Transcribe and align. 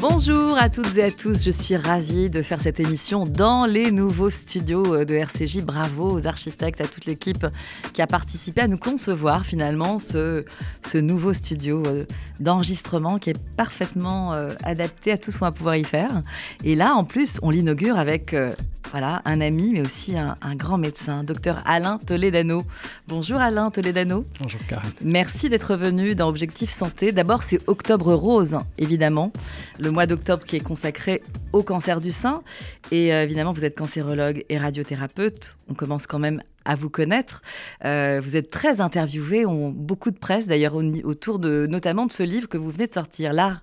Bonjour 0.00 0.56
à 0.56 0.70
toutes 0.70 0.96
et 0.96 1.04
à 1.04 1.10
tous, 1.10 1.44
je 1.44 1.50
suis 1.50 1.76
ravie 1.76 2.30
de 2.30 2.40
faire 2.40 2.58
cette 2.58 2.80
émission 2.80 3.24
dans 3.24 3.66
les 3.66 3.92
nouveaux 3.92 4.30
studios 4.30 5.04
de 5.04 5.14
RCJ. 5.14 5.58
Bravo 5.58 6.18
aux 6.18 6.26
architectes, 6.26 6.80
à 6.80 6.86
toute 6.86 7.04
l'équipe 7.04 7.46
qui 7.92 8.00
a 8.00 8.06
participé 8.06 8.62
à 8.62 8.68
nous 8.68 8.78
concevoir 8.78 9.44
finalement 9.44 9.98
ce, 9.98 10.46
ce 10.86 10.96
nouveau 10.96 11.34
studio 11.34 11.82
euh, 11.86 12.04
d'enregistrement 12.40 13.18
qui 13.18 13.28
est 13.28 13.38
parfaitement 13.58 14.32
euh, 14.32 14.48
adapté 14.64 15.12
à 15.12 15.18
tout 15.18 15.30
ce 15.32 15.38
qu'on 15.38 15.44
va 15.44 15.52
pouvoir 15.52 15.76
y 15.76 15.84
faire. 15.84 16.22
Et 16.64 16.74
là, 16.74 16.94
en 16.94 17.04
plus, 17.04 17.38
on 17.42 17.50
l'inaugure 17.50 17.98
avec 17.98 18.32
euh, 18.32 18.52
voilà, 18.90 19.22
un 19.24 19.40
ami, 19.40 19.72
mais 19.72 19.82
aussi 19.82 20.16
un, 20.18 20.34
grand 20.56 20.76
médecin, 20.76 21.22
docteur 21.22 21.62
Alain 21.64 21.98
Toledano. 21.98 22.62
Bonjour 23.06 23.38
Alain 23.38 23.70
Toledano. 23.70 24.24
Bonjour 24.40 24.60
Karen. 24.66 24.90
Merci 25.04 25.48
d'être 25.48 25.76
venu 25.76 26.16
dans 26.16 26.28
Objectif 26.28 26.70
Santé. 26.70 27.12
D'abord, 27.12 27.44
c'est 27.44 27.60
Octobre 27.68 28.12
Rose, 28.14 28.58
évidemment, 28.78 29.32
le 29.78 29.89
mois 29.90 30.06
d'octobre 30.06 30.44
qui 30.44 30.56
est 30.56 30.64
consacré 30.64 31.22
au 31.52 31.62
cancer 31.62 32.00
du 32.00 32.10
sein. 32.10 32.42
Et 32.90 33.12
euh, 33.12 33.24
évidemment, 33.24 33.52
vous 33.52 33.64
êtes 33.64 33.76
cancérologue 33.76 34.44
et 34.48 34.58
radiothérapeute. 34.58 35.56
On 35.68 35.74
commence 35.74 36.06
quand 36.06 36.18
même 36.18 36.42
à 36.64 36.74
vous 36.74 36.90
connaître. 36.90 37.42
Euh, 37.84 38.20
vous 38.22 38.36
êtes 38.36 38.50
très 38.50 38.80
interviewé, 38.80 39.46
on, 39.46 39.70
beaucoup 39.70 40.10
de 40.10 40.18
presse 40.18 40.46
d'ailleurs 40.46 40.74
autour 41.04 41.38
de, 41.38 41.66
notamment 41.68 42.06
de 42.06 42.12
ce 42.12 42.22
livre 42.22 42.48
que 42.48 42.58
vous 42.58 42.70
venez 42.70 42.86
de 42.86 42.94
sortir, 42.94 43.32
L'art 43.32 43.62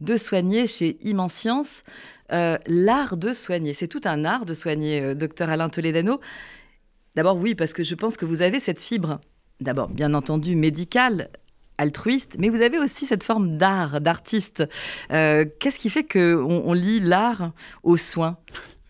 de 0.00 0.16
soigner 0.16 0.66
chez 0.66 0.96
Immensience. 1.02 1.82
Euh, 2.30 2.58
l'art 2.66 3.16
de 3.16 3.32
soigner. 3.32 3.72
C'est 3.72 3.88
tout 3.88 4.02
un 4.04 4.24
art 4.24 4.44
de 4.44 4.54
soigner, 4.54 5.14
docteur 5.14 5.50
Alain 5.50 5.68
Toledano. 5.68 6.20
D'abord, 7.16 7.36
oui, 7.36 7.54
parce 7.54 7.72
que 7.72 7.82
je 7.82 7.94
pense 7.94 8.16
que 8.16 8.26
vous 8.26 8.42
avez 8.42 8.60
cette 8.60 8.80
fibre, 8.80 9.18
d'abord, 9.60 9.88
bien 9.88 10.14
entendu, 10.14 10.54
médicale, 10.54 11.30
altruiste, 11.78 12.36
mais 12.38 12.48
vous 12.48 12.60
avez 12.60 12.78
aussi 12.78 13.06
cette 13.06 13.24
forme 13.24 13.56
d'art, 13.56 14.00
d'artiste. 14.00 14.64
Euh, 15.10 15.44
qu'est-ce 15.60 15.78
qui 15.78 15.90
fait 15.90 16.04
qu'on 16.04 16.62
on 16.64 16.72
lit 16.72 17.00
l'art 17.00 17.52
aux 17.82 17.96
soins 17.96 18.36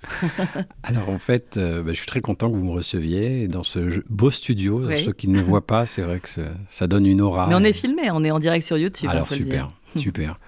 Alors 0.83 1.09
en 1.09 1.19
fait, 1.19 1.59
bah, 1.59 1.89
je 1.89 1.95
suis 1.95 2.07
très 2.07 2.21
content 2.21 2.51
que 2.51 2.57
vous 2.57 2.65
me 2.65 2.73
receviez 2.73 3.49
dans 3.49 3.65
ce 3.65 4.03
beau 4.09 4.31
studio. 4.31 4.89
Ceux 4.97 5.13
qui 5.13 5.29
ne 5.29 5.43
voient 5.43 5.67
pas, 5.67 5.87
c'est 5.87 6.03
vrai 6.03 6.21
que 6.21 6.29
ça 6.71 6.87
donne 6.87 7.07
une 7.07 7.21
aura. 7.21 7.49
Mais 7.49 7.55
on 7.55 7.65
est 7.65 7.73
filmé, 7.73 8.11
on 8.11 8.25
est 8.25 8.31
en 8.31 8.39
direct 8.39 8.65
sur 8.65 8.79
YouTube. 8.79 9.11
Alors 9.11 9.31
super, 9.31 9.71
super. 9.97 10.39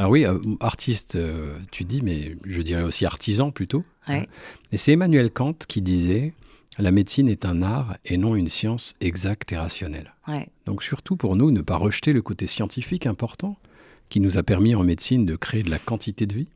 Alors 0.00 0.12
oui, 0.12 0.24
euh, 0.24 0.38
artiste, 0.60 1.16
euh, 1.16 1.58
tu 1.70 1.84
dis, 1.84 2.00
mais 2.00 2.34
je 2.46 2.62
dirais 2.62 2.82
aussi 2.82 3.04
artisan 3.04 3.50
plutôt. 3.50 3.84
Hein. 4.06 4.22
Et 4.72 4.78
c'est 4.78 4.92
Emmanuel 4.92 5.30
Kant 5.30 5.52
qui 5.68 5.82
disait 5.82 6.32
la 6.78 6.92
médecine 6.92 7.28
est 7.28 7.44
un 7.44 7.62
art 7.62 7.96
et 8.04 8.16
non 8.16 8.36
une 8.36 8.48
science 8.48 8.94
exacte 9.00 9.52
et 9.52 9.56
rationnelle. 9.56 10.14
Donc 10.66 10.82
surtout 10.82 11.16
pour 11.16 11.34
nous, 11.34 11.50
ne 11.50 11.60
pas 11.60 11.76
rejeter 11.76 12.12
le 12.12 12.22
côté 12.22 12.46
scientifique 12.46 13.06
important 13.06 13.56
qui 14.08 14.20
nous 14.20 14.38
a 14.38 14.42
permis 14.42 14.74
en 14.74 14.84
médecine 14.84 15.26
de 15.26 15.36
créer 15.36 15.62
de 15.62 15.70
la 15.70 15.78
quantité 15.78 16.26
de 16.26 16.34
vie. 16.34 16.48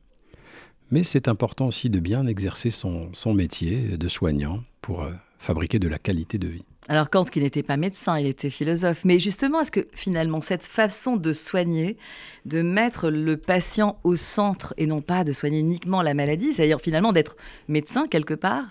Mais 0.91 1.03
c'est 1.03 1.27
important 1.27 1.67
aussi 1.67 1.89
de 1.89 1.99
bien 1.99 2.27
exercer 2.27 2.69
son, 2.71 3.09
métier 3.33 3.97
de 3.97 4.07
soignant 4.07 4.63
pour 4.81 5.03
euh, 5.03 5.11
fabriquer 5.39 5.79
de 5.79 5.87
la 5.87 5.97
qualité 5.97 6.37
de 6.37 6.47
vie. 6.47 6.63
Alors 6.87 7.09
Kant, 7.09 7.25
qui 7.25 7.41
n'était 7.41 7.63
pas 7.63 7.77
médecin, 7.77 8.19
il 8.19 8.27
était 8.27 8.51
philosophe. 8.51 9.03
Mais 9.03 9.19
justement, 9.19 9.61
est-ce 9.61 9.71
que 9.71 9.87
finalement, 9.93 10.41
cette 10.41 10.63
façon 10.63 11.17
de 11.17 11.33
soigner, 11.33 11.97
de 12.45 12.61
mettre 12.61 13.09
le 13.09 13.37
patient 13.37 13.97
au 14.03 14.15
centre 14.15 14.75
et 14.77 14.85
non 14.85 15.01
pas 15.01 15.23
de 15.23 15.31
soigner 15.31 15.59
uniquement 15.59 16.03
la 16.03 16.13
maladie, 16.13 16.53
c'est-à-dire 16.53 16.79
finalement 16.79 17.11
d'être 17.11 17.37
médecin 17.67 18.07
quelque 18.07 18.35
part, 18.35 18.65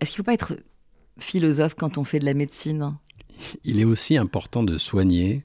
est-ce 0.00 0.10
qu'il 0.10 0.22
ne 0.22 0.24
faut 0.24 0.26
pas 0.26 0.34
être 0.34 0.56
philosophe 1.18 1.74
quand 1.74 1.98
on 1.98 2.04
fait 2.04 2.18
de 2.18 2.24
la 2.24 2.34
médecine 2.34 2.96
Il 3.64 3.80
est 3.80 3.84
aussi 3.84 4.16
important 4.16 4.62
de 4.62 4.78
soigner 4.78 5.42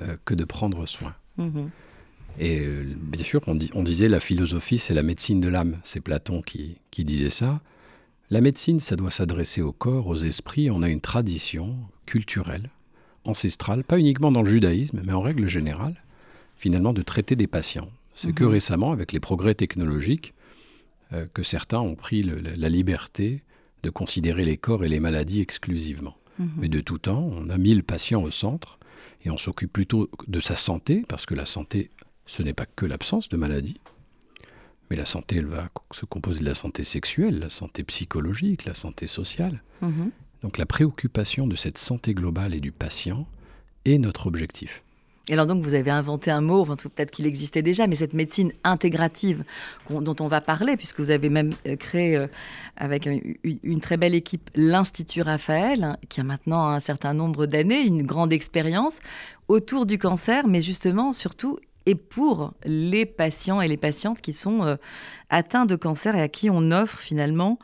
euh, 0.00 0.16
que 0.24 0.34
de 0.34 0.44
prendre 0.44 0.86
soin. 0.86 1.14
Mhm. 1.36 1.70
Et 2.38 2.60
euh, 2.60 2.84
bien 2.96 3.24
sûr, 3.24 3.40
on, 3.46 3.82
disait 3.82 4.08
la 4.08 4.20
philosophie, 4.20 4.78
c'est 4.78 4.94
la 4.94 5.02
médecine 5.02 5.40
de 5.40 5.48
l'âme. 5.48 5.78
C'est 5.84 6.00
Platon 6.00 6.40
qui 6.42 7.04
disait 7.04 7.30
ça. 7.30 7.60
La 8.30 8.42
médecine, 8.42 8.78
ça 8.78 8.94
doit 8.94 9.10
s'adresser 9.10 9.62
au 9.62 9.72
corps, 9.72 10.06
aux 10.06 10.16
esprits. 10.16 10.70
On 10.70 10.82
a 10.82 10.88
une 10.88 11.00
tradition 11.00 11.76
culturelle, 12.04 12.68
ancestrale, 13.24 13.84
pas 13.84 13.98
uniquement 13.98 14.30
dans 14.30 14.42
le 14.42 14.50
judaïsme, 14.50 15.00
mais 15.02 15.14
en 15.14 15.22
règle 15.22 15.48
générale, 15.48 16.02
finalement, 16.56 16.92
de 16.92 17.00
traiter 17.00 17.36
des 17.36 17.46
patients. 17.46 17.88
C'est 18.14 18.34
que 18.34 18.44
mhm. 18.44 18.50
récemment, 18.50 18.92
avec 18.92 19.12
les 19.12 19.20
progrès 19.20 19.54
technologiques, 19.54 20.34
euh, 21.14 21.26
que 21.32 21.42
certains 21.42 21.80
ont 21.80 21.94
pris 21.94 22.22
la 22.22 22.68
liberté 22.68 23.42
de 23.82 23.90
considérer 23.90 24.44
les 24.44 24.56
corps 24.56 24.84
et 24.84 24.88
les 24.88 25.00
maladies 25.00 25.40
exclusivement. 25.40 26.16
Mhm. 26.38 26.50
Mais 26.56 26.68
de 26.68 26.80
tout 26.80 26.98
temps, 26.98 27.28
on 27.32 27.50
a 27.50 27.58
mis 27.58 27.74
le 27.74 27.82
patient 27.82 28.22
au 28.22 28.30
centre 28.30 28.78
et 29.24 29.30
on 29.30 29.38
s'occupe 29.38 29.72
plutôt 29.72 30.10
de 30.26 30.40
sa 30.40 30.56
santé, 30.56 31.04
parce 31.08 31.26
que 31.26 31.34
la 31.34 31.46
santé, 31.46 31.90
ce 32.26 32.42
n'est 32.42 32.54
pas 32.54 32.66
que 32.66 32.86
l'absence 32.86 33.28
de 33.28 33.36
maladie, 33.36 33.80
mais 34.90 34.96
la 34.96 35.04
santé, 35.04 35.36
elle 35.36 35.46
va 35.46 35.68
se 35.90 36.06
composer 36.06 36.40
de 36.40 36.46
la 36.46 36.54
santé 36.54 36.84
sexuelle, 36.84 37.40
la 37.40 37.50
santé 37.50 37.82
psychologique, 37.84 38.64
la 38.64 38.74
santé 38.74 39.06
sociale. 39.06 39.62
Mhm. 39.82 40.10
Donc 40.42 40.58
la 40.58 40.66
préoccupation 40.66 41.46
de 41.46 41.56
cette 41.56 41.78
santé 41.78 42.14
globale 42.14 42.54
et 42.54 42.60
du 42.60 42.72
patient 42.72 43.26
est 43.84 43.98
notre 43.98 44.26
objectif. 44.26 44.82
Et 45.28 45.34
alors 45.34 45.46
donc 45.46 45.62
vous 45.62 45.74
avez 45.74 45.90
inventé 45.90 46.30
un 46.30 46.40
mot, 46.40 46.64
peut-être 46.64 47.10
qu'il 47.10 47.26
existait 47.26 47.62
déjà, 47.62 47.86
mais 47.86 47.96
cette 47.96 48.14
médecine 48.14 48.52
intégrative 48.64 49.44
dont 49.90 50.16
on 50.20 50.28
va 50.28 50.40
parler, 50.40 50.76
puisque 50.76 51.00
vous 51.00 51.10
avez 51.10 51.28
même 51.28 51.50
euh, 51.66 51.76
créé 51.76 52.16
euh, 52.16 52.26
avec 52.76 53.06
une, 53.06 53.80
très 53.80 53.96
belle 53.96 54.14
équipe 54.14 54.50
l'Institut 54.54 55.22
Raphaël, 55.22 55.98
qui 56.08 56.20
a 56.20 56.24
maintenant 56.24 56.66
un 56.66 56.80
certain 56.80 57.12
nombre 57.12 57.46
d'années, 57.46 57.82
une 57.82 58.02
grande 58.02 58.32
expérience 58.32 59.00
autour 59.48 59.84
du 59.84 59.98
cancer, 59.98 60.46
mais 60.46 60.62
justement 60.62 61.12
surtout 61.12 61.58
et 61.84 61.94
pour 61.94 62.52
les 62.64 63.06
patients 63.06 63.60
et 63.60 63.68
les 63.68 63.78
patientes 63.78 64.20
qui 64.20 64.32
sont 64.32 64.62
euh, 64.64 64.76
atteints 65.30 65.66
de 65.66 65.76
cancer 65.76 66.16
et 66.16 66.22
à 66.22 66.28
qui 66.28 66.50
on 66.50 66.70
offre 66.70 66.98
finalement 66.98 67.58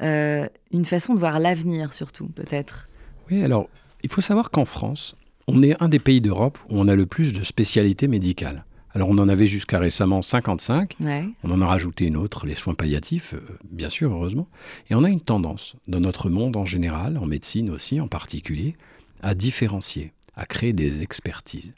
une 0.00 0.84
façon 0.84 1.12
de 1.12 1.18
voir 1.18 1.40
l'avenir 1.40 1.92
surtout 1.92 2.28
peut-être. 2.28 2.88
Oui, 3.28 3.42
alors 3.42 3.68
il 4.04 4.10
faut 4.10 4.20
savoir 4.20 4.52
qu'en 4.52 4.64
France, 4.64 5.16
on 5.48 5.62
est 5.62 5.82
un 5.82 5.88
des 5.88 5.98
pays 5.98 6.20
d'Europe 6.20 6.58
où 6.68 6.78
on 6.78 6.88
a 6.88 6.94
le 6.94 7.06
plus 7.06 7.32
de 7.32 7.42
spécialités 7.42 8.06
médicales. 8.06 8.64
Alors 8.94 9.08
on 9.08 9.18
en 9.18 9.28
avait 9.28 9.46
jusqu'à 9.46 9.78
récemment 9.78 10.22
55, 10.22 10.96
on 11.42 11.50
en 11.50 11.60
a 11.62 11.66
rajouté 11.66 12.06
une 12.06 12.16
autre, 12.16 12.46
les 12.46 12.54
soins 12.54 12.74
palliatifs, 12.74 13.34
euh, 13.34 13.40
bien 13.70 13.90
sûr, 13.90 14.12
heureusement. 14.12 14.48
Et 14.88 14.94
on 14.94 15.04
a 15.04 15.08
une 15.08 15.20
tendance, 15.20 15.74
dans 15.88 16.00
notre 16.00 16.30
monde 16.30 16.56
en 16.56 16.64
général, 16.64 17.16
en 17.18 17.26
médecine 17.26 17.70
aussi 17.70 18.00
en 18.00 18.08
particulier, 18.08 18.76
à 19.22 19.34
différencier, 19.34 20.12
à 20.36 20.46
créer 20.46 20.72
des 20.72 21.02
expertises. 21.02 21.72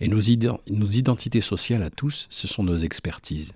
Et 0.00 0.08
nos, 0.08 0.20
identités 0.20 1.40
sociales 1.40 1.82
à 1.82 1.90
tous, 1.90 2.26
ce 2.30 2.48
sont 2.48 2.64
nos 2.64 2.76
expertises. 2.76 3.52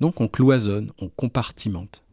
Donc 0.00 0.20
on 0.20 0.28
cloisonne, 0.28 0.92
on 1.00 1.08
compartimente. 1.08 2.04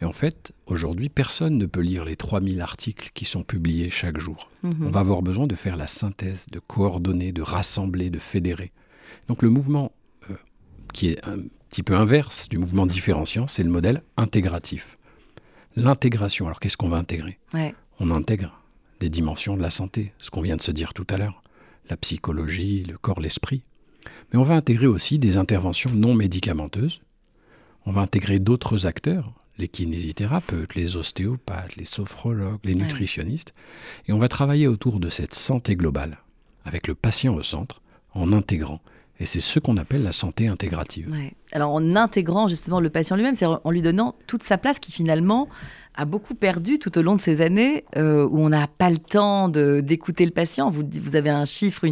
Et 0.00 0.04
en 0.04 0.12
fait, 0.12 0.52
aujourd'hui, 0.66 1.08
personne 1.08 1.56
ne 1.56 1.66
peut 1.66 1.80
lire 1.80 2.04
les 2.04 2.16
3000 2.16 2.60
articles 2.60 3.10
qui 3.14 3.24
sont 3.24 3.42
publiés 3.42 3.88
chaque 3.88 4.18
jour. 4.18 4.50
Mhm. 4.62 4.86
On 4.86 4.90
va 4.90 5.00
avoir 5.00 5.22
besoin 5.22 5.46
de 5.46 5.54
faire 5.54 5.76
la 5.76 5.86
synthèse, 5.86 6.46
de 6.50 6.58
coordonner, 6.58 7.32
de 7.32 7.42
rassembler, 7.42 8.10
de 8.10 8.18
fédérer. 8.18 8.72
Donc 9.28 9.42
le 9.42 9.48
mouvement 9.48 9.90
euh, 10.30 10.34
qui 10.92 11.08
est 11.08 11.26
un 11.26 11.38
petit 11.70 11.82
peu 11.82 11.94
inverse 11.94 12.48
du 12.48 12.58
mouvement 12.58 12.86
différenciant, 12.86 13.46
c'est 13.46 13.62
le 13.62 13.70
modèle 13.70 14.02
intégratif. 14.16 14.98
L'intégration, 15.76 16.46
alors 16.46 16.60
qu'est-ce 16.60 16.76
qu'on 16.76 16.88
va 16.88 16.98
intégrer? 16.98 17.38
On 17.98 18.10
intègre 18.10 18.60
des 19.00 19.08
dimensions 19.08 19.56
de 19.56 19.62
la 19.62 19.70
santé, 19.70 20.12
ce 20.18 20.30
qu'on 20.30 20.40
vient 20.42 20.56
de 20.56 20.62
se 20.62 20.70
dire 20.70 20.94
tout 20.94 21.06
à 21.10 21.16
l'heure 21.16 21.42
la 21.88 21.96
psychologie, 21.96 22.84
le 22.84 22.98
corps, 22.98 23.20
l'esprit. 23.20 23.62
Mais 24.32 24.38
on 24.38 24.42
va 24.42 24.54
intégrer 24.54 24.86
aussi 24.86 25.18
des 25.18 25.36
interventions 25.36 25.90
non 25.90 26.14
médicamenteuses. 26.14 27.00
On 27.84 27.92
va 27.92 28.00
intégrer 28.00 28.38
d'autres 28.38 28.86
acteurs, 28.86 29.32
les 29.58 29.68
kinésithérapeutes, 29.68 30.74
les 30.74 30.96
ostéopathes, 30.96 31.76
les 31.76 31.84
sophrologues, 31.84 32.60
les 32.64 32.74
nutritionnistes. 32.74 33.54
Et 34.06 34.12
on 34.12 34.18
va 34.18 34.28
travailler 34.28 34.66
autour 34.68 35.00
de 35.00 35.08
cette 35.08 35.34
santé 35.34 35.76
globale, 35.76 36.18
avec 36.64 36.86
le 36.86 36.94
patient 36.94 37.34
au 37.34 37.42
centre, 37.42 37.80
en 38.12 38.32
intégrant. 38.32 38.80
Et 39.18 39.24
c'est 39.24 39.40
ce 39.40 39.58
qu'on 39.58 39.78
appelle 39.78 40.02
la 40.02 40.12
santé 40.12 40.46
intégrative. 40.46 41.14
Alors 41.52 41.72
en 41.72 41.96
intégrant 41.96 42.48
justement 42.48 42.80
le 42.80 42.90
patient 42.90 43.16
lui-même, 43.16 43.34
c'est 43.34 43.46
en 43.46 43.70
lui 43.70 43.80
donnant 43.80 44.14
toute 44.26 44.42
sa 44.42 44.58
place 44.58 44.78
qui 44.78 44.92
finalement 44.92 45.48
a 45.96 46.04
beaucoup 46.04 46.34
perdu 46.34 46.78
tout 46.78 46.96
au 46.98 47.02
long 47.02 47.16
de 47.16 47.20
ces 47.20 47.40
années 47.40 47.84
euh, 47.96 48.26
où 48.30 48.40
on 48.40 48.50
n'a 48.50 48.66
pas 48.66 48.90
le 48.90 48.98
temps 48.98 49.48
d'écouter 49.48 50.24
le 50.24 50.30
patient. 50.30 50.70
Vous, 50.70 51.16
avez 51.16 51.30
un 51.30 51.44
chiffre, 51.44 51.84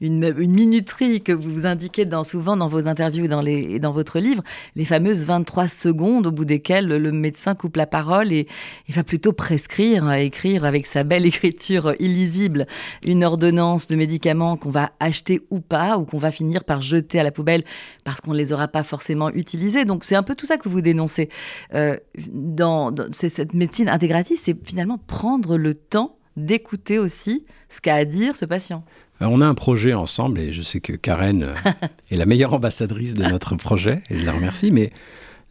une, 0.00 0.32
minuterie 0.50 1.22
que 1.22 1.32
vous 1.32 1.66
indiquez 1.66 2.04
dans, 2.04 2.24
souvent 2.24 2.56
dans 2.56 2.68
vos 2.68 2.88
interviews 2.88 3.28
dans 3.28 3.44
et 3.44 3.78
dans 3.78 3.92
votre 3.92 4.18
livre, 4.18 4.42
les 4.76 4.84
fameuses 4.84 5.24
23 5.24 5.68
secondes 5.68 6.26
au 6.26 6.32
bout 6.32 6.44
desquelles 6.44 6.86
le 6.86 7.12
médecin 7.12 7.54
coupe 7.54 7.76
la 7.76 7.86
parole 7.86 8.32
et, 8.32 8.46
va 8.88 9.04
plutôt 9.04 9.32
prescrire, 9.32 10.10
écrire 10.12 10.64
avec 10.64 10.86
sa 10.86 11.04
belle 11.04 11.26
écriture 11.30 11.94
illisible 11.98 12.66
une 13.04 13.24
ordonnance 13.24 13.86
de 13.86 13.96
médicaments 13.96 14.56
qu'on 14.56 14.70
va 14.70 14.90
acheter 15.00 15.40
ou 15.50 15.60
pas, 15.60 15.98
ou 15.98 16.04
qu'on 16.04 16.18
va 16.18 16.30
finir 16.30 16.64
par 16.64 16.80
jeter 16.80 17.20
à 17.20 17.22
la 17.22 17.30
poubelle 17.30 17.64
parce 18.04 18.20
qu'on 18.20 18.32
ne 18.32 18.38
les 18.38 18.52
aura 18.52 18.68
pas 18.68 18.82
forcément 18.82 19.30
utilisés. 19.30 19.84
Donc 19.84 20.04
c'est 20.04 20.16
un 20.16 20.22
peu 20.22 20.34
tout 20.34 20.46
ça 20.46 20.56
que 20.56 20.68
vous 20.68 20.80
dénoncez. 20.80 21.28
Euh, 21.74 21.96
dans, 22.32 22.90
dans 22.90 23.06
cette 23.12 23.49
médecine 23.52 23.88
intégrative, 23.88 24.38
c'est 24.40 24.56
finalement 24.66 24.98
prendre 24.98 25.56
le 25.56 25.74
temps 25.74 26.16
d'écouter 26.36 26.98
aussi 26.98 27.44
ce 27.68 27.80
qu'a 27.80 27.96
à 27.96 28.04
dire 28.04 28.36
ce 28.36 28.44
patient. 28.44 28.84
on 29.20 29.40
a 29.40 29.46
un 29.46 29.54
projet 29.54 29.94
ensemble 29.94 30.38
et 30.38 30.52
je 30.52 30.62
sais 30.62 30.80
que 30.80 30.92
Karen 30.92 31.54
est 32.10 32.16
la 32.16 32.26
meilleure 32.26 32.54
ambassadrice 32.54 33.14
de 33.14 33.24
notre 33.24 33.56
projet 33.56 34.02
et 34.10 34.16
je 34.16 34.24
la 34.24 34.32
remercie. 34.32 34.70
Mais 34.70 34.90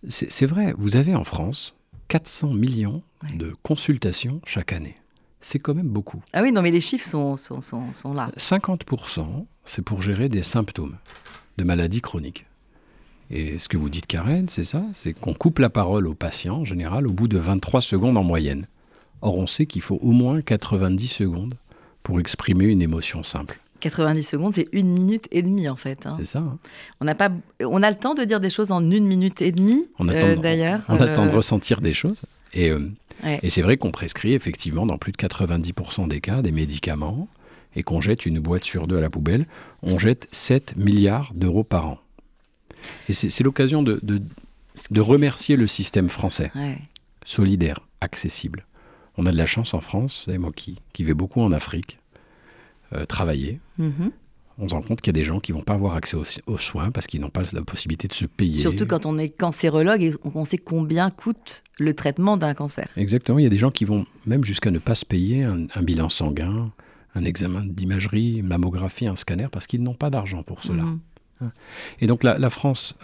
c'est 0.07 0.45
vrai, 0.45 0.73
vous 0.77 0.97
avez 0.97 1.15
en 1.15 1.23
France 1.23 1.75
400 2.07 2.53
millions 2.53 3.03
de 3.33 3.53
consultations 3.63 4.41
chaque 4.45 4.73
année. 4.73 4.95
C'est 5.41 5.59
quand 5.59 5.73
même 5.73 5.87
beaucoup. 5.87 6.21
Ah 6.33 6.41
oui, 6.41 6.51
non, 6.51 6.61
mais 6.61 6.71
les 6.71 6.81
chiffres 6.81 7.07
sont, 7.07 7.37
sont, 7.37 7.61
sont, 7.61 7.93
sont 7.93 8.13
là. 8.13 8.29
50%, 8.37 9.45
c'est 9.63 9.81
pour 9.81 10.01
gérer 10.01 10.27
des 10.27 10.43
symptômes 10.43 10.97
de 11.57 11.63
maladies 11.63 12.01
chroniques. 12.01 12.45
Et 13.31 13.59
ce 13.59 13.69
que 13.69 13.77
vous 13.77 13.89
dites, 13.89 14.07
Karen, 14.07 14.49
c'est 14.49 14.63
ça 14.63 14.83
c'est 14.93 15.13
qu'on 15.13 15.33
coupe 15.33 15.59
la 15.59 15.69
parole 15.69 16.07
au 16.07 16.13
patient, 16.13 16.57
en 16.57 16.65
général, 16.65 17.07
au 17.07 17.11
bout 17.11 17.27
de 17.27 17.37
23 17.37 17.81
secondes 17.81 18.17
en 18.17 18.23
moyenne. 18.23 18.67
Or, 19.21 19.37
on 19.37 19.47
sait 19.47 19.65
qu'il 19.65 19.81
faut 19.81 19.97
au 20.01 20.11
moins 20.11 20.41
90 20.41 21.07
secondes 21.07 21.55
pour 22.03 22.19
exprimer 22.19 22.65
une 22.65 22.81
émotion 22.81 23.23
simple. 23.23 23.59
90 23.81 24.23
secondes, 24.23 24.53
c'est 24.53 24.67
une 24.71 24.91
minute 24.91 25.27
et 25.31 25.41
demie 25.41 25.69
en 25.69 25.75
fait. 25.75 26.05
Hein. 26.05 26.17
C'est 26.19 26.25
ça. 26.25 26.39
Hein. 26.39 26.57
On, 26.99 27.07
a 27.07 27.15
pas, 27.15 27.29
on 27.61 27.81
a 27.81 27.89
le 27.89 27.97
temps 27.97 28.13
de 28.13 28.23
dire 28.23 28.39
des 28.39 28.49
choses 28.49 28.71
en 28.71 28.89
une 28.89 29.05
minute 29.05 29.41
et 29.41 29.51
demie, 29.51 29.85
euh, 30.01 30.35
d'ailleurs. 30.35 30.81
On, 30.89 30.97
a 30.97 31.05
le 31.05 31.13
temps 31.13 31.25
de 31.25 31.31
ressentir 31.31 31.81
des 31.81 31.93
choses. 31.93 32.21
Et, 32.53 32.69
euh, 32.69 32.89
et 33.41 33.49
c'est 33.49 33.61
vrai 33.61 33.77
qu'on 33.77 33.91
prescrit 33.91 34.33
effectivement 34.33 34.85
dans 34.85 34.97
plus 34.97 35.11
de 35.11 35.17
90% 35.17 36.07
des 36.07 36.19
cas 36.19 36.41
des 36.41 36.51
médicaments 36.51 37.27
et 37.75 37.83
qu'on 37.83 38.01
jette 38.01 38.25
une 38.25 38.39
boîte 38.39 38.63
sur 38.63 38.87
deux 38.87 38.97
à 38.97 39.01
la 39.01 39.09
poubelle. 39.09 39.45
On 39.83 39.99
jette 39.99 40.27
7 40.31 40.75
milliards 40.75 41.31
d'euros 41.35 41.63
par 41.63 41.87
an. 41.87 41.99
Et 43.07 43.13
c'est 43.13 43.43
l'occasion 43.43 43.83
de, 43.83 43.99
de, 44.03 45.01
remercier 45.01 45.55
le 45.55 45.67
système 45.67 46.09
français, 46.09 46.51
solidaire, 47.25 47.79
accessible. 48.01 48.65
On 49.17 49.25
a 49.25 49.31
de 49.31 49.37
la 49.37 49.45
chance 49.45 49.73
en 49.73 49.81
France, 49.81 50.25
et 50.29 50.37
moi 50.37 50.51
qui, 50.55 50.79
qui 50.93 51.03
vais 51.03 51.13
beaucoup 51.13 51.41
en 51.41 51.51
Afrique, 51.51 51.99
euh, 52.93 53.05
travailler. 53.05 53.59
Mm-hmm. 53.79 54.11
On 54.57 54.67
se 54.67 54.73
rend 54.73 54.81
compte 54.81 55.01
qu'il 55.01 55.15
y 55.15 55.17
a 55.17 55.19
des 55.19 55.23
gens 55.23 55.39
qui 55.39 55.51
vont 55.51 55.61
pas 55.61 55.75
avoir 55.75 55.95
accès 55.95 56.17
aux, 56.17 56.57
soins 56.57 56.91
parce 56.91 57.07
qu'ils 57.07 57.21
n'ont 57.21 57.29
pas 57.29 57.43
la 57.53 57.61
possibilité 57.61 58.07
de 58.07 58.13
se 58.13 58.25
payer. 58.25 58.57
Surtout 58.57 58.85
quand 58.85 59.05
on 59.05 59.17
est 59.17 59.29
cancérologue 59.29 60.03
et 60.03 60.13
on 60.23 60.43
sait 60.43 60.57
combien 60.57 61.11
coûte 61.11 61.63
le 61.77 61.93
traitement 61.93 62.35
d'un 62.35 62.53
cancer. 62.53 62.89
Exactement. 62.97 63.39
Il 63.39 63.43
y 63.43 63.45
a 63.45 63.49
des 63.49 63.57
gens 63.57 63.71
qui 63.71 63.85
vont 63.85 64.05
même 64.25 64.43
jusqu'à 64.43 64.69
ne 64.71 64.79
pas 64.79 64.95
se 64.95 65.05
payer 65.05 65.43
un, 65.43 65.81
bilan 65.81 66.09
sanguin, 66.09 66.71
un 67.15 67.23
examen 67.23 67.63
d'imagerie, 67.63 68.39
une 68.39 68.47
mammographie, 68.47 69.07
un 69.07 69.15
scanner 69.15 69.47
parce 69.49 69.65
qu'ils 69.65 69.81
n'ont 69.81 69.93
pas 69.93 70.09
d'argent 70.09 70.43
pour 70.43 70.61
cela. 70.61 70.83
Mm-hmm. 70.83 70.97
Et 71.99 72.07
donc 72.07 72.23
la, 72.23 72.49
France 72.49 72.95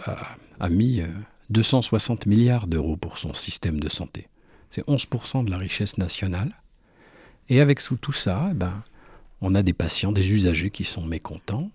a, 0.58 0.68
mis 0.68 1.02
260 1.50 2.26
euh, 2.26 2.30
milliards 2.30 2.66
d'euros 2.66 2.96
pour 2.96 3.18
son 3.18 3.34
système 3.34 3.80
de 3.80 3.88
santé. 3.88 4.28
C'est 4.70 4.86
11% 4.86 5.44
de 5.44 5.50
la 5.50 5.58
richesse 5.58 5.98
nationale. 5.98 6.54
Et 7.48 7.60
avec 7.60 7.80
sous 7.80 7.96
tout 7.96 8.12
ça, 8.12 8.48
eh 8.50 8.54
ben, 8.54 8.82
on 9.40 9.54
a 9.54 9.62
des 9.62 9.72
patients, 9.72 10.12
des 10.12 10.32
usagers 10.32 10.70
qui 10.70 10.84
sont 10.84 11.04
mécontents, 11.04 11.70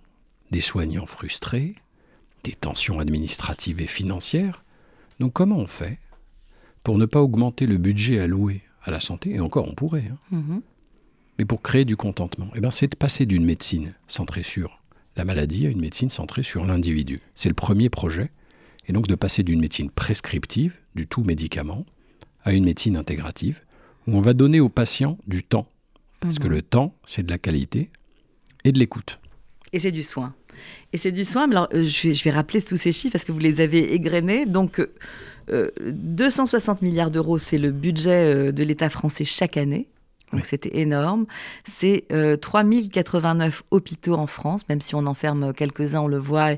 des 0.52 0.62
soignants 0.62 1.06
frustrés, 1.06 1.76
des 2.44 2.54
tensions 2.54 3.00
administratives 3.00 3.82
et 3.82 3.88
financières. 3.88 4.64
Donc 5.20 5.34
comment 5.34 5.58
on 5.58 5.68
fait 5.68 6.00
pour 6.84 6.98
ne 6.98 7.06
pas 7.06 7.22
augmenter 7.22 7.68
le 7.68 7.78
budget 7.78 8.20
alloué 8.20 8.62
à 8.84 8.92
la 8.92 9.00
santé? 9.00 9.36
Et 9.36 9.40
encore, 9.40 9.68
on 9.68 9.76
pourrait. 9.76 10.12
Hein. 10.12 10.38
Mm-hmm. 10.38 10.62
Mais 11.40 11.46
pour 11.46 11.62
créer 11.62 11.86
du 11.86 11.96
contentement, 11.96 12.50
eh 12.56 12.60
ben, 12.60 12.72
c'est 12.72 12.88
de 12.88 12.96
passer 12.96 13.26
d'une 13.26 13.46
médecine 13.46 13.94
centrée 14.08 14.44
sur 14.44 14.81
la 15.16 15.26
maladie 15.26 15.66
à 15.68 15.70
une 15.70 15.82
médecine 15.82 16.10
centrée 16.10 16.44
sur 16.44 16.66
l'individu. 16.66 17.22
C'est 17.36 17.50
le 17.50 17.56
premier 17.56 17.90
projet, 17.90 18.32
et 18.88 18.94
donc 18.94 19.08
de 19.08 19.16
passer 19.16 19.44
d'une 19.44 19.60
médecine 19.60 19.90
prescriptive, 19.90 20.74
du 20.96 21.08
tout 21.08 21.24
médicament, 21.24 21.86
à 22.44 22.54
une 22.54 22.66
médecine 22.66 22.98
intégrative, 22.98 23.62
où 24.08 24.18
on 24.18 24.22
va 24.22 24.34
donner 24.34 24.60
aux 24.60 24.70
patients 24.70 25.18
du 25.28 25.44
temps. 25.44 25.68
Parce 26.20 26.40
que 26.40 26.48
mhm. 26.48 26.54
le 26.54 26.62
temps, 26.62 26.96
c'est 27.06 27.24
de 27.24 27.32
la 27.32 27.38
qualité 27.38 27.90
et 28.64 28.72
de 28.72 28.80
l'écoute. 28.80 29.20
Et 29.74 29.80
c'est 29.80 29.92
du 29.92 30.04
soin. 30.04 30.34
Et 30.94 30.98
c'est 30.98 31.12
du 31.12 31.26
soin. 31.26 31.50
Alors, 31.50 31.70
euh, 31.74 31.84
je, 31.84 32.24
vais, 32.24 32.32
rappeler 32.32 32.62
tous 32.62 32.78
ces 32.78 32.92
chiffres 32.92 33.14
parce 33.14 33.24
que 33.24 33.32
vous 33.32 33.40
les 33.40 33.62
avez 33.62 33.94
égrenés. 33.94 34.46
Donc, 34.46 34.86
260 35.50 36.82
euh, 36.82 36.86
milliards 36.86 37.12
d'euros, 37.12 37.38
c'est 37.38 37.58
le 37.58 37.72
budget 37.72 38.50
euh, 38.50 38.52
de 38.52 38.64
l'État 38.64 38.90
français 38.90 39.26
chaque 39.26 39.58
année. 39.58 39.88
Donc 40.34 40.46
c'était 40.46 40.80
énorme. 40.80 41.26
C'est 41.66 42.06
3089 42.42 43.64
hôpitaux 43.72 44.16
en 44.16 44.28
France, 44.28 44.68
même 44.70 44.82
si 44.82 44.96
on 44.96 45.06
enferme 45.06 45.54
quelques-uns, 45.54 46.02
on 46.02 46.08
le 46.08 46.20
voit, 46.20 46.52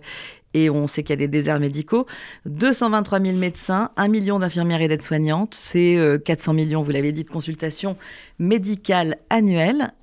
et 0.54 0.70
on 0.70 0.88
sait 0.88 1.02
qu'il 1.02 1.12
y 1.12 1.14
a 1.14 1.18
des 1.18 1.28
déserts 1.28 1.60
médicaux. 1.60 2.06
223 2.46 3.20
000 3.20 3.38
médecins, 3.38 3.90
1 3.98 4.08
million 4.08 4.38
d'infirmières 4.40 4.82
et 4.82 4.88
d'aides-soignantes, 4.88 5.56
c'est 5.56 5.98
400 6.24 6.54
millions, 6.54 6.84
vous 6.84 6.92
l'avez 6.92 7.12
dit, 7.12 7.24
de 7.24 7.30
consultations 7.30 7.98
médicales 8.40 9.18
annuelles. 9.30 9.94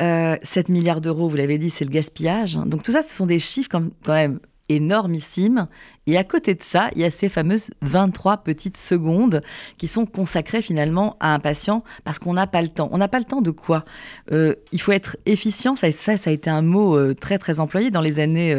7 0.00 0.68
milliards 0.68 1.00
d'euros, 1.00 1.28
vous 1.28 1.36
l'avez 1.36 1.56
dit, 1.56 1.70
c'est 1.70 1.86
le 1.86 1.90
gaspillage. 1.90 2.56
Donc 2.66 2.82
tout 2.82 2.92
ça, 2.92 3.02
ce 3.02 3.14
sont 3.14 3.26
des 3.26 3.38
chiffres 3.38 3.70
quand 3.70 3.90
même 4.06 4.40
énormissime. 4.68 5.68
Et 6.06 6.16
à 6.16 6.24
côté 6.24 6.54
de 6.54 6.62
ça, 6.62 6.90
il 6.94 7.02
y 7.02 7.04
a 7.04 7.10
ces 7.10 7.28
fameuses 7.28 7.70
23 7.82 8.38
petites 8.38 8.76
secondes 8.76 9.42
qui 9.78 9.88
sont 9.88 10.06
consacrées 10.06 10.62
finalement 10.62 11.16
à 11.20 11.34
un 11.34 11.38
patient 11.38 11.82
parce 12.04 12.18
qu'on 12.18 12.34
n'a 12.34 12.46
pas 12.46 12.62
le 12.62 12.68
temps. 12.68 12.88
On 12.92 12.98
n'a 12.98 13.08
pas 13.08 13.18
le 13.18 13.24
temps 13.24 13.42
de 13.42 13.50
quoi? 13.50 13.84
Euh, 14.32 14.54
Il 14.72 14.80
faut 14.80 14.92
être 14.92 15.16
efficient. 15.26 15.76
Ça, 15.76 15.90
ça, 15.92 16.12
a 16.24 16.30
été 16.30 16.50
un 16.50 16.62
mot 16.62 16.96
euh, 16.96 17.14
très 17.14 17.38
très 17.38 17.60
employé 17.60 17.90
dans 17.90 18.00
les 18.00 18.18
années 18.18 18.54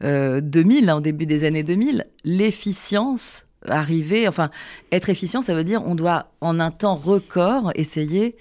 2000, 0.00 0.04
euh, 0.04 0.92
hein, 0.92 0.96
au 0.96 1.00
début 1.00 1.26
des 1.26 1.44
années 1.44 1.62
2000. 1.62 2.06
L'efficience 2.24 3.46
arriver, 3.68 4.28
enfin, 4.28 4.50
être 4.92 5.10
efficient, 5.10 5.42
ça 5.42 5.54
veut 5.54 5.64
dire 5.64 5.82
on 5.84 5.96
doit 5.96 6.30
en 6.40 6.60
un 6.60 6.70
temps 6.70 6.94
record 6.94 7.72
essayer 7.74 8.36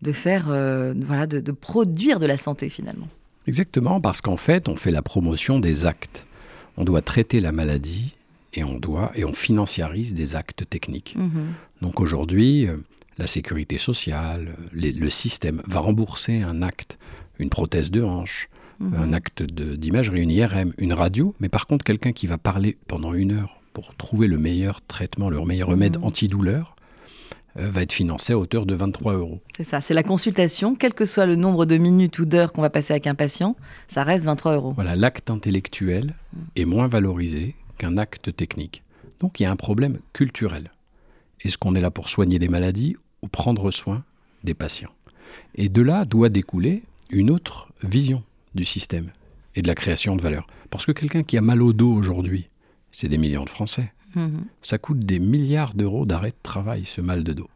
de 0.00 0.12
faire, 0.12 0.46
voilà, 0.46 1.26
de 1.26 1.52
produire 1.52 2.18
de 2.18 2.24
la 2.24 2.38
santé 2.38 2.70
finalement. 2.70 3.08
Exactement, 3.46 4.00
parce 4.00 4.22
qu'en 4.22 4.38
fait, 4.38 4.68
on 4.68 4.76
fait 4.76 4.90
la 4.90 5.02
promotion 5.02 5.60
des 5.60 5.84
actes 5.84 6.26
on 6.76 6.84
doit 6.84 7.02
traiter 7.02 7.40
la 7.40 7.52
maladie 7.52 8.14
et 8.54 8.64
on 8.64 8.78
doit 8.78 9.12
et 9.14 9.24
on 9.24 9.32
financiarise 9.32 10.14
des 10.14 10.34
actes 10.34 10.68
techniques. 10.68 11.16
Mhm. 11.16 11.52
Donc 11.82 12.00
aujourd'hui, 12.00 12.66
euh, 12.66 12.76
la 13.18 13.26
sécurité 13.26 13.78
sociale, 13.78 14.54
le 14.72 15.10
système 15.10 15.62
va 15.66 15.80
rembourser 15.80 16.40
un 16.40 16.62
acte, 16.62 16.98
une 17.38 17.50
prothèse 17.50 17.90
de 17.90 18.02
hanche, 18.02 18.48
mhm. 18.80 18.94
un 18.94 19.12
acte 19.12 19.42
d'imagerie, 19.42 20.22
une 20.22 20.30
IRM, 20.30 20.72
une 20.78 20.92
radio, 20.92 21.34
mais 21.38 21.48
par 21.48 21.66
contre 21.66 21.84
quelqu'un 21.84 22.12
qui 22.12 22.26
va 22.26 22.38
parler 22.38 22.76
pendant 22.88 23.12
une 23.12 23.32
heure 23.32 23.60
pour 23.72 23.94
trouver 23.94 24.26
le 24.26 24.38
meilleur 24.38 24.80
traitement, 24.82 25.30
le 25.30 25.40
meilleur 25.44 25.68
remède 25.68 25.98
mhm. 25.98 26.04
antidouleur, 26.04 26.76
va 27.56 27.82
être 27.82 27.92
financé 27.92 28.32
à 28.32 28.38
hauteur 28.38 28.66
de 28.66 28.74
23 28.74 29.14
euros. 29.14 29.40
C'est 29.56 29.64
ça, 29.64 29.80
c'est 29.80 29.94
la 29.94 30.02
consultation, 30.02 30.74
quel 30.74 30.94
que 30.94 31.04
soit 31.04 31.26
le 31.26 31.36
nombre 31.36 31.66
de 31.66 31.76
minutes 31.76 32.18
ou 32.18 32.24
d'heures 32.24 32.52
qu'on 32.52 32.62
va 32.62 32.70
passer 32.70 32.92
avec 32.92 33.06
un 33.06 33.14
patient, 33.14 33.56
ça 33.88 34.04
reste 34.04 34.24
23 34.24 34.54
euros. 34.54 34.72
Voilà, 34.72 34.96
l'acte 34.96 35.30
intellectuel 35.30 36.14
est 36.56 36.64
moins 36.64 36.86
valorisé 36.86 37.56
qu'un 37.78 37.96
acte 37.96 38.34
technique. 38.34 38.82
Donc 39.20 39.40
il 39.40 39.44
y 39.44 39.46
a 39.46 39.50
un 39.50 39.56
problème 39.56 39.98
culturel. 40.12 40.70
Est-ce 41.42 41.58
qu'on 41.58 41.74
est 41.74 41.80
là 41.80 41.90
pour 41.90 42.08
soigner 42.08 42.38
des 42.38 42.48
maladies 42.48 42.96
ou 43.22 43.28
prendre 43.28 43.70
soin 43.70 44.04
des 44.44 44.54
patients? 44.54 44.92
Et 45.54 45.68
de 45.68 45.82
là 45.82 46.04
doit 46.04 46.28
découler 46.28 46.82
une 47.10 47.30
autre 47.30 47.68
vision 47.82 48.22
du 48.54 48.64
système 48.64 49.10
et 49.54 49.62
de 49.62 49.68
la 49.68 49.74
création 49.74 50.16
de 50.16 50.22
valeur. 50.22 50.46
Parce 50.70 50.86
que 50.86 50.92
quelqu'un 50.92 51.22
qui 51.22 51.36
a 51.36 51.40
mal 51.40 51.62
au 51.62 51.72
dos 51.72 51.92
aujourd'hui, 51.92 52.48
c'est 52.92 53.08
des 53.08 53.18
millions 53.18 53.44
de 53.44 53.50
Français. 53.50 53.92
Mhm. 54.14 54.44
Ça 54.62 54.78
coûte 54.78 55.00
des 55.00 55.18
milliards 55.18 55.74
d'euros 55.74 56.06
d'arrêt 56.06 56.30
de 56.30 56.42
travail, 56.42 56.84
ce 56.84 57.00
mal 57.00 57.24
de 57.24 57.32
dos. 57.32 57.48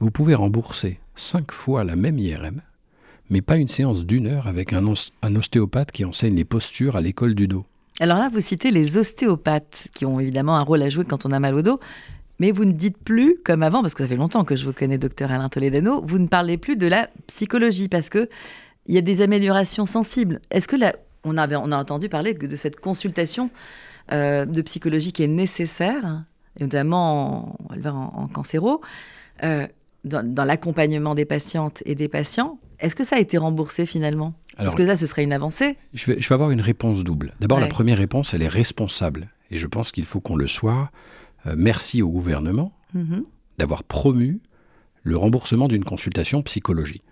Vous 0.00 0.10
pouvez 0.10 0.34
rembourser 0.34 0.98
cinq 1.16 1.52
fois 1.52 1.84
la 1.84 1.96
même 1.96 2.18
IRM, 2.18 2.60
mais 3.30 3.42
pas 3.42 3.56
une 3.56 3.68
séance 3.68 4.04
d'une 4.04 4.26
heure 4.26 4.46
avec 4.46 4.72
un, 4.72 4.84
un 5.22 5.36
ostéopathe 5.36 5.92
qui 5.92 6.04
enseigne 6.04 6.34
les 6.34 6.44
postures 6.44 6.96
à 6.96 7.00
l'école 7.00 7.34
du 7.34 7.48
dos. 7.48 7.64
Alors 8.00 8.18
là, 8.18 8.28
vous 8.28 8.40
citez 8.40 8.70
les 8.70 8.96
ostéopathes, 8.96 9.88
qui 9.94 10.04
ont 10.04 10.18
évidemment 10.18 10.56
un 10.56 10.62
rôle 10.62 10.82
à 10.82 10.88
jouer 10.88 11.04
quand 11.04 11.26
on 11.26 11.30
a 11.30 11.38
mal 11.38 11.54
au 11.54 11.62
dos, 11.62 11.78
mais 12.40 12.50
vous 12.50 12.64
ne 12.64 12.72
dites 12.72 12.98
plus, 12.98 13.36
comme 13.44 13.62
avant, 13.62 13.82
parce 13.82 13.94
que 13.94 14.02
ça 14.02 14.08
fait 14.08 14.16
longtemps 14.16 14.44
que 14.44 14.56
je 14.56 14.64
vous 14.64 14.72
connais, 14.72 14.98
docteur 14.98 15.30
Alain 15.30 15.48
Toledano, 15.48 16.02
vous 16.04 16.18
ne 16.18 16.26
parlez 16.26 16.56
plus 16.56 16.76
de 16.76 16.88
la 16.88 17.08
psychologie, 17.28 17.88
parce 17.88 18.08
que 18.08 18.28
il 18.86 18.94
y 18.94 18.98
a 18.98 19.00
des 19.00 19.22
améliorations 19.22 19.86
sensibles. 19.86 20.40
Est-ce 20.50 20.68
que 20.68 20.76
là, 20.76 20.94
on, 21.22 21.38
avait, 21.38 21.56
on 21.56 21.72
a 21.72 21.76
entendu 21.76 22.08
parler 22.08 22.34
de 22.34 22.56
cette 22.56 22.80
consultation 22.80 23.50
euh, 24.12 24.44
de 24.44 24.62
psychologie 24.62 25.12
qui 25.12 25.22
est 25.22 25.28
nécessaire, 25.28 26.24
notamment 26.60 27.56
en, 27.70 28.12
en, 28.14 28.28
cancéro, 28.28 28.80
euh, 29.42 29.66
dans, 30.04 30.44
l'accompagnement 30.44 31.14
des 31.14 31.24
patientes 31.24 31.82
et 31.86 31.94
des 31.94 32.08
patients. 32.08 32.58
Est-ce 32.80 32.94
que 32.94 33.04
ça 33.04 33.16
a 33.16 33.18
été 33.18 33.38
remboursé 33.38 33.86
finalement? 33.86 34.34
Est-ce 34.58 34.76
que 34.76 34.82
là, 34.82 34.94
ce 34.94 35.06
serait 35.06 35.24
une 35.24 35.32
avancée 35.32 35.76
je 35.94 36.12
vais, 36.12 36.32
avoir 36.32 36.50
une 36.50 36.60
réponse 36.60 37.02
double. 37.02 37.32
D'abord, 37.40 37.60
la 37.60 37.66
première 37.66 37.98
réponse, 37.98 38.34
elle 38.34 38.42
est 38.42 38.48
responsable. 38.48 39.28
Et 39.50 39.58
je 39.58 39.66
pense 39.66 39.90
qu'il 39.90 40.04
faut 40.04 40.20
qu'on 40.20 40.36
le 40.36 40.46
soit. 40.46 40.90
Euh, 41.46 41.54
merci 41.56 42.02
au 42.02 42.08
gouvernement 42.08 42.72
mm-hmm. 42.94 43.24
d'avoir 43.58 43.84
promu 43.84 44.40
le 45.02 45.16
remboursement 45.16 45.68
d'une 45.68 45.84
consultation 45.84 46.42
psychologie. 46.42 47.02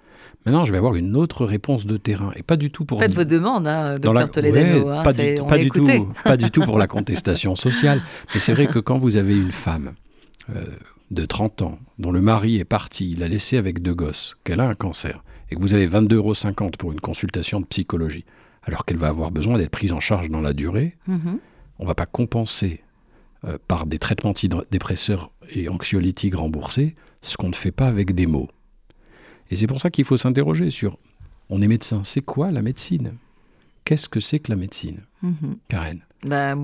Maintenant, 0.44 0.64
je 0.64 0.72
vais 0.72 0.78
avoir 0.78 0.94
une 0.94 1.16
autre 1.16 1.44
réponse 1.44 1.86
de 1.86 1.96
terrain. 1.96 2.32
Et 2.36 2.42
pas 2.42 2.56
du 2.56 2.70
tout 2.70 2.84
pour. 2.84 2.98
Faites 2.98 3.14
vos 3.14 3.24
demandes, 3.24 3.66
hein, 3.66 3.98
docteur 3.98 4.30
Toledano. 4.30 4.88
Hein, 4.88 5.02
pas, 5.02 5.12
du, 5.12 5.34
pas, 5.46 5.58
du 5.58 5.70
tout, 5.70 5.86
pas 6.24 6.36
du 6.36 6.50
tout 6.50 6.62
pour 6.62 6.78
la 6.78 6.86
contestation 6.88 7.54
sociale. 7.54 8.02
Mais 8.34 8.40
c'est 8.40 8.52
vrai 8.52 8.66
que 8.66 8.78
quand 8.78 8.96
vous 8.96 9.16
avez 9.16 9.36
une 9.36 9.52
femme 9.52 9.92
euh, 10.54 10.64
de 11.10 11.24
30 11.24 11.62
ans, 11.62 11.78
dont 11.98 12.12
le 12.12 12.20
mari 12.20 12.58
est 12.58 12.64
parti, 12.64 13.10
il 13.10 13.20
l'a 13.20 13.28
laissé 13.28 13.56
avec 13.56 13.82
deux 13.82 13.94
gosses, 13.94 14.36
qu'elle 14.44 14.60
a 14.60 14.68
un 14.68 14.74
cancer, 14.74 15.22
et 15.50 15.54
que 15.54 15.60
vous 15.60 15.74
avez 15.74 15.86
22,50 15.86 16.14
euros 16.14 16.70
pour 16.78 16.92
une 16.92 17.00
consultation 17.00 17.60
de 17.60 17.66
psychologie, 17.66 18.24
alors 18.64 18.84
qu'elle 18.84 18.96
va 18.96 19.08
avoir 19.08 19.30
besoin 19.30 19.58
d'être 19.58 19.70
prise 19.70 19.92
en 19.92 20.00
charge 20.00 20.30
dans 20.30 20.40
la 20.40 20.52
durée, 20.52 20.96
mhm. 21.06 21.38
on 21.78 21.82
ne 21.82 21.88
va 21.88 21.94
pas 21.94 22.06
compenser 22.06 22.80
euh, 23.44 23.58
par 23.68 23.86
des 23.86 23.98
traitements 23.98 24.30
antidépresseurs 24.30 25.30
et 25.50 25.68
anxiolytiques 25.68 26.34
remboursés 26.34 26.94
ce 27.22 27.36
qu'on 27.36 27.48
ne 27.48 27.54
fait 27.54 27.72
pas 27.72 27.88
avec 27.88 28.14
des 28.14 28.26
mots. 28.26 28.48
Et 29.52 29.56
c'est 29.56 29.66
pour 29.66 29.82
ça 29.82 29.90
qu'il 29.90 30.06
faut 30.06 30.16
s'interroger 30.16 30.70
sur, 30.70 30.96
on 31.50 31.60
est 31.60 31.68
médecin, 31.68 32.00
c'est 32.04 32.22
quoi 32.22 32.50
la 32.50 32.62
médecine? 32.62 33.12
Qu'est-ce 33.84 34.08
que 34.08 34.18
c'est 34.18 34.38
que 34.38 34.50
la 34.50 34.56
médecine? 34.56 35.00
Mhm. 35.22 35.56
Karen 35.68 36.00
bah, 36.24 36.54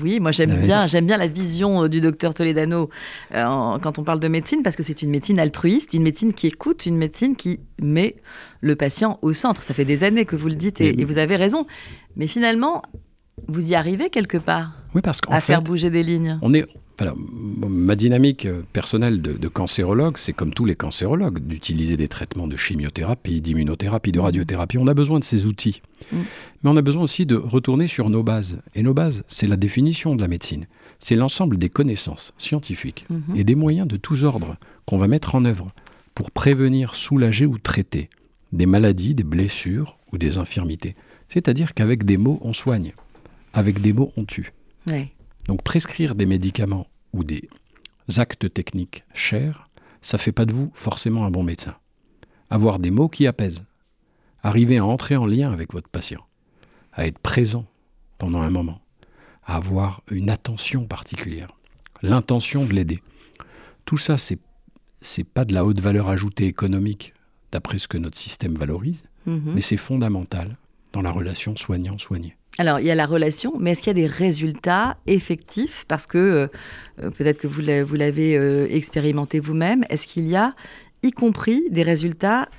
oui, 0.00 0.20
moi 0.20 0.30
j'aime 0.30 0.62
bien, 0.62 0.86
j'aime 0.86 1.04
bien 1.04 1.16
la 1.16 1.26
vision 1.26 1.82
euh, 1.82 1.88
du 1.88 2.00
docteur 2.00 2.34
Toledano 2.34 2.88
euh, 3.34 3.78
quand 3.80 3.98
on 3.98 4.04
parle 4.04 4.20
de 4.20 4.28
médecine 4.28 4.62
parce 4.62 4.76
que 4.76 4.84
c'est 4.84 5.02
une 5.02 5.10
médecine 5.10 5.40
altruiste, 5.40 5.92
une 5.92 6.04
médecine 6.04 6.32
qui 6.32 6.46
écoute, 6.46 6.86
une 6.86 6.96
médecine 6.96 7.34
qui 7.34 7.58
met 7.82 8.14
le 8.60 8.76
patient 8.76 9.18
au 9.22 9.32
centre. 9.32 9.64
Ça 9.64 9.74
fait 9.74 9.84
des 9.84 10.04
années 10.04 10.24
que 10.24 10.36
vous 10.36 10.46
le 10.46 10.54
dites 10.54 10.80
et, 10.80 11.04
vous 11.04 11.18
avez 11.18 11.34
raison. 11.34 11.66
Mais 12.14 12.28
finalement, 12.28 12.82
vous 13.48 13.72
y 13.72 13.74
arrivez 13.74 14.08
quelque 14.08 14.38
part 14.38 14.70
oui, 14.94 15.02
parce 15.02 15.20
à 15.28 15.40
faire 15.40 15.62
bouger 15.62 15.90
des 15.90 16.04
lignes. 16.04 16.38
On 16.40 16.54
est, 16.54 16.66
ma 17.06 17.96
dynamique 17.96 18.46
euh, 18.46 18.62
personnelle 18.72 19.22
de, 19.22 19.48
cancérologue, 19.48 20.18
c'est 20.18 20.32
comme 20.32 20.52
tous 20.52 20.64
les 20.64 20.74
cancérologues, 20.74 21.38
d'utiliser 21.38 21.96
des 21.96 22.08
traitements 22.08 22.46
de 22.46 22.56
chimiothérapie, 22.56 23.40
d'immunothérapie, 23.40 24.12
de 24.12 24.20
mmh. 24.20 24.22
radiothérapie. 24.22 24.78
On 24.78 24.86
a 24.86 24.94
besoin 24.94 25.18
de 25.18 25.24
ces 25.24 25.46
outils. 25.46 25.82
Mmh. 26.12 26.16
Mais 26.62 26.70
on 26.70 26.76
a 26.76 26.82
besoin 26.82 27.02
aussi 27.02 27.26
de 27.26 27.36
retourner 27.36 27.88
sur 27.88 28.10
nos 28.10 28.22
bases. 28.22 28.58
Et 28.74 28.82
nos 28.82 28.94
bases, 28.94 29.24
c'est 29.28 29.46
la 29.46 29.56
définition 29.56 30.14
de 30.14 30.20
la 30.20 30.28
médecine. 30.28 30.66
C'est 30.98 31.16
l'ensemble 31.16 31.56
des 31.56 31.70
connaissances 31.70 32.34
scientifiques 32.38 33.06
mmh. 33.08 33.36
et 33.36 33.44
des 33.44 33.54
moyens 33.54 33.88
de 33.88 33.96
tous 33.96 34.24
ordres 34.24 34.56
qu'on 34.84 34.98
va 34.98 35.08
mettre 35.08 35.34
en 35.34 35.44
œuvre 35.44 35.72
pour 36.14 36.30
prévenir, 36.30 36.94
soulager 36.94 37.46
ou 37.46 37.58
traiter 37.58 38.10
des 38.52 38.66
maladies, 38.66 39.14
des 39.14 39.24
blessures 39.24 39.96
ou 40.12 40.18
des 40.18 40.38
infirmités. 40.38 40.96
C'est-à-dire 41.28 41.72
qu'avec 41.74 42.04
des 42.04 42.16
mots, 42.16 42.40
on 42.42 42.52
soigne. 42.52 42.92
Avec 43.52 43.80
des 43.80 43.92
mots, 43.92 44.12
on 44.16 44.24
tue. 44.24 44.52
Donc 45.46 45.62
prescrire 45.62 46.14
des 46.14 46.26
médicaments 46.26 46.86
ou 47.12 47.24
des 47.24 47.48
actes 48.16 48.52
techniques 48.52 49.04
chers, 49.14 49.68
ça 50.02 50.18
fait 50.18 50.32
pas 50.32 50.46
de 50.46 50.52
vous 50.52 50.70
forcément 50.74 51.24
un 51.24 51.30
bon 51.30 51.42
médecin. 51.42 51.76
Avoir 52.48 52.78
des 52.78 52.90
mots 52.90 53.08
qui 53.08 53.26
apaisent, 53.26 53.64
arriver 54.42 54.78
à 54.78 54.84
entrer 54.84 55.16
en 55.16 55.26
lien 55.26 55.52
avec 55.52 55.72
votre 55.72 55.88
patient, 55.88 56.26
à 56.92 57.06
être 57.06 57.18
présent 57.18 57.66
pendant 58.18 58.40
un 58.40 58.50
moment, 58.50 58.80
à 59.44 59.56
avoir 59.56 60.02
une 60.10 60.30
attention 60.30 60.84
particulière, 60.86 61.50
l'intention 62.02 62.64
de 62.64 62.72
l'aider. 62.72 63.02
Tout 63.84 63.98
ça, 63.98 64.18
c'est 64.18 64.38
c'est 65.02 65.24
pas 65.24 65.44
de 65.44 65.54
la 65.54 65.64
haute 65.64 65.80
valeur 65.80 66.08
ajoutée 66.08 66.46
économique 66.46 67.14
d'après 67.52 67.78
ce 67.78 67.88
que 67.88 67.98
notre 67.98 68.18
système 68.18 68.54
valorise, 68.54 69.08
mhm. 69.26 69.52
mais 69.54 69.60
c'est 69.60 69.76
fondamental 69.76 70.56
dans 70.92 71.02
la 71.02 71.10
relation 71.10 71.56
soignant-soigné. 71.56 72.36
Alors, 72.60 72.78
il 72.78 72.84
y 72.84 72.90
a 72.90 72.94
la 72.94 73.06
relation, 73.06 73.54
mais 73.58 73.70
est-ce 73.70 73.80
qu'il 73.80 73.88
y 73.88 74.04
a 74.04 74.06
des 74.06 74.06
résultats 74.06 74.98
effectifs? 75.06 75.86
Parce 75.88 76.06
que 76.06 76.18
euh, 76.18 76.46
euh, 77.02 77.08
peut-être 77.08 77.38
que 77.38 77.46
vous 77.46 77.62
l'avez 77.96 78.36
euh, 78.36 78.66
expérimenté 78.68 79.40
vous-même. 79.40 79.82
Est-ce 79.88 80.06
qu'il 80.06 80.28
y 80.28 80.36
a, 80.36 80.54
y 81.02 81.10
compris, 81.10 81.64
des 81.70 81.82
résultats 81.82 82.50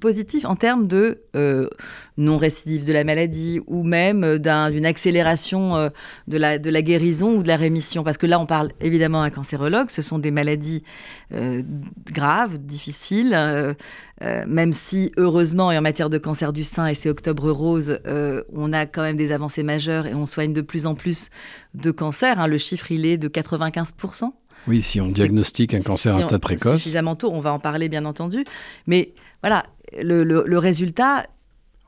positif 0.00 0.44
en 0.44 0.56
termes 0.56 0.86
de 0.86 1.22
euh, 1.36 1.68
non-récidive 2.16 2.84
de 2.84 2.92
la 2.92 3.04
maladie 3.04 3.60
ou 3.66 3.84
même 3.84 4.24
euh, 4.24 4.70
d'une 4.70 4.86
accélération 4.86 5.76
euh, 5.76 5.88
de, 6.26 6.38
la, 6.38 6.58
de 6.58 6.70
la 6.70 6.82
guérison 6.82 7.36
ou 7.36 7.42
de 7.42 7.48
la 7.48 7.56
rémission 7.56 8.02
Parce 8.02 8.18
que 8.18 8.26
là, 8.26 8.40
on 8.40 8.46
parle 8.46 8.72
évidemment 8.80 9.22
à 9.22 9.26
un 9.26 9.30
cancérologue, 9.30 9.90
ce 9.90 10.02
sont 10.02 10.18
des 10.18 10.30
maladies 10.30 10.82
graves, 12.12 12.58
difficiles, 12.58 13.76
même 14.20 14.72
si 14.72 15.12
heureusement, 15.16 15.72
et 15.72 15.78
en 15.78 15.82
matière 15.82 16.10
de 16.10 16.18
cancer 16.18 16.52
du 16.52 16.62
sein, 16.62 16.86
et 16.86 16.94
c'est 16.94 17.10
Octobre 17.10 17.50
Rose, 17.50 17.98
on 18.52 18.72
a 18.72 18.86
quand 18.86 19.02
même 19.02 19.16
des 19.16 19.32
avancées 19.32 19.62
majeures 19.62 20.06
et 20.06 20.14
on 20.14 20.26
soigne 20.26 20.52
de 20.52 20.60
plus 20.60 20.86
en 20.86 20.94
plus 20.94 21.30
de 21.74 21.90
cancers. 21.90 22.38
Hein. 22.38 22.46
Le 22.46 22.58
chiffre, 22.58 22.90
il 22.92 23.04
est 23.04 23.16
de 23.16 23.28
95%. 23.28 24.32
Oui, 24.68 24.82
si 24.82 25.00
on 25.00 25.06
diagnostique 25.06 25.74
un 25.74 25.80
cancer 25.80 26.14
à 26.14 26.18
un 26.18 26.22
stade 26.22 26.40
précoce. 26.40 26.78
Suffisamment 26.78 27.16
tôt, 27.16 27.30
on 27.32 27.40
va 27.40 27.52
en 27.52 27.58
parler 27.58 27.88
bien 27.88 28.04
entendu. 28.04 28.44
Mais 28.86 29.12
voilà, 29.42 29.66
le, 29.92 30.58
résultat, 30.58 31.26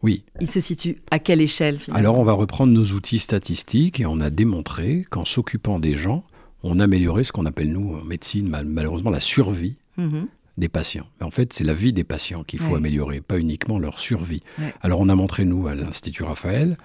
oui. 0.03 0.25
Il 0.41 0.49
se 0.49 0.61
situe 0.61 1.03
à 1.11 1.19
quelle 1.19 1.41
échelle 1.41 1.79
finalement? 1.79 1.99
Alors 1.99 2.19
on 2.21 2.25
va 2.25 2.33
reprendre 2.33 2.73
nos 2.73 2.85
outils 2.85 3.19
statistiques 3.19 3.99
et 3.99 4.07
on 4.07 4.21
a 4.21 4.31
démontré 4.31 5.05
qu'en 5.11 5.25
s'occupant 5.25 5.81
des 5.81 5.97
gens, 5.97 6.25
on 6.63 6.79
améliorait 6.79 7.25
ce 7.25 7.33
qu'on 7.33 7.47
appelle 7.47 7.73
nous 7.73 7.97
en 7.97 8.05
médecine 8.05 8.49
malheureusement 8.67 9.11
la 9.11 9.21
survie 9.21 9.75
mhm. 9.97 10.29
des 10.57 10.69
patients. 10.69 11.07
Mais 11.19 11.27
en 11.27 11.33
fait 11.33 11.53
c'est 11.53 11.65
la 11.65 11.75
vie 11.75 11.93
des 11.93 12.05
patients 12.05 12.45
qu'il 12.45 12.61
faut 12.61 12.77
améliorer, 12.77 13.21
pas 13.21 13.39
uniquement 13.39 13.81
leur 13.81 13.99
survie. 13.99 14.43
Alors 14.83 15.01
on 15.01 15.09
a 15.09 15.15
montré 15.17 15.45
nous 15.45 15.67
à 15.67 15.75
l'Institut 15.75 16.23
Raphaël 16.23 16.77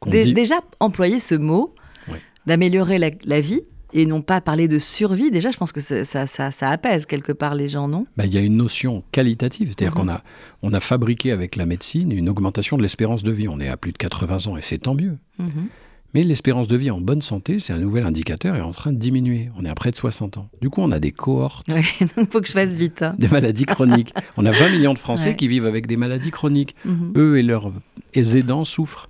qu'on 0.00 0.10
dit... 0.10 0.32
Déjà 0.32 0.60
employer 0.80 1.18
ce 1.18 1.34
mot 1.34 1.74
d'améliorer 2.46 2.98
la 2.98 3.40
vie, 3.40 3.62
et 3.92 4.06
non 4.06 4.22
pas 4.22 4.40
parler 4.40 4.68
de 4.68 4.78
survie, 4.78 5.30
déjà, 5.30 5.50
je 5.50 5.56
pense 5.56 5.72
que 5.72 5.80
ça, 5.80 6.26
ça, 6.26 6.70
apaise 6.70 7.06
quelque 7.06 7.32
part 7.32 7.54
les 7.54 7.68
gens, 7.68 7.88
non? 7.88 8.06
Bah, 8.16 8.26
Il 8.26 8.34
y 8.34 8.38
a 8.38 8.40
une 8.40 8.56
notion 8.56 9.02
qualitative, 9.12 9.68
c'est-à-dire 9.68 9.94
qu'on 9.94 10.04
mhm. 10.04 10.10
a, 10.10 10.24
on 10.62 10.72
a 10.72 10.80
fabriqué 10.80 11.32
avec 11.32 11.56
la 11.56 11.66
médecine 11.66 12.12
une 12.12 12.28
augmentation 12.28 12.76
de 12.76 12.82
l'espérance 12.82 13.22
de 13.22 13.32
vie. 13.32 13.48
On 13.48 13.60
est 13.60 13.68
à 13.68 13.76
plus 13.76 13.92
de 13.92 13.98
80 13.98 14.46
ans 14.46 14.56
et 14.56 14.62
c'est 14.62 14.78
tant 14.78 14.94
mieux. 14.94 15.18
Mhm. 15.38 15.68
Mais 16.14 16.24
l'espérance 16.24 16.68
de 16.68 16.76
vie 16.76 16.90
en 16.90 17.00
bonne 17.00 17.22
santé, 17.22 17.58
c'est 17.58 17.72
un 17.72 17.78
nouvel 17.78 18.04
indicateur, 18.04 18.54
est 18.54 18.60
en 18.60 18.72
train 18.72 18.92
de 18.92 18.98
diminuer. 18.98 19.48
On 19.56 19.64
est 19.64 19.70
à 19.70 19.74
près 19.74 19.90
de 19.90 19.96
60 19.96 20.36
ans. 20.36 20.48
Du 20.60 20.68
coup, 20.68 20.82
on 20.82 20.90
a 20.90 21.00
des 21.00 21.10
cohortes. 21.10 21.66
Il 21.68 22.08
faut 22.30 22.40
que 22.42 22.48
je 22.48 22.52
fasse 22.52 22.76
vite. 22.76 23.00
Hein. 23.00 23.14
Des 23.18 23.28
maladies 23.28 23.64
chroniques. 23.64 24.12
on 24.36 24.44
a 24.44 24.52
20 24.52 24.70
millions 24.70 24.92
de 24.92 24.98
Français 24.98 25.36
qui 25.36 25.48
vivent 25.48 25.64
avec 25.64 25.86
des 25.86 25.96
maladies 25.96 26.30
chroniques. 26.30 26.76
Mhm. 26.84 27.12
Eux 27.16 27.38
et 27.38 27.42
leurs 27.42 27.72
aidants 28.14 28.64
souffrent. 28.64 29.08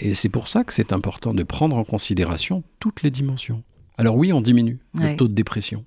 Et 0.00 0.14
c'est 0.14 0.28
pour 0.28 0.48
ça 0.48 0.64
que 0.64 0.72
c'est 0.72 0.92
important 0.92 1.32
de 1.32 1.44
prendre 1.44 1.76
en 1.76 1.84
considération 1.84 2.64
toutes 2.80 3.04
les 3.04 3.12
dimensions. 3.12 3.62
Alors 3.98 4.16
oui, 4.16 4.32
on 4.32 4.40
diminue 4.40 4.78
le 4.94 5.16
taux 5.16 5.28
de 5.28 5.34
dépression 5.34 5.84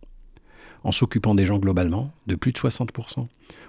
en 0.83 0.91
s'occupant 0.91 1.35
des 1.35 1.45
gens 1.45 1.59
globalement 1.59 2.13
de 2.27 2.35
plus 2.35 2.51
de 2.51 2.57
60%. 2.57 3.27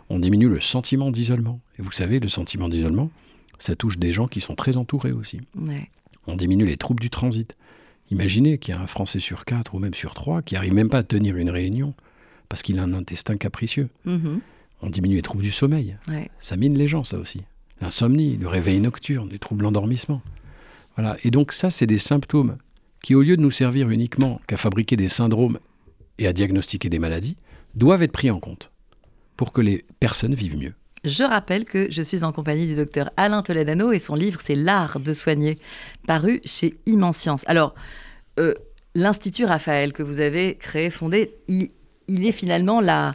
On 0.09 0.19
diminue 0.19 0.49
le 0.49 0.61
sentiment 0.61 1.11
d'isolement. 1.11 1.61
Et 1.79 1.83
vous 1.83 1.93
savez, 1.93 2.21
le 2.21 2.29
sentiment 2.29 2.69
d'isolement, 2.69 3.11
ça 3.59 3.77
touche 3.77 3.99
des 3.99 4.13
gens 4.13 4.29
qui 4.29 4.41
sont 4.41 4.55
très 4.55 4.77
entourés 4.77 5.13
aussi. 5.13 5.41
On 6.27 6.37
diminue 6.37 6.67
les 6.67 6.77
troubles 6.77 7.01
du 7.01 7.11
transit. 7.11 7.57
Imaginez 8.11 8.59
qu'il 8.59 8.75
y 8.75 8.77
a 8.77 8.81
un 8.81 8.87
Français 8.87 9.21
sur 9.21 9.45
quatre 9.45 9.75
ou 9.75 9.79
même 9.79 9.95
sur 9.95 10.15
trois 10.15 10.43
qui 10.43 10.55
n'arrive 10.55 10.75
même 10.75 10.89
pas 10.89 10.99
à 10.99 11.03
tenir 11.03 11.37
une 11.37 11.51
réunion 11.51 11.95
parce 12.49 12.63
qu'il 12.63 12.79
a 12.79 12.83
un 12.83 12.93
intestin 12.93 13.37
capricieux. 13.37 13.89
Mm-hmm. 14.07 14.41
On 14.83 14.91
diminue 14.91 15.17
les 15.17 15.23
troubles 15.23 15.45
du 15.45 15.53
sommeil. 15.53 15.97
Ça 16.41 16.57
mine 16.57 16.77
les 16.77 16.89
gens, 16.89 17.05
ça 17.05 17.19
aussi. 17.19 17.43
L'insomnie, 17.81 18.37
le 18.37 18.49
réveil 18.49 18.81
nocturne, 18.81 19.29
les 19.31 19.39
troubles 19.39 19.63
d'endormissement. 19.63 20.23
Voilà. 20.97 21.17
Et 21.23 21.31
donc 21.31 21.53
ça, 21.53 21.71
c'est 21.71 21.87
des 21.87 21.99
symptômes 21.99 22.57
qui, 23.03 23.15
au 23.15 23.23
lieu 23.23 23.37
de 23.37 23.43
nous 23.43 23.51
servir 23.51 23.91
uniquement 23.91 24.41
qu'à 24.47 24.57
fabriquer 24.57 24.97
des 24.97 25.09
syndromes 25.09 25.59
et 26.19 26.27
à 26.27 26.33
diagnostiquer 26.33 26.89
des 26.89 26.99
maladies, 26.99 27.37
doivent 27.75 28.03
être 28.03 28.13
pris 28.13 28.31
en 28.31 28.41
compte 28.41 28.71
pour 29.37 29.53
que 29.53 29.61
les 29.61 29.85
personnes 30.01 30.35
vivent 30.35 30.59
mieux. 30.59 30.75
Je 31.05 31.25
rappelle 31.25 31.65
que 31.65 31.91
je 31.91 32.03
suis 32.03 32.25
en 32.25 32.33
compagnie 32.33 32.67
du 32.67 32.75
docteur 32.75 33.11
Alain 33.17 33.43
Toledano 33.43 33.91
et 33.93 33.99
son 33.99 34.15
livre, 34.15 34.41
c'est 34.43 34.55
L'art 34.55 35.01
de 35.01 35.15
soigner, 35.15 35.57
paru 36.07 36.43
chez 36.45 36.77
Immenscience. 36.85 37.43
Alors, 37.47 37.75
euh, 38.39 38.53
l'Institut 38.95 39.47
Raphaël 39.47 39.95
que 39.95 40.03
vous 40.03 40.21
avez 40.21 40.57
créé, 40.57 40.91
fondé, 40.91 41.35
il, 41.49 41.71
est 42.09 42.33
finalement 42.33 42.83
la, 42.83 43.15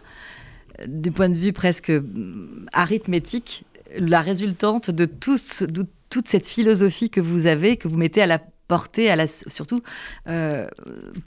du 0.88 1.12
point 1.12 1.30
de 1.30 1.38
vue 1.38 1.54
presque 1.54 1.90
hum, 1.92 2.66
arithmétique, 2.74 3.66
la 3.96 4.22
résultante 4.22 4.90
de, 4.90 5.06
de 5.06 5.86
toute 6.10 6.28
cette 6.28 6.48
philosophie 6.48 7.12
que 7.12 7.22
vous 7.22 7.46
avez, 7.46 7.78
que 7.78 7.88
vous 7.88 7.98
mettez 7.98 8.24
à 8.24 8.28
la 8.28 8.42
portée 8.68 9.10
à 9.10 9.16
la, 9.16 9.28
surtout 9.28 9.82
euh, 10.28 10.68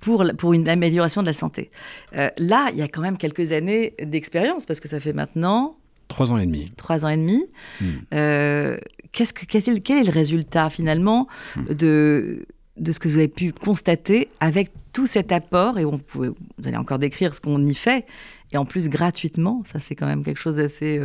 pour, 0.00 0.24
pour 0.36 0.52
une 0.52 0.68
amélioration 0.68 1.22
de 1.22 1.26
la 1.26 1.32
santé. 1.32 1.70
Euh, 2.16 2.30
là, 2.38 2.70
il 2.72 2.78
y 2.78 2.82
a 2.82 2.88
quand 2.88 3.00
même 3.00 3.18
quelques 3.18 3.52
années 3.52 3.94
d'expérience, 4.02 4.66
parce 4.66 4.80
que 4.80 4.88
ça 4.88 5.00
fait 5.00 5.12
maintenant... 5.12 5.76
Trois 6.08 6.32
ans 6.32 6.38
et 6.38 6.46
demi. 6.46 6.72
Trois 6.76 7.04
ans 7.04 7.08
et 7.08 7.16
demi. 7.16 7.44
Hmm. 7.80 7.86
Euh, 8.14 8.78
qu'est-ce 9.12 9.32
que, 9.32 9.44
quel, 9.44 9.98
est, 9.98 10.04
le 10.04 10.10
résultat 10.10 10.70
finalement 10.70 11.28
hmm. 11.56 11.74
de, 11.74 12.46
de 12.76 12.92
ce 12.92 12.98
que 12.98 13.08
vous 13.08 13.18
avez 13.18 13.28
pu 13.28 13.52
constater 13.52 14.28
avec 14.40 14.70
tout 14.92 15.06
cet 15.06 15.32
apport? 15.32 15.78
Et 15.78 15.84
on 15.84 16.00
vous 16.14 16.34
allez 16.64 16.76
encore 16.76 16.98
décrire 16.98 17.34
ce 17.34 17.40
qu'on 17.40 17.64
y 17.66 17.74
fait, 17.74 18.06
et 18.52 18.56
en 18.56 18.64
plus 18.64 18.88
gratuitement, 18.88 19.62
ça 19.66 19.78
c'est 19.78 19.94
quand 19.94 20.06
même 20.06 20.24
quelque 20.24 20.40
chose 20.40 20.56
d'assez 20.56 20.98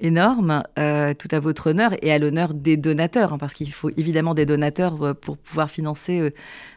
énorme, 0.00 0.64
euh, 0.78 1.14
tout 1.14 1.28
à 1.30 1.40
votre 1.40 1.70
honneur 1.70 1.92
et 2.02 2.12
à 2.12 2.18
l'honneur 2.18 2.52
des 2.52 2.76
donateurs, 2.76 3.32
hein, 3.32 3.38
parce 3.38 3.54
qu'il 3.54 3.72
faut 3.72 3.90
évidemment 3.96 4.34
des 4.34 4.46
donateurs 4.46 5.02
euh, 5.02 5.14
pour 5.14 5.38
pouvoir 5.38 5.70
financer 5.70 6.20
euh, 6.20 6.30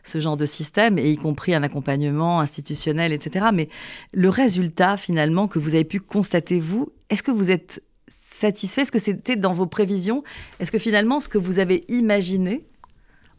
ce 0.04 0.20
genre 0.20 0.38
de 0.38 0.46
système, 0.46 0.98
y 0.98 1.18
compris 1.18 1.54
un 1.56 1.64
accompagnement 1.64 2.40
institutionnel, 2.40 3.12
etc. 3.14 3.48
Mais 3.54 3.70
le 4.14 4.30
résultat, 4.30 4.98
finalement, 4.98 5.48
que 5.48 5.60
vous 5.60 5.74
avez 5.74 5.84
pu 5.84 6.00
constater, 6.00 6.60
vous, 6.60 6.92
est-ce 7.10 7.24
que 7.24 7.32
vous 7.32 7.50
êtes 7.50 7.84
satisfait? 8.08 8.82
Est-ce 8.82 8.92
que 8.92 9.00
c'était 9.00 9.36
dans 9.36 9.54
vos 9.54 9.66
prévisions? 9.66 10.24
Est-ce 10.60 10.72
que 10.72 10.80
finalement, 10.80 11.20
ce 11.20 11.28
que 11.28 11.40
vous 11.40 11.60
avez 11.60 11.86
imaginé, 11.90 12.66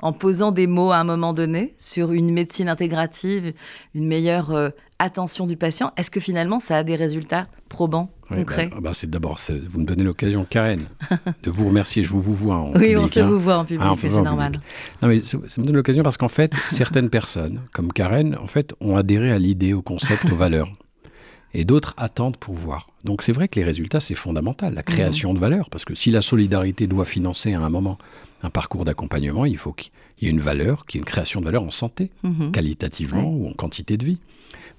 en 0.00 0.12
posant 0.12 0.52
des 0.52 0.68
mots 0.68 0.92
à 0.92 0.96
un 0.98 1.04
moment 1.04 1.32
donné 1.32 1.74
sur 1.76 2.12
une 2.12 2.32
médecine 2.32 2.68
intégrative, 2.68 3.52
une 3.94 4.06
meilleure 4.06 4.72
attention 5.00 5.44
du 5.44 5.56
patient, 5.56 5.92
est-ce 5.96 6.12
que 6.12 6.20
finalement 6.20 6.60
ça 6.60 6.76
a 6.78 6.84
des 6.84 6.94
résultats 6.94 7.48
probants? 7.68 8.08
Concret 8.28 8.68
bah, 8.68 8.78
bah, 8.80 8.94
C'est 8.94 9.10
d'abord, 9.10 9.40
vous 9.66 9.80
me 9.80 9.84
donnez 9.84 10.04
l'occasion, 10.04 10.46
Karen, 10.48 10.82
de 11.42 11.50
vous 11.50 11.66
remercier. 11.68 12.02
Je 12.02 12.10
vous, 12.10 12.20
vous 12.20 12.34
vois 12.34 12.56
en 12.56 12.68
oui, 12.68 12.72
public. 12.72 12.88
Oui, 12.88 12.96
on 12.96 13.08
se 13.08 13.20
hein. 13.20 13.28
vous 13.28 13.38
voit 13.38 13.56
en 13.56 13.64
public, 13.64 13.86
ah, 13.88 13.94
c'est 14.00 14.22
normal. 14.22 14.60
Non, 15.02 15.08
mais 15.08 15.22
ça, 15.24 15.38
me 15.38 15.64
donne 15.64 15.76
l'occasion 15.76 16.02
parce 16.02 16.16
qu'en 16.16 16.28
fait, 16.28 16.52
certaines 16.70 17.10
personnes, 17.10 17.60
comme 17.72 17.92
Karen, 17.92 18.36
en 18.40 18.46
fait, 18.46 18.74
ont 18.80 18.96
adhéré 18.96 19.32
à 19.32 19.38
l'idée, 19.38 19.72
au 19.72 19.82
concept, 19.82 20.30
aux 20.30 20.36
valeurs. 20.36 20.72
Et 21.54 21.64
d'autres 21.64 21.94
attendent 21.96 22.36
pour 22.36 22.54
voir. 22.54 22.88
Donc 23.04 23.22
c'est 23.22 23.32
vrai 23.32 23.48
que 23.48 23.58
les 23.58 23.64
résultats, 23.64 24.00
c'est 24.00 24.14
fondamental, 24.14 24.74
la 24.74 24.82
création 24.82 25.32
de 25.32 25.38
valeur. 25.38 25.70
Parce 25.70 25.86
que 25.86 25.94
si 25.94 26.10
la 26.10 26.20
solidarité 26.20 26.86
doit 26.86 27.06
financer 27.06 27.54
à 27.54 27.60
un 27.60 27.70
moment 27.70 27.96
un 28.42 28.50
parcours 28.50 28.84
d'accompagnement, 28.84 29.46
il 29.46 29.56
faut 29.56 29.72
qu'il 29.72 29.90
y 30.20 30.26
ait 30.26 30.30
une 30.30 30.40
valeur, 30.40 30.84
qu'il 30.84 30.98
y 30.98 30.98
ait 30.98 31.04
une 31.04 31.10
création 31.10 31.40
de 31.40 31.46
valeur 31.46 31.62
en 31.62 31.70
santé, 31.70 32.10
mhm. 32.22 32.52
qualitativement 32.52 33.30
ou 33.30 33.48
en 33.48 33.52
quantité 33.52 33.96
de 33.96 34.04
vie. 34.04 34.18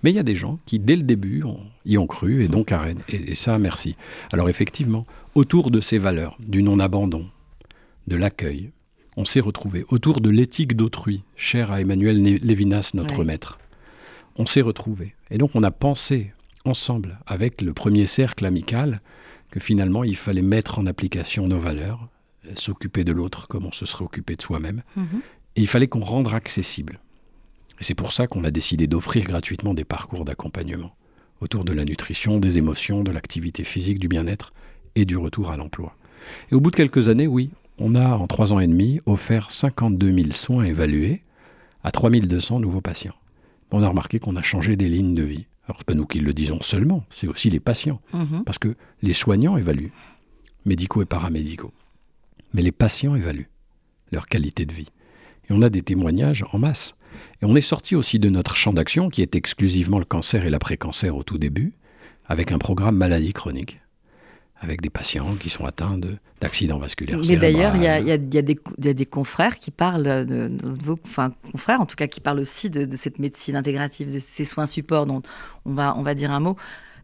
Mais 0.03 0.11
il 0.11 0.15
y 0.15 0.19
a 0.19 0.23
des 0.23 0.35
gens 0.35 0.59
qui, 0.65 0.79
dès 0.79 0.95
le 0.95 1.03
début, 1.03 1.43
y 1.85 1.97
ont 1.97 2.07
cru, 2.07 2.43
et 2.43 2.47
donc 2.47 2.71
arrêtent. 2.71 2.97
Et, 3.09 3.31
et 3.31 3.35
ça, 3.35 3.57
merci. 3.59 3.95
Alors 4.31 4.49
effectivement, 4.49 5.05
autour 5.35 5.71
de 5.71 5.81
ces 5.81 5.97
valeurs, 5.97 6.37
du 6.39 6.63
non-abandon, 6.63 7.25
de 8.07 8.15
l'accueil, 8.15 8.71
on 9.19 9.25
s'est 9.25 9.39
retrouvé 9.39 9.85
autour 9.89 10.21
de 10.21 10.29
l'éthique 10.29 10.75
d'autrui, 10.75 11.23
chère 11.35 11.71
à 11.71 11.81
Emmanuel 11.81 12.21
Lévinas, 12.21 12.91
notre 12.93 13.23
maître. 13.23 13.59
On 14.37 14.45
s'est 14.45 14.61
retrouvé. 14.61 15.13
Et 15.29 15.37
donc 15.37 15.51
on 15.55 15.63
a 15.63 15.71
pensé 15.71 16.31
ensemble, 16.65 17.19
avec 17.25 17.61
le 17.61 17.73
premier 17.73 18.05
cercle 18.05 18.45
amical, 18.45 19.01
que 19.51 19.59
finalement 19.59 20.03
il 20.03 20.15
fallait 20.15 20.41
mettre 20.41 20.79
en 20.79 20.85
application 20.85 21.47
nos 21.47 21.59
valeurs, 21.59 22.07
s'occuper 22.55 23.03
de 23.03 23.11
l'autre 23.11 23.47
comme 23.47 23.65
on 23.65 23.71
se 23.71 23.85
serait 23.85 24.05
occupé 24.05 24.35
de 24.35 24.41
soi-même, 24.41 24.83
mhm. 24.95 25.21
et 25.55 25.61
il 25.61 25.67
fallait 25.67 25.87
qu'on 25.87 25.99
rende 25.99 26.33
accessible. 26.33 26.99
Et 27.79 27.83
c'est 27.83 27.95
pour 27.95 28.11
ça 28.11 28.27
qu'on 28.27 28.43
a 28.43 28.51
décidé 28.51 28.87
d'offrir 28.87 29.25
gratuitement 29.25 29.73
des 29.73 29.85
parcours 29.85 30.25
d'accompagnement 30.25 30.95
autour 31.41 31.63
de 31.63 31.71
la 31.71 31.85
nutrition, 31.85 32.39
des 32.39 32.57
émotions, 32.57 33.03
de 33.03 33.11
l'activité 33.11 33.63
physique, 33.63 33.99
du 33.99 34.07
bien-être 34.07 34.53
et 34.95 35.05
du 35.05 35.15
retour 35.15 35.51
à 35.51 35.57
l'emploi. 35.57 35.95
Et 36.51 36.55
au 36.55 36.59
bout 36.59 36.71
de 36.71 36.75
quelques 36.75 37.07
années, 37.07 37.27
oui, 37.27 37.51
on 37.77 37.95
a 37.95 38.09
en 38.09 38.27
trois 38.27 38.51
ans 38.51 38.59
et 38.59 38.67
demi 38.67 38.99
offert 39.05 39.51
52 39.51 40.11
000 40.11 40.31
soins 40.31 40.65
évalués 40.65 41.23
à 41.83 41.91
3200 41.91 42.59
nouveaux 42.59 42.81
patients. 42.81 43.15
On 43.71 43.83
a 43.83 43.87
remarqué 43.87 44.19
qu'on 44.19 44.35
a 44.35 44.41
changé 44.41 44.75
des 44.75 44.89
lignes 44.89 45.15
de 45.15 45.23
vie. 45.23 45.45
Alors, 45.65 45.77
ce 45.79 45.83
pas 45.83 45.93
nous 45.93 46.05
qui 46.05 46.19
le 46.19 46.33
disons 46.33 46.61
seulement, 46.61 47.05
c'est 47.09 47.27
aussi 47.27 47.49
les 47.49 47.59
patients. 47.59 48.01
Mhm. 48.13 48.43
Parce 48.43 48.57
que 48.57 48.75
les 49.01 49.13
soignants 49.13 49.55
évaluent, 49.55 49.91
médicaux 50.65 51.01
et 51.01 51.05
paramédicaux. 51.05 51.71
Mais 52.53 52.63
les 52.63 52.71
patients 52.71 53.15
évaluent 53.15 53.49
leur 54.11 54.27
qualité 54.27 54.65
de 54.65 54.73
vie. 54.73 54.89
Et 55.47 55.53
on 55.53 55.61
a 55.61 55.69
des 55.69 55.83
témoignages 55.83 56.43
en 56.51 56.57
masse. 56.57 56.95
Et 57.41 57.45
on 57.45 57.55
est 57.55 57.61
sorti 57.61 57.95
aussi 57.95 58.19
de 58.19 58.29
notre 58.29 58.55
champ 58.55 58.73
d'action, 58.73 59.09
qui 59.09 59.21
est 59.21 59.35
exclusivement 59.35 59.99
le 59.99 60.05
cancer 60.05 60.45
et 60.45 60.49
l'après-cancer 60.49 61.15
au 61.15 61.23
tout 61.23 61.37
début, 61.37 61.73
avec 62.27 62.51
un 62.51 62.57
programme 62.57 62.95
maladie 62.95 63.33
chronique, 63.33 63.79
avec 64.59 64.81
des 64.81 64.89
patients 64.89 65.35
qui 65.35 65.49
sont 65.49 65.65
atteints 65.65 65.99
d'accidents 66.41 66.79
vasculaires. 66.79 67.19
Mais 67.27 67.37
d'ailleurs, 67.37 67.75
il 67.75 67.83
y, 67.83 67.87
a, 67.87 68.93
des 68.93 69.05
confrères 69.05 69.59
qui 69.59 69.71
parlent, 69.71 70.25
de, 70.25 70.51
vos 70.63 70.95
enfin 71.05 71.33
confrères 71.51 71.81
en 71.81 71.85
tout 71.85 71.95
cas, 71.95 72.07
qui 72.07 72.19
parlent 72.19 72.39
aussi 72.39 72.69
de, 72.69 72.95
cette 72.95 73.19
médecine 73.19 73.55
intégrative, 73.55 74.13
de 74.13 74.19
ces 74.19 74.45
soins 74.45 74.65
supports 74.65 75.05
dont 75.05 75.21
on 75.65 75.73
va, 75.73 75.95
on 75.97 76.03
va 76.03 76.13
dire 76.13 76.31
un 76.31 76.39
mot, 76.39 76.57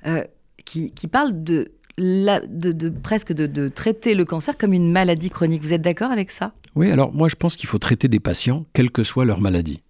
euh, 0.05 0.23
qui, 0.65 0.91
qui 0.91 1.07
parlent 1.07 1.43
de, 1.43 1.71
de, 1.97 2.89
presque 2.89 3.33
de, 3.33 3.69
traiter 3.69 4.15
le 4.15 4.25
cancer 4.25 4.57
comme 4.57 4.73
une 4.73 4.91
maladie 4.91 5.29
chronique. 5.29 5.63
Vous 5.63 5.73
êtes 5.73 5.81
d'accord 5.81 6.11
avec 6.11 6.31
ça? 6.31 6.53
Oui, 6.75 6.91
alors 6.91 7.13
moi 7.13 7.29
je 7.29 7.35
pense 7.35 7.55
qu'il 7.55 7.69
faut 7.69 7.79
traiter 7.79 8.07
des 8.07 8.19
patients, 8.19 8.65
quelle 8.73 8.91
que 8.91 9.03
soit 9.03 9.25
leur 9.25 9.41
maladie. 9.41 9.81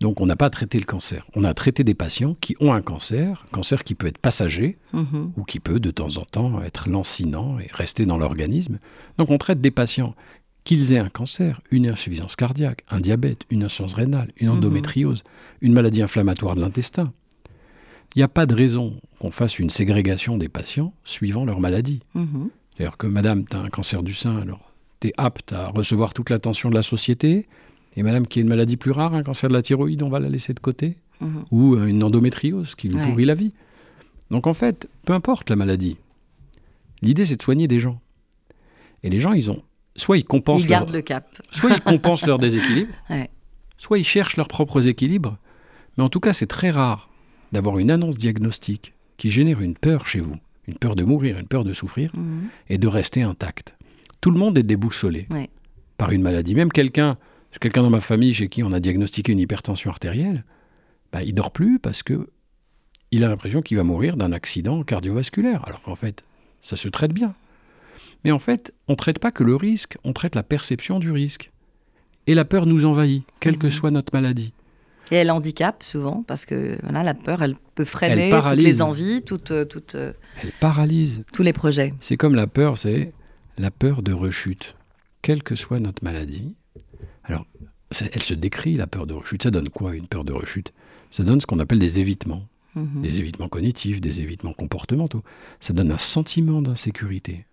Donc 0.00 0.20
on 0.20 0.26
n'a 0.26 0.36
pas 0.36 0.50
traité 0.50 0.78
le 0.78 0.84
cancer. 0.84 1.26
On 1.34 1.44
a 1.44 1.54
traité 1.54 1.82
des 1.82 1.94
patients 1.94 2.36
qui 2.40 2.56
ont 2.60 2.72
un 2.72 2.82
cancer, 2.82 3.46
cancer 3.50 3.82
qui 3.82 3.94
peut 3.94 4.06
être 4.06 4.18
passager 4.18 4.78
mhm. 4.92 5.32
ou 5.36 5.44
qui 5.44 5.58
peut 5.58 5.80
de 5.80 5.90
temps 5.90 6.18
en 6.18 6.24
temps 6.24 6.62
être 6.62 6.88
lancinant 6.88 7.58
et 7.58 7.68
rester 7.72 8.06
dans 8.06 8.16
l'organisme. 8.16 8.78
Donc 9.18 9.30
on 9.30 9.38
traite 9.38 9.60
des 9.60 9.72
patients 9.72 10.14
qu'ils 10.62 10.92
aient 10.92 10.98
un 10.98 11.08
cancer, 11.08 11.60
une 11.70 11.88
insuffisance 11.88 12.36
cardiaque, 12.36 12.84
un 12.90 13.00
diabète, 13.00 13.42
une 13.50 13.64
insuffisance 13.64 13.94
rénale, 13.94 14.32
une 14.36 14.48
mhm. 14.48 14.56
endométriose, 14.56 15.24
une 15.60 15.72
maladie 15.72 16.02
inflammatoire 16.02 16.54
de 16.54 16.60
l'intestin. 16.60 17.12
Il 18.14 18.18
n'y 18.18 18.24
a 18.24 18.28
pas 18.28 18.46
de 18.46 18.54
raison 18.54 19.00
qu'on 19.18 19.30
fasse 19.30 19.58
une 19.58 19.70
ségrégation 19.70 20.38
des 20.38 20.48
patients 20.48 20.92
suivant 21.04 21.44
leur 21.44 21.60
maladie. 21.60 22.00
Mhm. 22.14 22.50
C'est-à-dire 22.76 22.96
que 22.96 23.06
madame, 23.08 23.44
tu 23.44 23.56
as 23.56 23.60
un 23.60 23.68
cancer 23.68 24.02
du 24.02 24.14
sein, 24.14 24.38
alors 24.38 24.72
tu 25.00 25.08
es 25.08 25.12
apte 25.16 25.52
à 25.52 25.68
recevoir 25.68 26.14
toute 26.14 26.30
l'attention 26.30 26.70
de 26.70 26.74
la 26.74 26.82
société, 26.82 27.48
et 27.98 28.04
madame 28.04 28.28
qui 28.28 28.38
a 28.38 28.42
une 28.42 28.48
maladie 28.48 28.76
plus 28.76 28.92
rare, 28.92 29.12
un 29.14 29.24
cancer 29.24 29.48
de 29.48 29.54
la 29.54 29.60
thyroïde, 29.60 30.04
on 30.04 30.08
va 30.08 30.20
la 30.20 30.28
laisser 30.28 30.54
de 30.54 30.60
côté. 30.60 30.98
Mhm. 31.20 31.44
Ou 31.50 31.74
euh, 31.74 31.86
une 31.86 32.04
endométriose 32.04 32.76
qui 32.76 32.88
lui 32.88 33.02
pourrit 33.02 33.24
la 33.24 33.34
vie. 33.34 33.52
Donc 34.30 34.46
en 34.46 34.52
fait, 34.52 34.88
peu 35.04 35.14
importe 35.14 35.50
la 35.50 35.56
maladie, 35.56 35.96
l'idée 37.02 37.26
c'est 37.26 37.34
de 37.34 37.42
soigner 37.42 37.66
des 37.66 37.80
gens. 37.80 38.00
Et 39.02 39.10
les 39.10 39.18
gens, 39.18 39.32
ils 39.32 39.50
ont. 39.50 39.62
Soit 39.96 40.18
ils 40.18 40.24
compensent. 40.24 40.62
Ils 40.62 40.68
gardent 40.68 40.92
le 40.92 41.02
cap. 41.02 41.26
Soit 41.50 41.70
ils 41.70 41.80
compensent 41.80 42.24
leur 42.24 42.38
déséquilibre, 42.46 42.94
soit 43.78 43.98
ils 43.98 44.04
cherchent 44.04 44.36
leurs 44.36 44.46
propres 44.46 44.86
équilibres. 44.86 45.36
Mais 45.96 46.04
en 46.04 46.08
tout 46.08 46.20
cas, 46.20 46.32
c'est 46.32 46.46
très 46.46 46.70
rare 46.70 47.10
d'avoir 47.50 47.80
une 47.80 47.90
annonce 47.90 48.16
diagnostique 48.16 48.94
qui 49.16 49.30
génère 49.30 49.60
une 49.60 49.74
peur 49.74 50.06
chez 50.06 50.20
vous, 50.20 50.36
une 50.68 50.76
peur 50.76 50.94
de 50.94 51.02
mourir, 51.02 51.36
une 51.36 51.48
peur 51.48 51.64
de 51.64 51.72
souffrir, 51.72 52.12
mhm. 52.14 52.48
et 52.68 52.78
de 52.78 52.86
rester 52.86 53.22
intact. 53.22 53.74
Tout 54.20 54.30
le 54.30 54.38
monde 54.38 54.56
est 54.56 54.62
déboussolé 54.62 55.26
par 55.96 56.12
une 56.12 56.22
maladie. 56.22 56.54
Même 56.54 56.70
quelqu'un 56.70 57.18
quelqu'un 57.60 57.82
dans 57.82 57.90
ma 57.90 58.00
famille 58.00 58.34
chez 58.34 58.48
qui 58.48 58.62
on 58.62 58.72
a 58.72 58.80
diagnostiqué 58.80 59.32
une 59.32 59.40
hypertension 59.40 59.90
artérielle, 59.90 60.44
bah, 61.12 61.22
il 61.22 61.34
dort 61.34 61.50
plus 61.50 61.78
parce 61.78 62.02
que 62.02 62.28
il 63.10 63.24
a 63.24 63.28
l'impression 63.28 63.62
qu'il 63.62 63.76
va 63.76 63.84
mourir 63.84 64.16
d'un 64.16 64.32
accident 64.32 64.82
cardiovasculaire, 64.82 65.66
alors 65.66 65.80
qu'en 65.80 65.96
fait, 65.96 66.24
ça 66.60 66.76
se 66.76 66.88
traite 66.88 67.12
bien. 67.12 67.34
Mais 68.24 68.32
en 68.32 68.38
fait, 68.38 68.72
on 68.86 68.92
ne 68.92 68.96
traite 68.96 69.18
pas 69.18 69.30
que 69.30 69.44
le 69.44 69.56
risque, 69.56 69.96
on 70.04 70.12
traite 70.12 70.34
la 70.34 70.42
perception 70.42 70.98
du 70.98 71.10
risque. 71.10 71.50
Et 72.26 72.34
la 72.34 72.44
peur 72.44 72.66
nous 72.66 72.84
envahit, 72.84 73.24
quelle 73.40 73.56
que 73.56 73.66
mhm. 73.66 73.72
soit 73.72 73.90
notre 73.90 74.12
maladie. 74.12 74.52
Et 75.10 75.14
elle 75.14 75.30
handicape 75.30 75.82
souvent, 75.82 76.22
parce 76.26 76.44
que 76.44 76.78
voilà, 76.82 77.02
la 77.02 77.14
peur, 77.14 77.42
elle 77.42 77.56
peut 77.74 77.86
freiner 77.86 78.30
toutes 78.30 78.56
les 78.56 78.82
envies, 78.82 79.22
toutes, 79.22 79.52
euh, 79.52 79.64
toutes, 79.64 79.94
euh, 79.94 80.12
elle 80.42 80.52
paralyse. 80.60 81.24
tous 81.32 81.42
les 81.42 81.54
projets. 81.54 81.94
C'est 82.00 82.18
comme 82.18 82.34
la 82.34 82.46
peur, 82.46 82.76
c'est 82.76 83.14
la 83.56 83.70
peur 83.70 84.02
de 84.02 84.12
rechute. 84.12 84.74
Quelle 85.22 85.42
que 85.42 85.56
soit 85.56 85.80
notre 85.80 86.04
maladie, 86.04 86.54
alors, 87.28 87.46
elle 88.12 88.22
se 88.22 88.34
décrit, 88.34 88.74
la 88.74 88.86
peur 88.86 89.06
de 89.06 89.14
rechute. 89.14 89.42
Ça 89.42 89.50
donne 89.50 89.68
quoi, 89.68 89.94
une 89.94 90.06
peur 90.06 90.24
de 90.24 90.32
rechute? 90.32 90.72
Ça 91.10 91.22
donne 91.22 91.40
ce 91.40 91.46
qu'on 91.46 91.58
appelle 91.58 91.78
des 91.78 91.98
évitements. 91.98 92.42
Mhm. 92.74 93.02
Des 93.02 93.18
évitements 93.18 93.48
cognitifs, 93.48 94.00
des 94.00 94.20
évitements 94.20 94.52
comportementaux. 94.52 95.22
Ça 95.60 95.72
donne 95.72 95.90
un 95.90 95.98
sentiment 95.98 96.60
d'insécurité. 96.62 97.44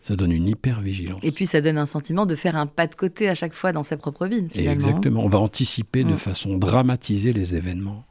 Ça 0.00 0.16
donne 0.16 0.32
une 0.32 0.48
hypervigilance. 0.48 1.20
Et 1.22 1.32
puis 1.32 1.46
ça 1.46 1.60
donne 1.60 1.78
un 1.78 1.86
sentiment 1.86 2.26
de 2.26 2.34
faire 2.34 2.56
un 2.56 2.66
pas 2.66 2.86
de 2.86 2.94
côté 2.94 3.28
à 3.28 3.34
chaque 3.34 3.54
fois 3.54 3.72
dans 3.72 3.84
sa 3.84 3.96
propre 3.96 4.26
vie, 4.26 4.46
finalement. 4.50 4.72
Exactement. 4.72 5.24
On 5.24 5.28
va 5.28 5.38
anticiper 5.38 6.04
de 6.04 6.12
mm. 6.12 6.18
façon 6.18 6.58
dramatisée 6.58 7.32
les 7.32 7.54
événements. 7.54 8.04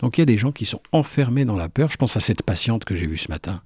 Donc 0.00 0.18
il 0.18 0.20
y 0.20 0.22
a 0.22 0.26
des 0.26 0.38
gens 0.38 0.52
qui 0.52 0.64
sont 0.64 0.80
enfermés 0.92 1.44
dans 1.44 1.56
la 1.56 1.68
peur. 1.68 1.90
Je 1.90 1.96
pense 1.96 2.16
à 2.16 2.20
cette 2.20 2.42
patiente 2.42 2.84
que 2.84 2.94
j'ai 2.94 3.06
vue 3.06 3.16
ce 3.16 3.30
matin. 3.30 3.62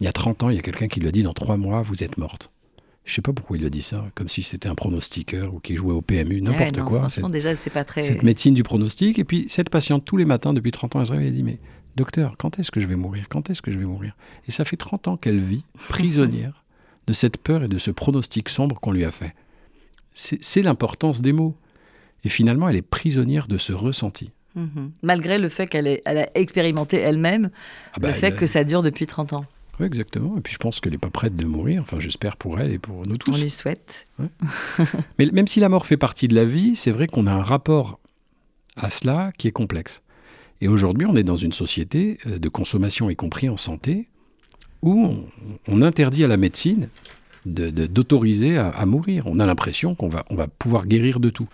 Il 0.00 0.04
y 0.04 0.06
a 0.06 0.12
30 0.12 0.44
ans, 0.44 0.50
il 0.50 0.56
y 0.56 0.58
a 0.58 0.62
quelqu'un 0.62 0.86
qui 0.86 1.00
lui 1.00 1.08
a 1.08 1.12
dit 1.12 1.22
dans 1.22 1.32
trois 1.32 1.56
mois, 1.56 1.82
vous 1.82 2.04
êtes 2.04 2.18
morte. 2.18 2.50
Je 3.08 3.14
sais 3.14 3.22
pas 3.22 3.32
pourquoi 3.32 3.56
il 3.56 3.64
a 3.64 3.70
dit 3.70 3.80
ça, 3.80 4.04
comme 4.14 4.28
si 4.28 4.42
c'était 4.42 4.68
un 4.68 4.74
pronostiqueur 4.74 5.54
ou 5.54 5.60
qu'il 5.60 5.78
jouait 5.78 5.94
au 5.94 6.02
PMU, 6.02 6.42
n'importe 6.42 6.82
quoi. 6.82 7.08
Cette, 7.08 7.24
déjà, 7.30 7.56
c'est 7.56 7.70
pas 7.70 7.82
très. 7.82 8.02
Cette 8.02 8.22
médecine 8.22 8.52
du 8.52 8.62
pronostic. 8.62 9.18
Et 9.18 9.24
puis, 9.24 9.46
cette 9.48 9.70
patiente, 9.70 10.04
tous 10.04 10.18
les 10.18 10.26
matins, 10.26 10.52
depuis 10.52 10.72
30 10.72 10.94
ans, 10.94 11.00
elle 11.00 11.06
se 11.06 11.12
réveille 11.12 11.28
et 11.28 11.32
dit 11.32 11.42
Mais 11.42 11.58
docteur, 11.96 12.36
quand 12.36 12.58
est-ce 12.58 12.70
que 12.70 12.80
je 12.80 12.86
vais 12.86 12.96
mourir? 12.96 13.30
Quand 13.30 13.48
est-ce 13.48 13.62
que 13.62 13.70
je 13.70 13.78
vais 13.78 13.86
mourir? 13.86 14.14
Et 14.46 14.50
ça 14.50 14.66
fait 14.66 14.76
30 14.76 15.08
ans 15.08 15.16
qu'elle 15.16 15.40
vit 15.40 15.64
prisonnière 15.88 16.64
de 17.06 17.14
cette 17.14 17.38
peur 17.38 17.64
et 17.64 17.68
de 17.68 17.78
ce 17.78 17.90
pronostic 17.90 18.50
sombre 18.50 18.78
qu'on 18.78 18.92
lui 18.92 19.06
a 19.06 19.10
fait. 19.10 19.34
C'est 20.12 20.62
l'importance 20.62 21.22
des 21.22 21.32
mots. 21.32 21.56
Et 22.24 22.28
finalement, 22.28 22.68
elle 22.68 22.76
est 22.76 22.82
prisonnière 22.82 23.48
de 23.48 23.56
ce 23.56 23.72
ressenti. 23.72 24.32
Mhm. 24.54 24.90
Malgré 25.02 25.38
le 25.38 25.48
fait 25.48 25.66
qu'elle 25.66 26.00
a 26.04 26.28
expérimenté 26.34 26.98
elle-même 26.98 27.48
ah 27.94 28.00
bah, 28.00 28.08
le 28.08 28.14
fait 28.14 28.32
que 28.32 28.44
ça 28.44 28.64
dure 28.64 28.82
depuis 28.82 29.06
30 29.06 29.32
ans. 29.32 29.46
Oui, 29.80 29.86
exactement. 29.86 30.36
Et 30.36 30.40
puis 30.40 30.52
je 30.52 30.58
pense 30.58 30.80
qu'elle 30.80 30.92
n'est 30.92 30.98
pas 30.98 31.10
prête 31.10 31.36
de 31.36 31.44
mourir. 31.44 31.82
Enfin, 31.82 31.98
j'espère 31.98 32.36
pour 32.36 32.58
elle 32.58 32.72
et 32.72 32.78
pour 32.78 33.06
nous 33.06 33.16
tous. 33.16 33.32
On 33.32 33.42
lui 33.42 33.50
souhaite. 33.50 34.06
Mais 35.18 35.26
même 35.32 35.46
si 35.46 35.60
la 35.60 35.68
mort 35.68 35.86
fait 35.86 35.96
partie 35.96 36.28
de 36.28 36.34
la 36.34 36.44
vie, 36.44 36.76
c'est 36.76 36.90
vrai 36.90 37.06
qu'on 37.06 37.26
a 37.26 37.32
un 37.32 37.42
rapport 37.42 38.00
à 38.76 38.90
cela 38.90 39.32
qui 39.36 39.48
est 39.48 39.52
complexe. 39.52 40.02
Et 40.60 40.68
aujourd'hui, 40.68 41.06
on 41.06 41.16
est 41.16 41.22
dans 41.22 41.36
une 41.36 41.52
société 41.52 42.18
euh, 42.26 42.38
de 42.38 42.48
consommation, 42.48 43.10
y 43.10 43.16
compris 43.16 43.48
en 43.48 43.56
santé, 43.56 44.08
où 44.82 45.14
on, 45.66 45.82
interdit 45.82 46.24
à 46.24 46.28
la 46.28 46.36
médecine 46.36 46.88
d'autoriser 47.44 48.54
de, 48.54 48.58
à, 48.58 48.86
mourir. 48.86 49.24
On 49.26 49.40
a 49.40 49.46
l'impression 49.46 49.94
qu'on 49.94 50.08
va, 50.08 50.24
on 50.30 50.36
va 50.36 50.46
pouvoir 50.46 50.86
guérir 50.86 51.18
de 51.18 51.30
tout. 51.30 51.48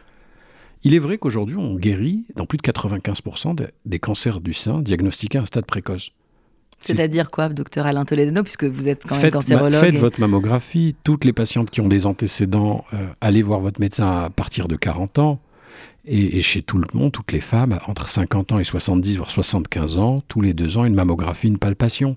Il 0.82 0.94
est 0.94 0.98
vrai 0.98 1.16
qu'aujourd'hui, 1.16 1.56
on 1.56 1.74
guérit 1.76 2.24
dans 2.36 2.44
plus 2.44 2.58
de 2.58 2.62
95% 2.62 3.68
des 3.86 3.98
cancers 3.98 4.40
du 4.40 4.52
sein 4.52 4.82
diagnostiqués 4.82 5.38
à 5.38 5.42
un 5.42 5.46
stade 5.46 5.64
précoce. 5.64 6.10
C'est-à-dire 6.80 7.30
quoi, 7.30 7.48
docteur 7.48 7.86
Alain 7.86 8.04
Toledano, 8.04 8.42
puisque 8.42 8.64
vous 8.64 8.88
êtes 8.88 9.04
quand 9.06 9.20
même 9.20 9.30
cancérologue 9.30 9.80
Faites 9.80 9.96
votre 9.96 10.20
mammographie. 10.20 10.94
Toutes 11.04 11.24
les 11.24 11.32
patientes 11.32 11.70
qui 11.70 11.80
ont 11.80 11.88
des 11.88 12.06
antécédents, 12.06 12.84
euh, 12.92 13.08
allez 13.20 13.42
voir 13.42 13.60
votre 13.60 13.80
médecin 13.80 14.24
à 14.24 14.30
partir 14.30 14.68
de 14.68 14.76
40 14.76 15.18
ans. 15.18 15.40
Et, 16.06 16.42
chez 16.42 16.62
tout 16.62 16.76
le 16.76 16.86
monde, 16.92 17.12
toutes 17.12 17.32
les 17.32 17.40
femmes, 17.40 17.78
entre 17.86 18.08
50 18.08 18.52
ans 18.52 18.58
et 18.58 18.64
70, 18.64 19.16
voire 19.16 19.30
75 19.30 19.98
ans, 19.98 20.22
tous 20.28 20.42
les 20.42 20.52
deux 20.52 20.76
ans, 20.76 20.84
une 20.84 20.94
mammographie, 20.94 21.48
une 21.48 21.58
palpation. 21.58 22.16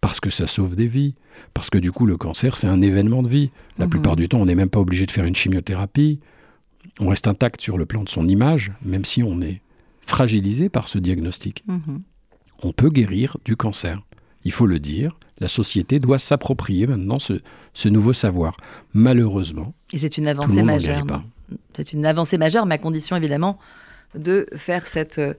parce 0.00 0.20
que 0.20 0.30
ça 0.30 0.46
sauve 0.46 0.76
des 0.76 0.86
vies, 0.86 1.14
parce 1.54 1.70
que 1.70 1.78
du 1.78 1.90
coup 1.90 2.04
le 2.04 2.18
cancer 2.18 2.58
c'est 2.58 2.66
un 2.66 2.82
événement 2.82 3.22
de 3.22 3.28
vie. 3.28 3.50
La 3.78 3.86
mhm. 3.86 3.90
plupart 3.90 4.16
du 4.16 4.28
temps 4.28 4.38
on 4.38 4.44
n'est 4.44 4.54
même 4.54 4.68
pas 4.68 4.78
obligé 4.78 5.06
de 5.06 5.10
faire 5.10 5.24
une 5.24 5.34
chimiothérapie, 5.34 6.20
on 7.00 7.08
reste 7.08 7.26
intact 7.26 7.60
sur 7.60 7.78
le 7.78 7.86
plan 7.86 8.02
de 8.02 8.08
son 8.08 8.28
image, 8.28 8.72
même 8.82 9.06
si 9.06 9.22
on 9.22 9.40
est 9.40 9.62
fragilisé 10.06 10.68
par 10.68 10.88
ce 10.88 10.98
diagnostic. 10.98 11.64
Mhm. 11.66 12.02
On 12.62 12.72
peut 12.72 12.90
guérir 12.90 13.36
du 13.44 13.56
cancer. 13.56 14.00
Il 14.44 14.52
faut 14.52 14.66
le 14.66 14.78
dire, 14.78 15.16
la 15.38 15.48
société 15.48 15.98
doit 15.98 16.18
s'approprier 16.18 16.86
maintenant 16.86 17.18
ce, 17.18 17.88
nouveau 17.88 18.12
savoir. 18.12 18.56
Malheureusement. 18.92 19.74
Et 19.92 19.98
c'est 19.98 20.18
une 20.18 20.28
avancée 20.28 20.62
majeure. 20.62 21.04
C'est 21.72 21.92
une 21.92 22.06
avancée 22.06 22.38
majeure, 22.38 22.66
mais 22.66 22.76
à 22.76 22.78
condition 22.78 23.16
évidemment 23.16 23.58
de 24.14 24.46
faire 24.54 24.86
cette, 24.86 25.18
euh, 25.18 25.34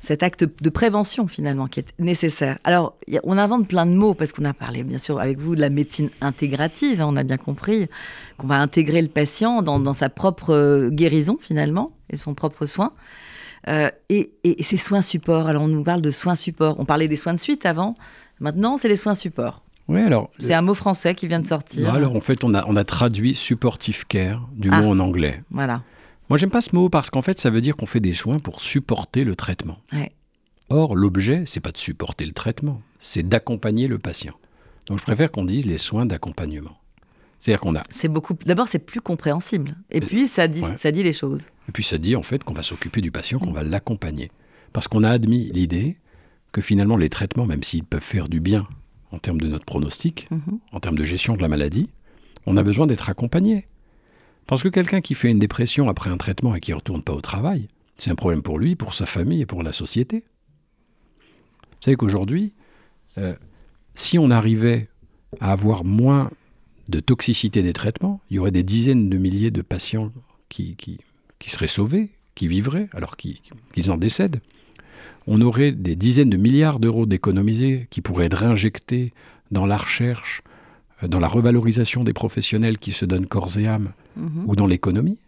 cet 0.00 0.22
acte 0.22 0.44
de 0.44 0.70
prévention 0.70 1.26
finalement 1.26 1.66
qui 1.66 1.80
est 1.80 1.94
nécessaire. 1.98 2.58
Alors, 2.64 2.96
on 3.24 3.36
invente 3.38 3.68
plein 3.68 3.86
de 3.86 3.92
mots 3.92 4.14
parce 4.14 4.32
qu'on 4.32 4.44
a 4.44 4.52
parlé 4.52 4.82
bien 4.82 4.98
sûr 4.98 5.20
avec 5.20 5.38
vous 5.38 5.56
de 5.56 5.60
la 5.60 5.70
médecine 5.70 6.10
intégrative. 6.20 7.00
Hein, 7.00 7.06
on 7.08 7.16
a 7.16 7.22
bien 7.22 7.36
compris 7.36 7.88
qu'on 8.36 8.46
va 8.46 8.56
intégrer 8.56 9.02
le 9.02 9.08
patient 9.08 9.62
dans, 9.62 9.94
sa 9.94 10.08
propre 10.08 10.54
euh, 10.54 10.90
guérison 10.90 11.38
finalement 11.40 11.92
et 12.10 12.16
son 12.16 12.34
propre 12.34 12.66
soin. 12.66 12.92
Euh, 13.68 13.90
et, 14.08 14.32
et, 14.44 14.62
ces 14.62 14.76
soins 14.76 15.02
supports. 15.02 15.46
Alors, 15.46 15.62
on 15.62 15.68
nous 15.68 15.84
parle 15.84 16.02
de 16.02 16.10
soins 16.10 16.34
supports. 16.34 16.76
On 16.78 16.84
parlait 16.84 17.08
des 17.08 17.16
soins 17.16 17.34
de 17.34 17.38
suite 17.38 17.66
avant. 17.66 17.96
Maintenant, 18.40 18.76
c'est 18.76 18.88
les 18.88 18.96
soins 18.96 19.14
supports. 19.14 19.62
Oui, 19.88 20.00
alors. 20.00 20.30
C'est 20.38 20.54
un 20.54 20.62
mot 20.62 20.74
français 20.74 21.14
qui 21.14 21.26
vient 21.26 21.40
de 21.40 21.46
sortir. 21.46 21.92
alors, 21.92 22.14
en 22.14 22.20
fait, 22.20 22.44
on 22.44 22.54
a, 22.54 22.64
on 22.66 22.76
a 22.76 22.84
traduit 22.84 23.34
supportive 23.34 24.06
care 24.06 24.48
du 24.54 24.70
ah, 24.72 24.80
mot 24.80 24.90
en 24.90 24.98
anglais. 24.98 25.42
Voilà. 25.50 25.82
Moi, 26.28 26.38
j'aime 26.38 26.50
pas 26.50 26.60
ce 26.60 26.74
mot 26.74 26.88
parce 26.88 27.10
qu'en 27.10 27.22
fait, 27.22 27.38
ça 27.38 27.50
veut 27.50 27.60
dire 27.60 27.76
qu'on 27.76 27.86
fait 27.86 28.00
des 28.00 28.12
soins 28.12 28.38
pour 28.38 28.60
supporter 28.60 29.24
le 29.24 29.34
traitement. 29.34 29.78
Or, 30.70 30.94
l'objet, 30.94 31.44
c'est 31.46 31.60
pas 31.60 31.72
de 31.72 31.78
supporter 31.78 32.26
le 32.26 32.32
traitement, 32.32 32.82
c'est 32.98 33.26
d'accompagner 33.26 33.88
le 33.88 33.98
patient. 33.98 34.34
Donc, 34.86 34.98
je 34.98 35.04
préfère 35.04 35.30
qu'on 35.30 35.44
dise 35.44 35.64
les 35.64 35.78
soins 35.78 36.04
d'accompagnement. 36.04 36.76
C'est-à-dire 37.38 37.60
qu'on 37.60 37.76
a. 37.76 37.82
C'est 37.90 38.08
beaucoup. 38.08 38.34
D'abord, 38.46 38.68
c'est 38.68 38.78
plus 38.78 39.00
compréhensible. 39.00 39.76
Et 39.90 40.00
puis, 40.00 40.26
ça 40.26 40.48
dit, 40.48 40.62
ça 40.76 40.90
dit 40.90 41.02
les 41.02 41.12
choses. 41.12 41.46
Et 41.68 41.72
puis, 41.72 41.84
ça 41.84 41.98
dit 41.98 42.16
en 42.16 42.22
fait 42.22 42.42
qu'on 42.42 42.54
va 42.54 42.62
s'occuper 42.62 43.00
du 43.00 43.10
patient, 43.10 43.38
qu'on 43.38 43.52
va 43.52 43.62
l'accompagner, 43.62 44.30
parce 44.72 44.88
qu'on 44.88 45.04
a 45.04 45.10
admis 45.10 45.50
l'idée 45.52 45.96
que 46.52 46.60
finalement 46.60 46.96
les 46.96 47.10
traitements, 47.10 47.46
même 47.46 47.62
s'ils 47.62 47.84
peuvent 47.84 48.00
faire 48.00 48.28
du 48.28 48.40
bien 48.40 48.66
en 49.12 49.18
termes 49.18 49.40
de 49.40 49.46
notre 49.46 49.64
pronostic, 49.64 50.28
mhm. 50.30 50.58
en 50.72 50.80
termes 50.80 50.98
de 50.98 51.04
gestion 51.04 51.36
de 51.36 51.42
la 51.42 51.48
maladie, 51.48 51.90
on 52.46 52.56
a 52.56 52.62
besoin 52.62 52.86
d'être 52.86 53.08
accompagné. 53.10 53.66
Parce 54.46 54.62
que 54.62 54.68
quelqu'un 54.68 55.00
qui 55.00 55.14
fait 55.14 55.30
une 55.30 55.38
dépression 55.38 55.88
après 55.88 56.10
un 56.10 56.16
traitement 56.16 56.54
et 56.54 56.60
qui 56.60 56.70
ne 56.70 56.76
retourne 56.76 57.02
pas 57.02 57.12
au 57.12 57.20
travail, 57.20 57.68
c'est 57.98 58.10
un 58.10 58.14
problème 58.14 58.42
pour 58.42 58.58
lui, 58.58 58.76
pour 58.76 58.94
sa 58.94 59.06
famille 59.06 59.42
et 59.42 59.46
pour 59.46 59.62
la 59.62 59.72
société. 59.72 60.24
Vous 61.18 61.84
savez 61.84 61.96
qu'aujourd'hui, 61.96 62.54
euh, 63.18 63.34
si 63.94 64.18
on 64.18 64.30
arrivait 64.30 64.88
à 65.40 65.52
avoir 65.52 65.84
moins 65.84 66.30
de 66.88 67.00
toxicité 67.00 67.62
des 67.62 67.72
traitements, 67.72 68.20
il 68.30 68.36
y 68.36 68.38
aurait 68.38 68.50
des 68.50 68.62
dizaines 68.62 69.08
de 69.08 69.18
milliers 69.18 69.50
de 69.50 69.62
patients 69.62 70.12
qui, 70.48 70.76
qui, 70.76 70.98
seraient 71.46 71.66
sauvés, 71.66 72.10
qui 72.34 72.48
vivraient, 72.48 72.88
alors 72.92 73.16
qu'ils 73.16 73.90
en 73.90 73.96
décèdent 73.96 74.40
on 75.28 75.42
aurait 75.42 75.72
des 75.72 75.94
dizaines 75.94 76.30
de 76.30 76.38
milliards 76.38 76.80
d'euros 76.80 77.04
d'économisés 77.04 77.86
qui 77.90 78.00
pourraient 78.00 78.24
être 78.24 78.38
réinjectés 78.38 79.12
dans 79.50 79.66
la 79.66 79.76
recherche, 79.76 80.42
euh, 81.02 81.08
dans 81.08 81.20
la 81.20 81.28
revalorisation 81.28 82.02
des 82.02 82.14
professionnels 82.14 82.78
qui 82.78 82.92
se 82.92 83.04
donnent 83.04 83.26
corps 83.26 83.58
et 83.58 83.66
âme, 83.66 83.92
mhm. 84.16 84.44
ou 84.46 84.56
dans 84.56 84.66
l'économie. 84.66 85.18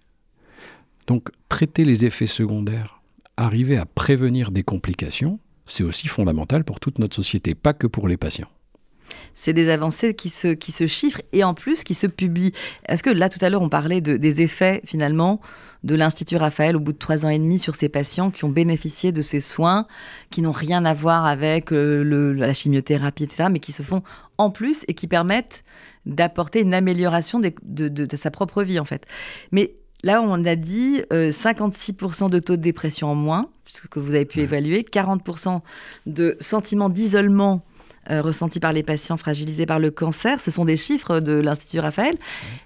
Donc 1.07 1.29
traiter 1.51 1.85
les 1.85 2.07
effets 2.07 2.27
secondaires, 2.27 3.03
arriver 3.37 3.77
à 3.77 3.85
prévenir 3.85 4.51
des 4.51 4.63
complications, 4.63 5.39
c'est 5.67 5.85
aussi 5.85 6.09
fondamental 6.09 6.65
pour 6.65 6.81
toute 6.81 6.99
notre 6.99 7.17
société, 7.17 7.55
pas 7.55 7.75
que 7.75 7.87
pour 7.87 8.09
les 8.09 8.17
patients 8.17 8.49
c'est 9.35 9.53
des 9.53 9.69
avancées 9.69 10.15
qui 10.15 10.31
se, 10.31 10.49
qui 10.49 10.73
se 10.73 10.87
chiffrent 10.87 11.23
et 11.33 11.45
en 11.45 11.55
plus 11.55 11.85
qui 11.85 11.95
se 11.95 12.07
publient. 12.07 12.53
Est-ce 12.87 13.03
que 13.03 13.11
là, 13.11 13.29
tout 13.29 13.39
à 13.45 13.51
l'heure, 13.51 13.63
on 13.63 13.69
parlait 13.69 14.01
de, 14.01 14.17
des 14.17 14.43
effets 14.43 14.81
finalement 14.85 15.41
de 15.85 15.95
l'Institut 15.95 16.37
Raphaël 16.37 16.77
au 16.77 16.81
bout 16.81 16.93
de 16.93 16.99
trois 16.99 17.25
ans 17.25 17.31
et 17.31 17.39
demi 17.39 17.59
sur 17.59 17.75
ces 17.75 17.89
patients 17.89 18.31
qui 18.31 18.45
ont 18.45 18.51
bénéficié 18.51 19.13
de 19.13 19.23
ces 19.23 19.41
soins, 19.41 19.87
qui 20.31 20.43
n'ont 20.43 20.53
rien 20.53 20.85
à 20.85 20.93
voir 20.93 21.27
avec 21.27 21.73
euh, 21.73 22.03
le, 22.03 22.35
la 22.35 22.53
chimiothérapie, 22.53 23.25
etc., 23.25 23.49
mais 23.51 23.61
qui 23.61 23.73
se 23.73 23.83
font 23.83 24.03
en 24.37 24.51
plus 24.51 24.85
et 24.89 24.95
qui 24.95 25.07
permettent 25.07 25.65
d'apporter 26.07 26.61
une 26.61 26.75
amélioration 26.75 27.41
de, 27.41 27.53
de, 27.63 28.17
sa 28.17 28.31
propre 28.31 28.63
vie, 28.63 28.79
en 28.79 28.85
fait. 28.85 29.05
Mais 29.53 29.75
Là, 30.03 30.23
on 30.23 30.47
a 30.47 30.57
dit 30.57 31.03
56% 31.11 32.25
euh, 32.25 32.29
de 32.31 32.39
taux 32.39 32.57
de 32.57 32.63
dépression 32.63 33.09
en 33.09 33.15
moins, 33.15 33.51
ce 33.67 33.87
que 33.87 34.01
vous 34.01 34.15
avez 34.15 34.25
pu 34.25 34.41
évaluer, 34.41 34.81
40% 34.81 35.61
de 36.07 36.39
sentiments 36.41 36.89
d'isolement 36.89 37.63
euh, 38.11 38.23
ressentis 38.23 38.61
par 38.61 38.73
les 38.73 38.83
patients 38.83 39.17
fragilisés 39.17 39.67
par 39.67 39.79
le 39.79 39.91
cancer. 39.91 40.41
Ce 40.41 40.51
sont 40.51 40.65
des 40.65 40.77
chiffres 40.77 41.21
de 41.21 41.33
l'Institut 41.33 41.81
Raphaël. 41.81 42.17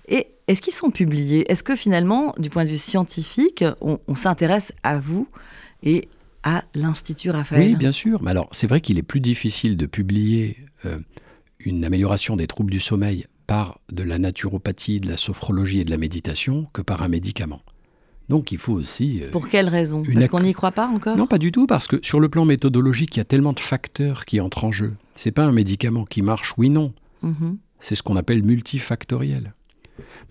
Et 0.09 0.28
est-ce 0.48 0.62
qu'ils 0.62 0.74
sont 0.74 0.90
publiés? 0.90 1.50
Est-ce 1.50 1.62
que 1.62 1.76
finalement, 1.76 2.35
du 2.38 2.50
point 2.50 2.64
de 2.64 2.70
vue 2.70 2.78
scientifique, 2.78 3.64
on, 3.80 4.14
s'intéresse 4.14 4.72
à 4.83 4.98
vous 4.98 5.28
et 5.83 6.09
à 6.42 6.64
l'Institut 6.74 7.30
Raphaël? 7.30 7.62
Oui, 7.62 7.76
bien 7.76 7.92
sûr. 7.92 8.22
Mais 8.22 8.30
alors, 8.30 8.48
c'est 8.52 8.66
vrai 8.66 8.80
qu'il 8.80 8.98
est 8.98 9.02
plus 9.02 9.20
difficile 9.20 9.76
de 9.76 9.87
publier 9.87 10.59
euh, 10.85 10.98
une 11.61 11.85
amélioration 11.85 12.37
des 12.37 12.46
troubles 12.46 12.70
du 12.70 12.80
sommeil 12.80 13.26
par 13.46 13.80
de 13.90 14.02
la 14.02 14.18
naturopathie, 14.18 15.00
de 15.00 15.09
la 15.09 15.16
sophrologie 15.16 15.80
et 15.80 15.85
de 15.85 15.90
la 15.90 15.98
méditation 15.98 16.68
que 16.72 16.83
par 16.83 17.02
un 17.02 17.09
médicament. 17.09 17.62
Donc 18.29 18.53
il 18.53 18.59
faut 18.59 18.73
aussi... 18.73 19.23
Euh, 19.23 19.31
Pour 19.31 19.49
quelle 19.49 19.69
raison? 19.69 20.03
Parce 20.03 20.29
qu'on 20.29 20.41
n'y 20.41 20.55
croit 20.55 20.73
pas 20.73 20.87
encore? 20.87 21.17
Non, 21.17 21.27
pas 21.27 21.39
du 21.39 21.53
tout, 21.53 21.67
parce 21.67 21.87
que 21.87 21.97
sur 22.03 22.21
le 22.21 22.29
plan 22.29 22.45
méthodologique, 22.45 23.17
il 23.17 23.21
y 23.21 23.23
a 23.23 23.25
tellement 23.25 23.53
de 23.53 23.61
facteurs 23.61 24.25
qui 24.25 24.41
entrent 24.41 24.65
en 24.65 24.73
jeu. 24.73 24.95
C'est 25.15 25.31
pas 25.31 25.45
un 25.45 25.53
médicament 25.53 26.05
qui 26.05 26.23
marche, 26.23 26.55
oui, 26.57 26.71
non. 26.71 26.93
Mhm. 27.23 27.59
C'est 27.81 27.95
ce 27.95 28.03
qu'on 28.03 28.17
appelle 28.17 28.43
multifactoriel. 28.43 29.53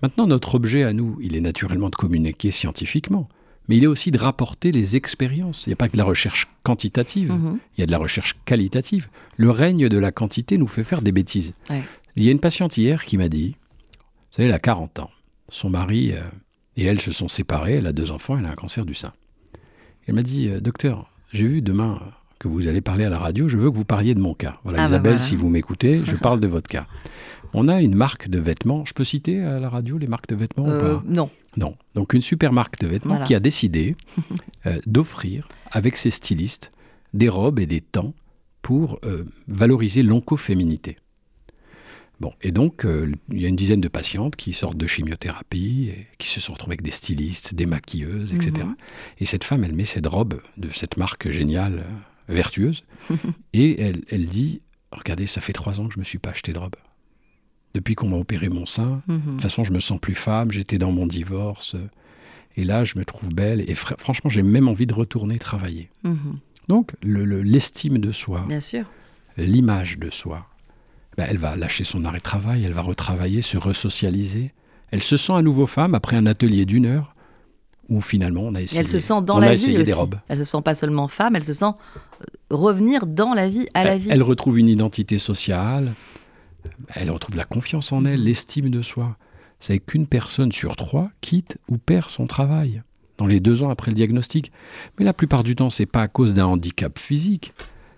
Maintenant, 0.02 0.28
notre 0.28 0.56
objet 0.56 0.84
à 0.84 0.92
nous, 0.92 1.18
il 1.22 1.36
est 1.36 1.42
naturellement 1.42 1.90
de 1.90 1.96
communiquer 1.96 2.52
scientifiquement, 2.52 3.30
mais 3.70 3.78
il 3.78 3.84
est 3.84 3.88
aussi 3.88 4.12
de 4.12 4.18
rapporter 4.18 4.72
les 4.72 4.96
expériences. 4.96 5.66
Il 5.66 5.70
n'y 5.70 5.74
a 5.74 5.78
pas 5.78 5.88
que 5.88 5.94
de 5.94 5.98
la 5.98 6.04
recherche 6.04 6.48
quantitative, 6.64 7.32
mhm. 7.32 7.60
il 7.78 7.82
y 7.82 7.84
a 7.84 7.86
de 7.86 7.92
la 7.92 8.00
recherche 8.00 8.36
qualitative. 8.46 9.08
Le 9.38 9.52
règne 9.52 9.88
de 9.88 9.98
la 9.98 10.12
quantité 10.12 10.58
nous 10.58 10.68
fait 10.68 10.84
faire 10.84 11.02
des 11.02 11.12
bêtises. 11.12 11.54
Il 12.16 12.24
y 12.24 12.30
a 12.30 12.32
une 12.32 12.40
patiente 12.40 12.78
hier 12.78 13.06
qui 13.06 13.18
m'a 13.18 13.30
dit, 13.30 13.56
vous 13.96 14.38
savez, 14.38 14.50
elle 14.50 14.56
a 14.56 14.60
40 14.60 15.00
ans, 15.00 15.10
son 15.50 15.70
mari 15.70 16.12
euh, 16.14 16.22
et 16.78 16.86
elle 16.86 17.00
se 17.00 17.12
sont 17.12 17.28
séparées, 17.28 17.76
elle 17.76 17.88
a 17.88 17.94
deux 17.94 18.12
enfants, 18.12 18.38
elle 18.38 18.46
a 18.46 18.50
un 18.50 18.56
cancer 18.56 18.86
du 18.86 18.94
sein. 18.94 19.14
Elle 20.08 20.16
m'a 20.16 20.24
dit, 20.24 20.50
euh, 20.50 20.60
docteur, 20.60 21.10
j'ai 21.32 21.48
vu 21.48 21.62
demain 21.62 22.02
que 22.40 22.48
vous 22.48 22.68
allez 22.68 22.82
parler 22.82 23.06
à 23.06 23.10
la 23.10 23.20
radio, 23.20 23.48
je 23.48 23.58
veux 23.58 23.72
que 23.72 23.78
vous 23.78 23.86
parliez 23.86 24.16
de 24.16 24.20
mon 24.20 24.34
cas. 24.34 24.60
Voilà, 24.64 24.80
ah, 24.80 24.82
bah 24.82 24.88
Isabelle, 24.88 25.22
si 25.22 25.36
vous 25.36 25.50
m'écoutez, 25.50 26.02
je 26.06 26.16
parle 26.16 26.40
de 26.40 26.48
votre 26.48 26.68
cas. 26.68 26.88
On 27.54 27.68
a 27.68 27.82
une 27.82 27.96
marque 27.96 28.28
de 28.28 28.40
vêtements, 28.40 28.84
je 28.86 28.94
peux 28.94 29.04
citer 29.04 29.42
à 29.42 29.60
la 29.60 29.70
radio 29.70 29.98
les 29.98 30.08
marques 30.08 30.28
de 30.28 30.36
vêtements 30.36 30.66
ou 30.66 30.72
euh, 30.72 30.98
pas? 30.98 31.04
Non. 31.08 31.30
Non. 31.56 31.78
Donc 31.94 32.14
une 32.14 32.22
super 32.22 32.52
marque 32.52 32.80
de 32.80 32.88
vêtements 32.88 33.22
qui 33.22 33.36
a 33.36 33.40
décidé 33.40 33.96
euh, 34.66 34.80
d'offrir 34.88 35.48
avec 35.72 35.98
ses 35.98 36.10
stylistes 36.10 36.72
des 37.14 37.30
robes 37.30 37.60
et 37.60 37.68
des 37.68 37.82
temps 37.82 38.14
pour 38.64 39.00
valoriser 39.48 40.04
l'oncoféminité. 40.04 40.98
Bon, 42.20 42.34
et 42.42 42.52
donc, 42.52 42.86
euh, 42.86 43.12
il 43.32 43.42
y 43.42 43.46
a 43.46 43.50
une 43.50 43.56
dizaine 43.56 43.82
de 43.82 43.88
patientes 43.88 44.36
qui 44.36 44.54
sortent 44.54 44.78
de 44.78 44.88
chimiothérapie, 44.88 45.90
et 45.90 46.08
qui 46.20 46.30
se 46.30 46.40
sont 46.40 46.54
retrouvées 46.54 46.74
avec 46.74 46.84
des 46.84 46.92
stylistes, 46.92 47.54
des 47.56 47.66
maquilleuses, 47.66 48.34
etc. 48.34 48.66
Mhm. 48.66 48.76
Et 49.20 49.26
cette 49.26 49.44
femme, 49.44 49.64
elle 49.64 49.74
met 49.74 49.86
cette 49.86 50.08
robe 50.08 50.42
de 50.58 50.70
cette 50.74 50.98
marque 50.98 51.30
géniale, 51.30 51.84
euh, 52.30 52.34
vertueuse, 52.34 52.86
et 53.54 53.82
elle, 53.82 54.04
elle 54.10 54.28
dit, 54.28 54.62
regardez, 54.92 55.28
ça 55.28 55.42
fait 55.42 55.54
trois 55.54 55.80
ans 55.80 55.88
que 55.88 55.94
je 55.94 55.98
ne 55.98 56.02
me 56.02 56.06
suis 56.06 56.20
pas 56.20 56.30
acheté 56.30 56.54
de 56.54 56.60
robe. 56.60 56.76
Depuis 57.74 57.96
qu'on 57.96 58.10
m'a 58.10 58.18
opéré 58.18 58.50
mon 58.50 58.68
sein, 58.68 59.02
de 59.08 59.16
toute 59.16 59.26
mhm. 59.26 59.40
façon, 59.40 59.64
je 59.64 59.74
me 59.74 59.80
sens 59.80 60.00
plus 60.00 60.16
femme, 60.16 60.52
j'étais 60.52 60.78
dans 60.78 60.92
mon 60.92 61.08
divorce, 61.08 61.76
et 62.56 62.64
là, 62.64 62.84
je 62.84 62.98
me 62.98 63.04
trouve 63.04 63.34
belle, 63.34 63.68
et 63.68 63.74
franchement, 63.76 64.30
j'ai 64.30 64.44
même 64.44 64.68
envie 64.68 64.86
de 64.86 64.94
retourner 64.94 65.40
travailler. 65.40 65.90
Mhm. 66.04 66.40
Donc, 66.70 66.94
l'estime 67.02 67.98
de 67.98 68.12
soi, 68.12 68.48
l'image 69.38 69.98
de 69.98 70.10
soi, 70.10 70.48
ben, 71.18 71.28
elle 71.30 71.38
va 71.38 71.56
lâcher 71.56 71.84
son 71.84 72.06
arrêt 72.06 72.18
de 72.18 72.24
travail, 72.24 72.64
elle 72.64 72.74
va 72.74 72.82
retravailler, 72.82 73.42
se 73.42 73.58
resocialiser. 73.58 74.54
Elle 74.92 75.04
se 75.04 75.18
sent 75.18 75.34
à 75.34 75.42
nouveau 75.42 75.68
femme 75.68 75.96
après 75.96 76.16
un 76.16 76.26
atelier 76.26 76.66
d'une 76.66 76.86
heure 76.86 77.14
où 77.90 78.02
finalement 78.02 78.42
on 78.42 78.56
a 78.56 78.62
essayé, 78.62 78.80
elle 78.80 78.88
se 78.88 79.00
sent 79.00 79.22
dans 79.24 79.40
la 79.40 79.56
vie 79.56 79.76
aussi. 79.76 79.84
des 79.84 79.94
robes. 79.94 80.16
Elle 80.28 80.38
se 80.38 80.44
sent 80.46 80.62
pas 80.64 80.76
seulement 80.76 81.08
femme, 81.08 81.36
elle 81.36 81.44
se 81.44 81.54
sent 81.54 81.66
euh, 81.66 82.26
revenir 82.50 83.06
dans 83.06 83.34
la 83.34 83.50
vie, 83.50 83.68
à 83.74 83.84
la 83.84 83.98
vie. 83.98 84.10
Elle 84.10 84.24
retrouve 84.24 84.58
une 84.60 84.70
identité 84.70 85.18
sociale, 85.18 85.94
elle 86.94 87.12
retrouve 87.12 87.36
la 87.36 87.46
confiance 87.46 87.92
en 87.92 88.06
elle, 88.06 88.24
l'estime 88.24 88.70
de 88.70 88.82
soi. 88.82 89.18
C'est 89.60 89.80
qu'une 89.80 90.08
personne 90.08 90.52
sur 90.52 90.76
trois 90.76 91.10
quitte 91.22 91.58
ou 91.70 91.78
perd 91.78 92.10
son 92.10 92.26
travail 92.26 92.84
dans 93.18 93.28
les 93.28 93.40
deux 93.40 93.64
ans 93.64 93.70
après 93.70 93.92
le 93.92 93.96
diagnostic. 93.96 94.52
Mais 94.98 95.06
la 95.06 95.14
plupart 95.14 95.44
du 95.44 95.56
temps, 95.56 95.70
c'est 95.70 95.86
pas 95.86 96.02
à 96.02 96.08
cause 96.08 96.34
d'un 96.34 96.46
handicap 96.46 96.98
physique, 96.98 97.54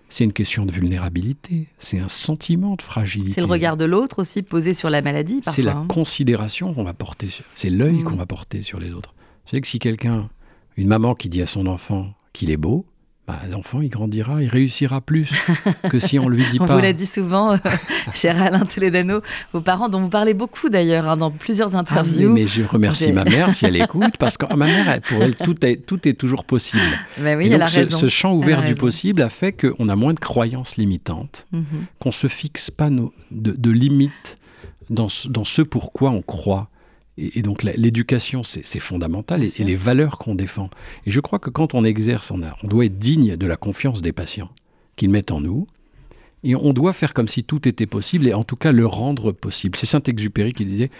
c'est 0.08 0.24
une 0.24 0.32
question 0.32 0.64
de 0.64 0.72
vulnérabilité, 0.72 1.66
c'est 1.78 1.98
un 1.98 2.08
sentiment 2.08 2.76
de 2.76 2.82
fragilité. 2.82 3.32
C'est 3.34 3.40
le 3.40 3.46
regard 3.46 3.76
de 3.76 3.84
l'autre 3.84 4.20
aussi 4.20 4.42
posé 4.42 4.74
sur 4.74 4.88
la 4.88 5.02
maladie. 5.02 5.40
C'est 5.42 5.62
la 5.62 5.76
hein. 5.76 5.86
considération 5.88 6.72
qu'on 6.74 6.84
va 6.84 6.94
porter, 6.94 7.28
c'est 7.54 7.70
l'œil 7.70 7.96
mm. 7.96 8.04
qu'on 8.04 8.16
va 8.16 8.26
porter 8.26 8.62
sur 8.62 8.78
les 8.78 8.92
autres. 8.92 9.14
C'est 9.46 9.60
que 9.60 9.66
si 9.66 9.78
quelqu'un, 9.78 10.28
une 10.76 10.88
maman 10.88 11.14
qui 11.14 11.28
dit 11.28 11.42
à 11.42 11.46
son 11.46 11.66
enfant 11.66 12.12
qu'il 12.32 12.50
est 12.50 12.56
beau, 12.56 12.86
bah, 13.26 13.40
l'enfant, 13.50 13.80
il 13.80 13.88
grandira, 13.88 14.40
il 14.40 14.48
réussira 14.48 15.00
plus 15.00 15.32
que 15.90 15.98
si 15.98 16.18
on 16.18 16.28
lui 16.28 16.44
dit 16.50 16.58
on 16.60 16.66
pas. 16.66 16.74
On 16.74 16.76
vous 16.76 16.82
l'a 16.82 16.92
dit 16.92 17.06
souvent, 17.06 17.54
euh, 17.54 17.56
cher 18.14 18.40
Alain 18.40 18.64
Toledano, 18.64 19.20
vos 19.52 19.60
parents, 19.60 19.88
dont 19.88 20.00
vous 20.00 20.08
parlez 20.08 20.32
beaucoup 20.32 20.68
d'ailleurs 20.68 21.08
hein, 21.08 21.16
dans 21.16 21.32
plusieurs 21.32 21.74
ah 21.74 21.80
interviews. 21.80 22.32
mais, 22.32 22.46
je 22.46 22.62
remercie 22.62 23.10
ma 23.12 23.24
mère 23.24 23.52
si 23.54 23.66
elle 23.66 23.76
écoute, 23.82 24.16
parce 24.18 24.36
que 24.38 24.46
ma 24.54 24.66
mère, 24.66 25.00
pour 25.02 25.22
elle, 25.22 25.34
tout 25.34 25.66
est, 25.66 25.84
tout 25.84 26.06
est 26.06 26.14
toujours 26.14 26.44
possible. 26.44 26.82
Ben 27.18 27.36
oui, 27.36 27.50
elle 27.50 27.62
a 27.62 27.66
ce, 27.66 27.80
raison. 27.80 27.98
ce, 27.98 28.08
champ 28.08 28.32
ouvert 28.32 28.62
du 28.62 28.74
possible 28.76 29.22
a 29.22 29.28
fait 29.28 29.52
qu'on 29.52 29.88
a 29.88 29.96
moins 29.96 30.14
de 30.14 30.20
croyances 30.20 30.76
limitantes, 30.76 31.46
Mhm. 31.52 31.64
qu'on 31.98 32.10
ne 32.10 32.14
se 32.14 32.28
fixe 32.28 32.70
pas 32.70 32.90
nos, 32.90 33.12
de, 33.30 33.52
de 33.52 33.70
limites 33.70 34.38
dans 34.90 35.08
ce, 35.08 35.28
dans 35.28 35.44
ce 35.44 35.62
pourquoi 35.62 36.10
on 36.10 36.22
croit. 36.22 36.68
Et, 37.18 37.38
et 37.38 37.42
donc 37.42 37.62
l'éducation, 37.62 38.42
c'est 38.42 38.78
fondamental, 38.78 39.42
et, 39.42 39.50
les 39.64 39.74
valeurs 39.76 40.18
qu'on 40.18 40.34
défend. 40.34 40.70
Et 41.06 41.10
je 41.10 41.20
crois 41.20 41.38
que 41.38 41.50
quand 41.50 41.74
on 41.74 41.84
exerce, 41.84 42.30
on, 42.30 42.42
a- 42.42 42.56
on 42.62 42.66
doit 42.68 42.84
être 42.86 42.98
digne 42.98 43.36
de 43.36 43.46
la 43.46 43.56
confiance 43.56 44.02
des 44.02 44.12
patients 44.12 44.50
qu'ils 44.96 45.10
mettent 45.10 45.30
en 45.30 45.40
nous. 45.40 45.66
Et 46.44 46.54
on 46.54 46.72
doit 46.72 46.92
faire 46.92 47.12
comme 47.14 47.26
si 47.28 47.42
tout 47.42 47.66
était 47.66 47.86
possible, 47.86 48.28
et 48.28 48.34
en 48.34 48.44
tout 48.44 48.56
cas 48.56 48.70
le 48.70 48.86
rendre 48.86 49.32
possible. 49.32 49.76
C'est 49.76 49.86
Saint-Exupéry 49.86 50.52
qui 50.52 50.64
disait, 50.64 50.90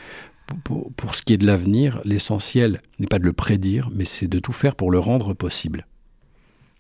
pour 0.97 1.15
ce 1.15 1.23
qui 1.23 1.35
est 1.35 1.39
de 1.39 1.47
l'avenir, 1.47 2.01
l'essentiel 2.05 2.81
n'est 2.99 3.07
pas 3.07 3.19
de 3.19 3.25
le 3.25 3.33
prédire, 3.33 3.91
mais 3.95 4.05
c'est 4.05 4.29
de 4.29 4.39
tout 4.39 4.53
faire 4.53 4.75
pour 4.75 4.91
le 4.91 4.99
rendre 4.99 5.35
possible. 5.35 5.87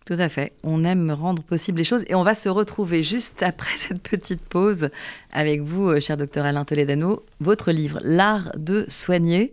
Tout 0.06 0.14
à 0.20 0.28
fait. 0.28 0.52
On 0.62 0.84
aime 0.84 1.10
rendre 1.10 1.42
possible 1.42 1.78
les 1.78 1.84
choses 1.84 2.04
et 2.06 2.14
on 2.14 2.22
va 2.22 2.34
se 2.34 2.48
retrouver 2.48 3.02
juste 3.02 3.42
après 3.42 3.72
cette 3.76 4.00
petite 4.00 4.40
pause 4.40 4.88
avec 5.32 5.60
vous, 5.62 5.88
euh, 5.88 6.00
cher 6.00 6.16
docteur 6.16 6.44
Alain 6.46 6.64
Toledano. 6.64 7.26
Votre 7.40 7.72
livre, 7.72 7.98
L'art 8.02 8.52
de 8.56 8.86
soigner. 8.88 9.52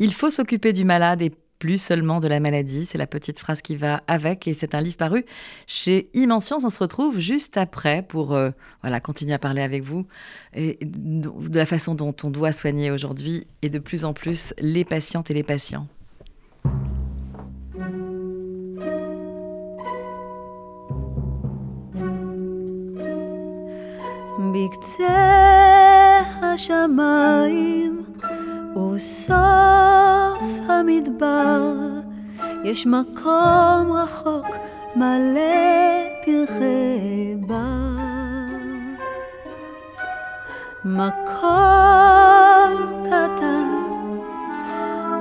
Il 0.00 0.12
faut 0.12 0.30
s'occuper 0.30 0.72
du 0.72 0.84
malade 0.84 1.22
et 1.22 1.30
plus 1.60 1.78
seulement 1.78 2.18
de 2.18 2.26
la 2.26 2.40
maladie. 2.40 2.86
C'est 2.86 2.98
la 2.98 3.06
petite 3.06 3.38
phrase 3.38 3.62
qui 3.62 3.76
va 3.76 4.02
avec 4.08 4.48
et 4.48 4.54
c'est 4.54 4.74
un 4.74 4.80
livre 4.80 4.96
paru 4.96 5.24
chez 5.68 6.10
Immensience. 6.12 6.64
On 6.64 6.70
se 6.70 6.80
retrouve 6.80 7.20
juste 7.20 7.56
après 7.56 8.02
pour 8.02 8.34
euh, 8.34 8.50
voilà, 8.82 8.98
continuer 8.98 9.34
à 9.34 9.38
parler 9.38 9.62
avec 9.62 9.84
vous 9.84 10.08
de 10.56 11.56
la 11.56 11.66
façon 11.66 11.94
dont 11.94 12.16
on 12.24 12.30
doit 12.30 12.50
soigner 12.50 12.90
aujourd'hui 12.90 13.46
et 13.62 13.68
de 13.68 13.78
plus 13.78 14.04
en 14.04 14.12
plus 14.12 14.54
les 14.58 14.84
patientes 14.84 15.30
et 15.30 15.34
les 15.34 15.44
patients. 15.44 15.86
בקצה 24.54 26.22
השמיים 26.42 28.04
וסוף 28.76 30.42
המדבר 30.68 31.72
יש 32.64 32.86
מקום 32.86 33.92
רחוק 33.92 34.46
מלא 34.96 35.40
פרחי 36.24 37.34
בר. 37.46 37.84
מקום 40.84 41.42
קטן 43.04 43.70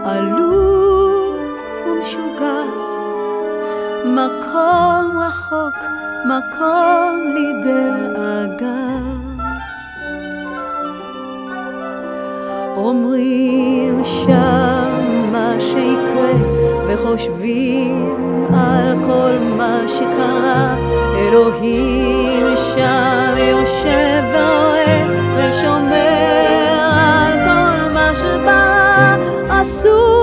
עלוב 0.06 1.36
ומשוגע 1.88 2.64
מקום 4.06 5.18
רחוק, 5.18 5.76
מקום 6.26 7.20
לדאגה. 7.36 9.23
אומרים 12.76 14.02
שם 14.06 15.30
מה 15.32 15.56
שיקרה, 15.60 16.34
וחושבים 16.88 18.16
על 18.54 18.98
כל 19.08 19.34
מה 19.58 19.80
שקרה. 19.88 20.76
אלוהים 21.18 22.46
שם 22.56 23.36
יושב 23.38 24.24
ורואה, 24.30 25.06
ושומר 25.38 26.80
על 26.92 27.34
כל 27.34 27.94
מה 27.94 28.12
שבא. 28.16 29.16
אסור 29.50 30.23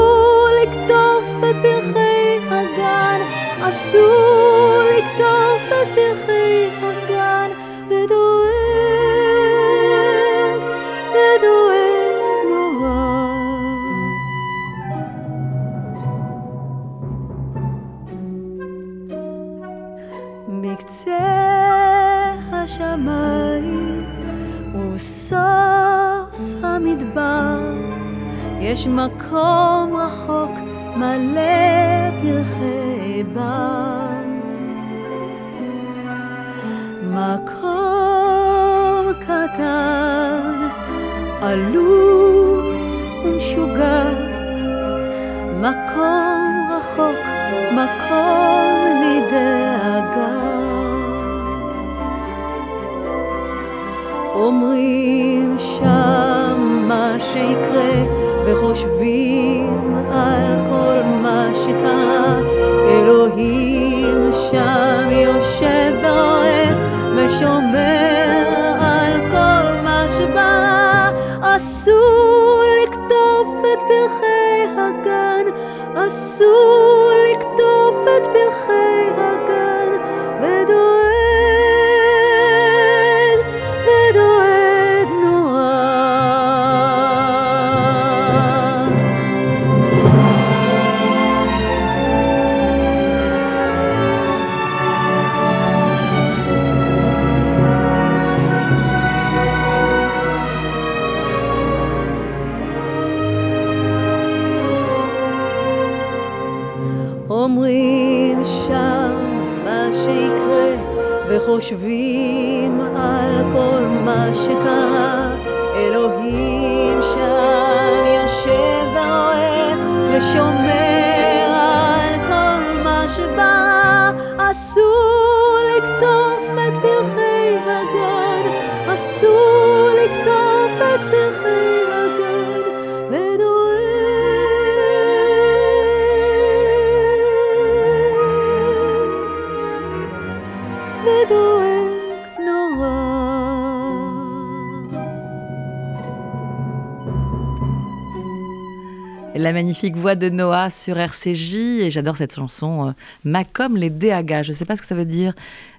magnifique 149.60 149.94
voix 149.94 150.14
de 150.14 150.30
Noah 150.30 150.70
sur 150.70 150.98
RCJ 150.98 151.54
et 151.82 151.90
j'adore 151.90 152.16
cette 152.16 152.34
chanson 152.34 152.88
euh, 152.88 152.92
Macom 153.24 153.76
les 153.76 153.90
Déagas. 153.90 154.44
Je 154.44 154.52
ne 154.52 154.56
sais 154.56 154.64
pas 154.64 154.74
ce 154.74 154.80
que 154.80 154.86
ça 154.88 154.94
veut 154.94 155.04
dire. 155.04 155.34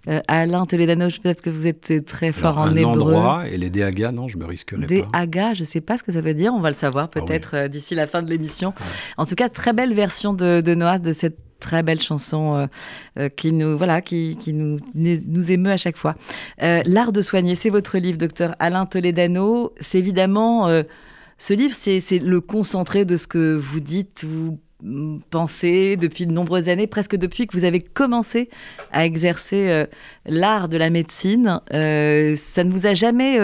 Euh, 0.07 0.21
Alain 0.27 0.67
Toledano, 0.67 1.07
peut-être 1.07 1.41
que 1.41 1.49
vous 1.49 1.65
êtes 1.65 2.05
très 2.05 2.31
fort 2.31 2.59
Alors, 2.59 2.71
en 2.71 2.75
un 2.75 2.75
hébreu. 2.75 2.91
endroit, 3.15 3.47
et 3.47 3.57
les 3.57 3.71
DAGA, 3.71 4.11
non, 4.11 4.27
je 4.27 4.37
me 4.37 4.45
risquerai 4.45 4.85
pas. 4.85 5.07
Hagas, 5.17 5.55
je 5.55 5.61
ne 5.61 5.65
sais 5.65 5.81
pas 5.81 5.97
ce 5.97 6.03
que 6.03 6.11
ça 6.11 6.21
veut 6.21 6.35
dire. 6.35 6.53
On 6.53 6.59
va 6.59 6.69
le 6.69 6.75
savoir 6.75 7.09
Ah 7.11 7.17
oui. 7.19 7.25
peut-être 7.25 7.55
euh, 7.55 7.67
d'ici 7.67 7.95
la 7.95 8.05
fin 8.05 8.21
de 8.21 8.29
l'émission. 8.29 8.71
En 9.17 9.25
tout 9.25 9.33
cas, 9.33 9.49
très 9.49 9.73
belle 9.73 9.95
version 9.95 10.33
de, 10.33 10.61
de 10.61 10.75
Noah 10.75 10.99
de 10.99 11.11
cette 11.11 11.37
très 11.59 11.81
belle 11.83 11.99
chanson 11.99 12.67
qui 13.35 13.51
nous 13.51 13.77
voilà 13.77 14.01
qui, 14.01 14.35
qui 14.35 14.51
nous, 14.51 14.79
nous 14.95 15.51
émeut 15.51 15.69
à 15.71 15.77
chaque 15.77 15.95
fois. 15.95 16.15
L'art 16.59 17.11
de 17.11 17.21
soigner, 17.21 17.53
c'est 17.53 17.69
votre 17.69 17.99
livre, 17.99 18.17
docteur 18.17 18.55
Alain 18.57 18.87
Toledano. 18.87 19.71
C'est 19.79 19.99
évidemment 19.99 20.67
ce 21.41 21.53
livre, 21.53 21.75
c'est 21.75 22.19
le 22.19 22.39
concentré 22.41 23.05
de 23.05 23.17
ce 23.17 23.27
que 23.27 23.55
vous 23.55 23.79
dites, 23.79 24.25
vous 24.25 24.59
pensez 25.29 25.95
depuis 25.95 26.25
de 26.25 26.31
nombreuses 26.31 26.69
années, 26.69 26.87
presque 26.87 27.15
depuis 27.15 27.47
que 27.47 27.57
vous 27.57 27.65
avez 27.65 27.79
commencé 27.79 28.49
à 28.91 29.05
exercer 29.05 29.85
l'art 30.25 30.69
de 30.69 30.77
la 30.77 30.89
médecine. 30.89 31.61
ça 31.69 32.63
ne 32.63 32.71
vous 32.71 32.87
a 32.87 32.93
jamais 32.93 33.37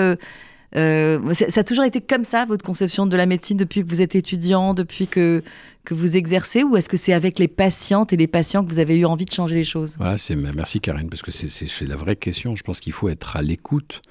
euh, 0.75 1.33
ça 1.33 1.61
a 1.61 1.63
toujours 1.63 1.85
été 1.85 2.01
comme 2.01 2.23
ça, 2.23 2.45
votre 2.45 2.65
conception 2.65 3.05
de 3.05 3.15
la 3.15 3.25
médecine, 3.25 3.57
depuis 3.57 3.83
que 3.83 3.89
vous 3.89 4.01
êtes 4.01 4.15
étudiant, 4.15 4.73
depuis 4.73 5.07
que, 5.07 5.43
que 5.85 5.93
vous 5.93 6.17
exercez, 6.17 6.63
ou 6.63 6.75
est-ce 6.75 6.89
que 6.89 6.97
c'est 6.97 7.13
avec 7.13 7.39
les 7.39 7.47
patientes 7.47 8.11
et 8.13 8.17
les 8.17 8.27
patients 8.27 8.65
que 8.65 8.71
vous 8.71 8.79
avez 8.79 8.97
eu 8.97 9.05
envie 9.05 9.25
de 9.25 9.33
changer 9.33 9.55
les 9.55 9.63
choses? 9.63 9.95
Voilà, 9.97 10.15
merci 10.53 10.81
Karine, 10.81 11.09
parce 11.09 11.21
que 11.21 11.31
c'est, 11.31 11.87
la 11.87 11.95
vraie 11.95 12.15
question. 12.15 12.55
Je 12.55 12.63
pense 12.63 12.79
qu'il 12.79 12.93
faut 12.93 13.09
être 13.09 13.37
à 13.37 13.41
l'écoute 13.41 14.01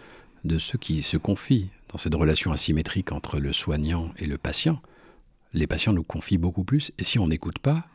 de 0.44 0.58
ceux 0.58 0.78
qui 0.78 1.02
se 1.02 1.16
confient 1.16 1.68
dans 1.96 2.02
cette 2.02 2.14
relation 2.14 2.52
asymétrique 2.52 3.10
entre 3.10 3.38
le 3.38 3.54
soignant 3.54 4.10
et 4.18 4.26
le 4.26 4.36
patient. 4.36 4.82
Les 5.54 5.66
patients 5.66 5.94
nous 5.94 6.02
confient 6.02 6.36
beaucoup 6.36 6.62
plus, 6.62 6.92
et 6.98 7.04
si 7.04 7.18
on 7.18 7.26
n'écoute 7.26 7.58
pas, 7.58 7.86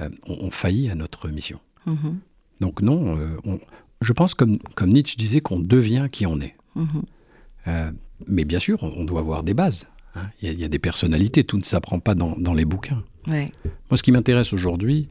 euh, 0.00 0.08
on, 0.26 0.50
faillit 0.50 0.90
à 0.90 0.96
notre 0.96 1.28
mission. 1.28 1.60
Mm-hmm. 1.86 2.14
Donc 2.60 2.82
non, 2.82 3.16
euh, 3.16 3.36
je 4.00 4.12
pense 4.12 4.34
comme, 4.34 4.58
comme 4.74 4.90
Nietzsche 4.90 5.14
disait 5.16 5.40
qu'on 5.40 5.60
devient 5.60 6.08
qui 6.10 6.26
on 6.26 6.40
est. 6.40 6.56
Mm-hmm. 6.76 7.92
Mais 8.26 8.44
bien 8.44 8.58
sûr, 8.58 8.82
on 8.82 9.04
doit 9.04 9.20
avoir 9.20 9.44
des 9.44 9.54
bases. 9.54 9.86
Hein. 10.16 10.26
Il, 10.42 10.60
y 10.60 10.64
a, 10.64 10.68
des 10.68 10.80
personnalités, 10.80 11.44
tout 11.44 11.56
ne 11.56 11.62
s'apprend 11.62 12.00
pas 12.00 12.16
dans, 12.16 12.54
les 12.54 12.64
bouquins. 12.64 13.04
Moi, 13.28 13.46
ce 13.94 14.02
qui 14.02 14.10
m'intéresse 14.10 14.52
aujourd'hui, 14.52 15.08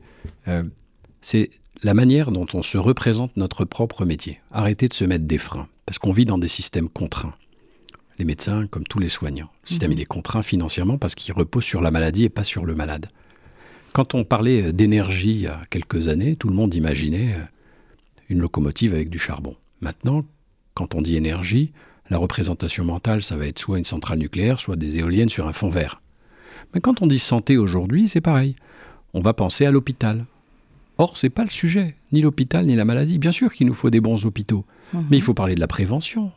euh, 0.49 0.63
c'est 1.21 1.49
la 1.81 1.93
manière 1.93 2.31
dont 2.31 2.47
on 2.53 2.61
se 2.61 2.77
représente 2.77 3.37
notre 3.37 3.63
propre 3.63 4.03
métier. 4.03 4.41
Arrêter 4.51 4.89
de 4.89 4.93
se 4.93 5.05
mettre 5.05 5.23
des 5.23 5.37
freins, 5.37 5.69
parce 5.85 5.97
qu'on 5.97 6.11
vit 6.11 6.25
dans 6.25 6.37
des 6.37 6.49
systèmes 6.49 6.89
contraints. 6.89 7.35
Les 8.19 8.25
médecins, 8.25 8.67
comme 8.67 8.83
tous 8.83 8.99
les 8.99 9.09
soignants. 9.09 9.49
Le 9.63 9.69
système, 9.69 9.91
mhm. 9.91 9.97
il 9.97 10.01
est 10.01 10.05
contraint 10.05 10.43
financièrement 10.43 10.97
parce 10.97 11.15
qu'il 11.15 11.33
repose 11.33 11.63
sur 11.63 11.81
la 11.81 11.91
maladie 11.91 12.25
et 12.25 12.29
pas 12.29 12.43
sur 12.43 12.65
le 12.65 12.75
malade. 12.75 13.09
Quand 13.93 14.15
on 14.15 14.23
parlait 14.23 14.73
d'énergie 14.73 15.31
il 15.31 15.41
y 15.41 15.47
a 15.47 15.61
quelques 15.69 16.07
années, 16.07 16.35
tout 16.35 16.47
le 16.47 16.55
monde 16.55 16.73
imaginait 16.73 17.33
euh, 17.33 17.43
une 18.29 18.39
locomotive 18.39 18.93
avec 18.93 19.09
du 19.09 19.19
charbon. 19.19 19.55
Maintenant, 19.81 20.25
quand 20.73 20.95
on 20.95 21.01
dit 21.01 21.15
énergie, 21.15 21.71
la 22.09 22.17
représentation 22.17 22.85
mentale, 22.85 23.23
ça 23.23 23.37
va 23.37 23.47
être 23.47 23.59
soit 23.59 23.77
une 23.77 23.85
centrale 23.85 24.19
nucléaire, 24.19 24.59
soit 24.59 24.75
des 24.75 24.99
éoliennes 24.99 25.29
sur 25.29 25.47
un 25.47 25.53
fond 25.53 25.69
vert. 25.69 26.01
Mais 26.73 26.81
quand 26.81 27.01
on 27.01 27.07
dit 27.07 27.19
santé 27.19 27.57
aujourd'hui, 27.57 28.07
c'est 28.07 28.21
pareil. 28.21 28.55
On 29.13 29.21
va 29.21 29.33
penser 29.33 29.65
à 29.65 29.71
l'hôpital. 29.71 30.25
Or, 30.97 31.17
c'est 31.17 31.29
pas 31.29 31.43
le 31.43 31.51
sujet, 31.51 31.95
ni 32.11 32.21
l'hôpital 32.21 32.65
ni 32.65 32.75
la 32.75 32.85
maladie. 32.85 33.17
Bien 33.17 33.31
sûr 33.31 33.53
qu'il 33.53 33.67
nous 33.67 33.73
faut 33.73 33.89
des 33.89 33.99
bons 33.99 34.25
hôpitaux, 34.25 34.65
mhm. 34.93 35.05
mais 35.09 35.17
il 35.17 35.23
faut 35.23 35.33
parler 35.33 35.55
de 35.55 35.59
la 35.59 35.67
prévention, 35.67 36.31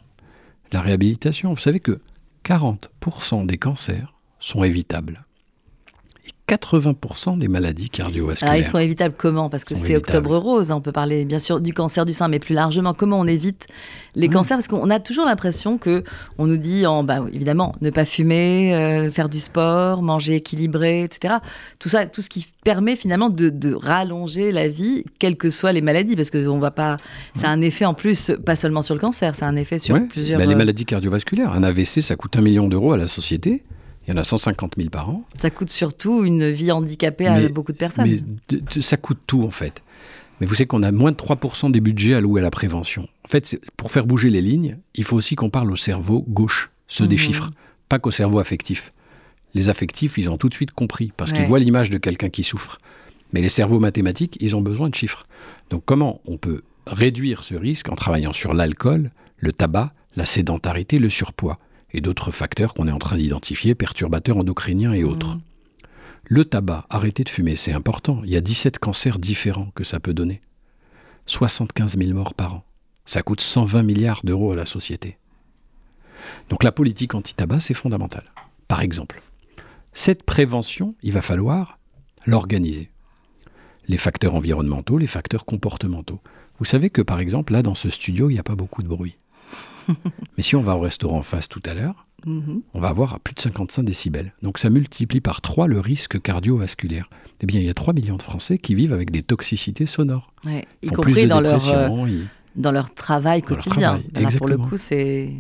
la 0.73 0.81
réhabilitation. 0.81 1.53
Vous 1.53 1.61
savez 1.61 1.81
que 1.81 2.01
40% 2.45 3.47
des 3.47 3.59
cancers 3.59 4.15
sont 4.39 4.65
évitables. 4.65 5.26
80% 6.49 7.39
des 7.39 7.49
maladies 7.49 7.91
cardiovasculaires. 7.91 8.53
Alors, 8.53 8.65
ils 8.65 8.69
sont 8.69 8.79
évitables 8.79 9.15
comment? 9.17 9.51
Parce 9.51 9.65
que 9.65 9.75
c'est 9.75 9.97
Octobre 9.97 10.37
Rose. 10.37 10.71
Hein. 10.71 10.77
On 10.77 10.81
peut 10.81 10.93
parler 10.93 11.25
bien 11.25 11.41
sûr 11.41 11.61
du 11.61 11.73
cancer 11.73 12.05
du 12.05 12.13
sein, 12.13 12.29
mais 12.29 12.39
plus 12.39 12.55
largement, 12.55 12.95
comment 12.95 13.19
on 13.19 13.27
évite 13.27 13.67
les 14.15 14.29
cancers? 14.29 14.57
Parce 14.57 14.69
qu'on 14.69 14.89
a 14.91 15.01
toujours 15.01 15.25
l'impression 15.25 15.77
que 15.77 16.05
on 16.39 16.47
nous 16.47 16.57
dit, 16.57 16.87
en, 16.87 17.03
bah, 17.03 17.25
évidemment, 17.33 17.75
ne 17.81 17.91
pas 17.91 18.05
fumer, 18.05 18.75
euh, 18.75 19.11
faire 19.11 19.29
du 19.29 19.41
sport, 19.41 20.03
manger 20.03 20.37
équilibré, 20.37 21.03
etc. 21.03 21.35
Tout 21.81 21.89
ça, 21.89 22.07
tout 22.07 22.23
ce 22.23 22.29
qui 22.29 22.47
permet 22.65 22.95
finalement 22.95 23.29
de, 23.29 23.75
rallonger 23.75 24.53
la 24.53 24.69
vie, 24.69 25.05
quelles 25.19 25.37
que 25.37 25.51
soient 25.51 25.73
les 25.73 25.81
maladies, 25.81 26.15
parce 26.15 26.31
que 26.31 26.47
on 26.47 26.59
va 26.59 26.71
pas. 26.71 26.97
Ça 27.35 27.49
a 27.49 27.51
un 27.51 27.61
effet 27.61 27.85
en 27.85 27.95
plus, 27.95 28.31
pas 28.45 28.55
seulement 28.55 28.83
sur 28.83 28.95
le 28.95 29.01
cancer, 29.01 29.35
ça 29.35 29.47
a 29.47 29.49
un 29.49 29.57
effet 29.57 29.79
sur 29.79 29.99
plusieurs. 30.09 30.39
Bah, 30.39 30.47
les 30.47 30.55
euh, 30.55 30.59
maladies 30.59 30.85
cardiovasculaires, 30.85 31.53
un 31.53 31.65
AVC, 31.65 32.03
ça 32.03 32.15
coûte 32.15 32.37
un 32.37 32.41
million 32.41 32.69
d'euros 32.69 32.93
à 32.93 32.97
la 32.97 33.09
société. 33.09 33.65
Il 34.07 34.13
y 34.13 34.15
en 34.15 34.19
a 34.19 34.25
150 34.25 34.75
000 34.77 34.89
par 34.91 35.11
an. 35.11 35.25
Ça 35.37 35.51
coûte 35.51 35.71
surtout 35.71 36.25
une 36.25 36.51
vie 36.51 36.71
handicapée 36.71 37.27
à 37.27 37.49
beaucoup 37.49 37.73
de 37.73 37.79
personnes. 37.79 38.09
Mais 38.09 38.81
ça 38.81 38.97
coûte 38.97 39.19
tout, 39.27 39.43
en 39.43 39.51
fait. 39.51 39.83
Mais 40.41 40.47
vous 40.47 40.55
savez 40.55 40.67
qu'on 40.67 40.83
a 40.83 40.93
moins 40.93 41.13
de 41.13 41.17
3% 41.17 41.71
des 41.71 41.81
budgets 41.81 42.15
alloués 42.15 42.41
à 42.41 42.45
la 42.45 42.51
prévention. 42.51 43.09
En 43.25 43.29
fait, 43.29 43.59
pour 43.77 43.91
faire 43.91 44.07
bouger 44.07 44.29
les 44.29 44.43
lignes, 44.43 44.79
il 44.95 45.05
faut 45.05 45.17
aussi 45.17 45.35
qu'on 45.35 45.51
parle 45.51 45.71
au 45.73 45.77
cerveau 45.77 46.25
gauche, 46.29 46.71
ceux 46.89 47.07
des 47.07 47.17
mhm. 47.17 47.21
chiffres, 47.21 47.49
pas 47.89 47.99
qu'au 47.99 48.11
cerveau 48.11 48.39
affectif. 48.39 48.93
Les 49.55 49.71
affectifs, 49.71 50.19
ils 50.19 50.29
ont 50.29 50.37
tout 50.37 50.49
de 50.49 50.55
suite 50.55 50.73
compris, 50.73 51.13
parce 51.17 51.33
qu'ils 51.33 51.47
voient 51.47 51.59
l'image 51.59 51.89
de 51.91 51.99
quelqu'un 51.99 52.29
qui 52.29 52.45
souffre. 52.45 52.79
Mais 53.33 53.41
les 53.41 53.49
cerveaux 53.49 53.81
mathématiques, 53.81 54.37
ils 54.41 54.55
ont 54.55 54.61
besoin 54.61 54.89
de 54.91 54.95
chiffres. 54.95 55.25
Donc 55.71 55.83
comment 55.85 56.21
on 56.27 56.37
peut 56.37 56.63
réduire 56.87 57.43
ce 57.43 57.55
risque 57.55 57.89
en 57.89 57.97
travaillant 57.97 58.33
sur 58.33 58.55
l'alcool, 58.55 59.11
le 59.39 59.53
tabac, 59.53 59.93
la 60.15 60.27
sédentarité, 60.27 60.99
le 60.99 61.11
surpoids? 61.11 61.59
Et 61.97 62.03
d'autres 62.03 62.31
facteurs 62.31 62.75
qu'on 62.75 62.89
est 62.89 62.93
en 62.93 62.99
train 62.99 63.17
d'identifier, 63.17 63.75
perturbateurs 63.75 64.37
endocriniens 64.37 64.93
et 64.93 65.03
autres. 65.03 65.39
Le 66.25 66.45
tabac, 66.45 66.85
arrêter 66.91 67.25
de 67.25 67.31
fumer, 67.31 67.57
c'est 67.57 67.73
important. 67.73 68.21
Il 68.25 68.31
y 68.31 68.37
a 68.37 68.41
17 68.41 68.79
cancers 68.79 69.19
différents 69.19 69.71
que 69.75 69.83
ça 69.83 69.99
peut 69.99 70.13
donner. 70.13 70.43
75 71.25 71.97
000 71.97 72.13
morts 72.13 72.35
par 72.35 72.55
an. 72.55 72.65
Ça 73.07 73.23
coûte 73.23 73.41
120 73.41 73.83
milliards 73.83 74.21
d'euros 74.25 74.53
à 74.53 74.57
la 74.57 74.67
société. 74.67 75.17
Donc 76.51 76.65
la 76.65 76.73
politique 76.73 77.15
anti-tabac, 77.15 77.61
c'est 77.61 77.75
fondamental. 77.75 78.25
Par 78.69 78.83
exemple, 78.83 79.23
cette 79.95 80.25
prévention, 80.25 80.95
il 81.03 81.13
va 81.13 81.23
falloir 81.23 81.79
l'organiser. 82.27 82.91
Les 83.89 83.97
facteurs 83.97 84.35
environnementaux, 84.35 84.99
les 84.99 85.07
facteurs 85.07 85.47
comportementaux. 85.47 86.21
Vous 86.59 86.65
savez 86.67 86.91
que 86.91 87.03
par 87.03 87.21
exemple, 87.21 87.55
là, 87.55 87.63
dans 87.63 87.75
ce 87.75 87.89
studio, 87.89 88.29
il 88.29 88.35
n'y 88.35 88.41
a 88.41 88.45
pas 88.45 88.57
beaucoup 88.57 88.83
de 88.83 88.89
bruit. 88.89 89.17
Mais 90.37 90.43
si 90.43 90.57
on 90.57 90.63
va 90.63 90.77
au 90.77 90.81
restaurant 90.81 91.19
en 91.19 91.23
face 91.23 91.49
tout 91.49 91.63
à 91.65 91.75
l'heure, 91.75 92.07
mhm. 92.25 92.63
on 92.75 92.81
va 92.81 92.89
avoir 92.89 93.15
à 93.15 93.19
plus 93.19 93.35
de 93.35 93.41
55 93.41 93.83
décibels. 93.83 94.33
Donc 94.43 94.59
ça 94.59 94.71
multiplie 94.71 95.21
par 95.21 95.41
3 95.41 95.67
le 95.67 95.81
risque 95.81 96.21
cardiovasculaire. 96.21 97.09
Eh 97.43 97.47
bien, 97.47 97.61
il 97.61 97.67
y 97.67 97.71
a 97.71 97.75
3 97.75 97.93
millions 97.93 98.17
de 98.17 98.23
Français 98.23 98.59
qui 98.59 98.75
vivent 98.75 98.93
avec 98.93 99.11
des 99.11 99.23
toxicités 99.23 99.87
sonores. 99.87 100.33
y 100.83 100.89
compris 100.89 101.27
dans 101.27 101.41
leur, 101.41 101.61
euh, 101.69 102.25
dans 102.55 102.73
leur 102.73 102.93
travail 102.95 103.43
quotidien. 103.43 104.01
pour 104.39 104.49
le 104.49 104.59
coup, 104.59 104.77
c'est... 104.77 105.33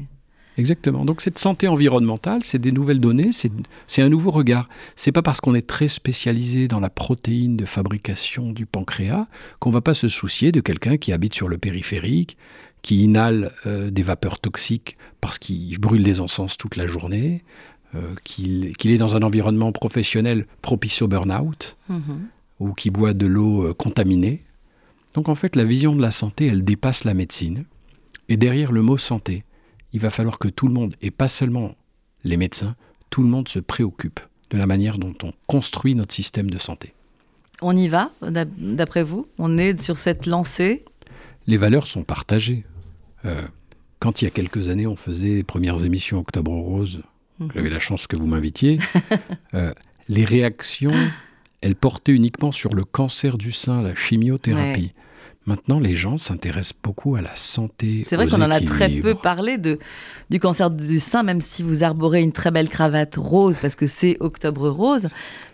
Exactement. 0.58 1.04
Donc 1.04 1.20
cette 1.20 1.38
santé 1.38 1.68
environnementale, 1.68 2.42
c'est 2.42 2.58
des 2.58 2.72
nouvelles 2.72 3.00
données, 3.00 3.30
c'est 3.32 4.02
un 4.02 4.08
nouveau 4.08 4.30
regard. 4.30 4.68
C'est 4.94 5.12
pas 5.12 5.22
parce 5.22 5.40
qu'on 5.40 5.54
est 5.54 5.66
très 5.66 5.88
spécialisé 5.88 6.66
dans 6.66 6.80
la 6.80 6.88
protéine 6.88 7.56
de 7.56 7.66
fabrication 7.66 8.52
du 8.52 8.64
pancréas 8.64 9.26
qu'on 9.58 9.70
va 9.70 9.82
pas 9.82 9.94
se 9.94 10.08
soucier 10.08 10.52
de 10.52 10.60
quelqu'un 10.60 10.96
qui 10.96 11.12
habite 11.12 11.34
sur 11.34 11.48
le 11.48 11.58
périphérique, 11.58 12.38
qui 12.82 13.02
inhale 13.02 13.52
euh, 13.66 13.90
des 13.90 14.02
vapeurs 14.02 14.38
toxiques 14.38 14.96
parce 15.20 15.38
qu'il 15.38 15.78
brûle 15.78 16.02
des 16.02 16.20
encens 16.20 16.56
toute 16.56 16.76
la 16.76 16.86
journée, 16.86 17.42
euh, 17.94 18.14
qu'il 18.24 18.90
est 18.90 18.98
dans 18.98 19.16
un 19.16 19.22
environnement 19.22 19.72
professionnel 19.72 20.46
propice 20.62 21.02
au 21.02 21.08
burn-out, 21.08 21.76
mm-hmm. 21.90 22.00
ou 22.60 22.72
qui 22.74 22.90
boit 22.90 23.14
de 23.14 23.26
l'eau 23.26 23.66
euh, 23.66 23.74
contaminée. 23.74 24.42
Donc 25.14 25.28
en 25.28 25.34
fait, 25.34 25.56
la 25.56 25.64
vision 25.64 25.96
de 25.96 26.02
la 26.02 26.10
santé, 26.10 26.46
elle 26.46 26.64
dépasse 26.64 27.04
la 27.04 27.14
médecine. 27.14 27.64
Et 28.28 28.36
derrière 28.36 28.72
le 28.72 28.82
mot 28.82 28.98
santé, 28.98 29.44
il 29.92 30.00
va 30.00 30.10
falloir 30.10 30.38
que 30.38 30.48
tout 30.48 30.66
le 30.66 30.74
monde, 30.74 30.94
et 31.00 31.10
pas 31.10 31.28
seulement 31.28 31.74
les 32.24 32.36
médecins, 32.36 32.76
tout 33.10 33.22
le 33.22 33.28
monde 33.28 33.48
se 33.48 33.58
préoccupe 33.58 34.20
de 34.50 34.58
la 34.58 34.66
manière 34.66 34.98
dont 34.98 35.14
on 35.22 35.32
construit 35.46 35.94
notre 35.94 36.14
système 36.14 36.50
de 36.50 36.58
santé. 36.58 36.92
On 37.62 37.74
y 37.74 37.88
va, 37.88 38.10
d'après 38.20 39.02
vous? 39.02 39.26
On 39.38 39.56
est 39.56 39.80
sur 39.80 39.98
cette 39.98 40.26
lancée 40.26 40.84
Les 41.46 41.56
valeurs 41.56 41.86
sont 41.86 42.02
partagées. 42.02 42.64
Euh, 43.24 43.42
quand 44.00 44.20
il 44.20 44.26
y 44.26 44.28
a 44.28 44.30
quelques 44.30 44.68
années, 44.68 44.86
on 44.86 44.96
faisait 44.96 45.36
les 45.36 45.44
premières 45.44 45.84
émissions 45.84 46.18
Octobre 46.18 46.52
Rose, 46.52 47.02
mhm. 47.38 47.50
j'avais 47.54 47.70
la 47.70 47.78
chance 47.78 48.06
que 48.06 48.16
vous 48.16 48.26
m'invitiez, 48.26 48.78
euh, 49.54 49.72
les 50.08 50.24
réactions, 50.24 50.94
elles 51.60 51.76
portaient 51.76 52.12
uniquement 52.12 52.52
sur 52.52 52.74
le 52.74 52.84
cancer 52.84 53.38
du 53.38 53.52
sein, 53.52 53.82
la 53.82 53.94
chimiothérapie. 53.94 54.92
Maintenant, 55.46 55.78
les 55.78 55.94
gens 55.94 56.18
s'intéressent 56.18 56.76
beaucoup 56.82 57.14
à 57.14 57.22
la 57.22 57.36
santé. 57.36 58.02
C'est 58.04 58.16
vrai 58.16 58.26
qu'on 58.26 58.42
en 58.42 58.50
a 58.50 58.60
très 58.60 58.88
peu 58.88 59.14
parlé 59.14 59.58
de, 59.58 59.78
du 60.28 60.40
cancer 60.40 60.72
du 60.72 60.98
sein, 60.98 61.22
même 61.22 61.40
si 61.40 61.62
vous 61.62 61.84
arborez 61.84 62.20
une 62.20 62.32
très 62.32 62.50
belle 62.50 62.68
cravate 62.68 63.14
rose, 63.14 63.60
parce 63.60 63.76
que 63.76 63.86
c'est 63.86 64.16
Octobre 64.18 64.68
Rose. 64.68 65.08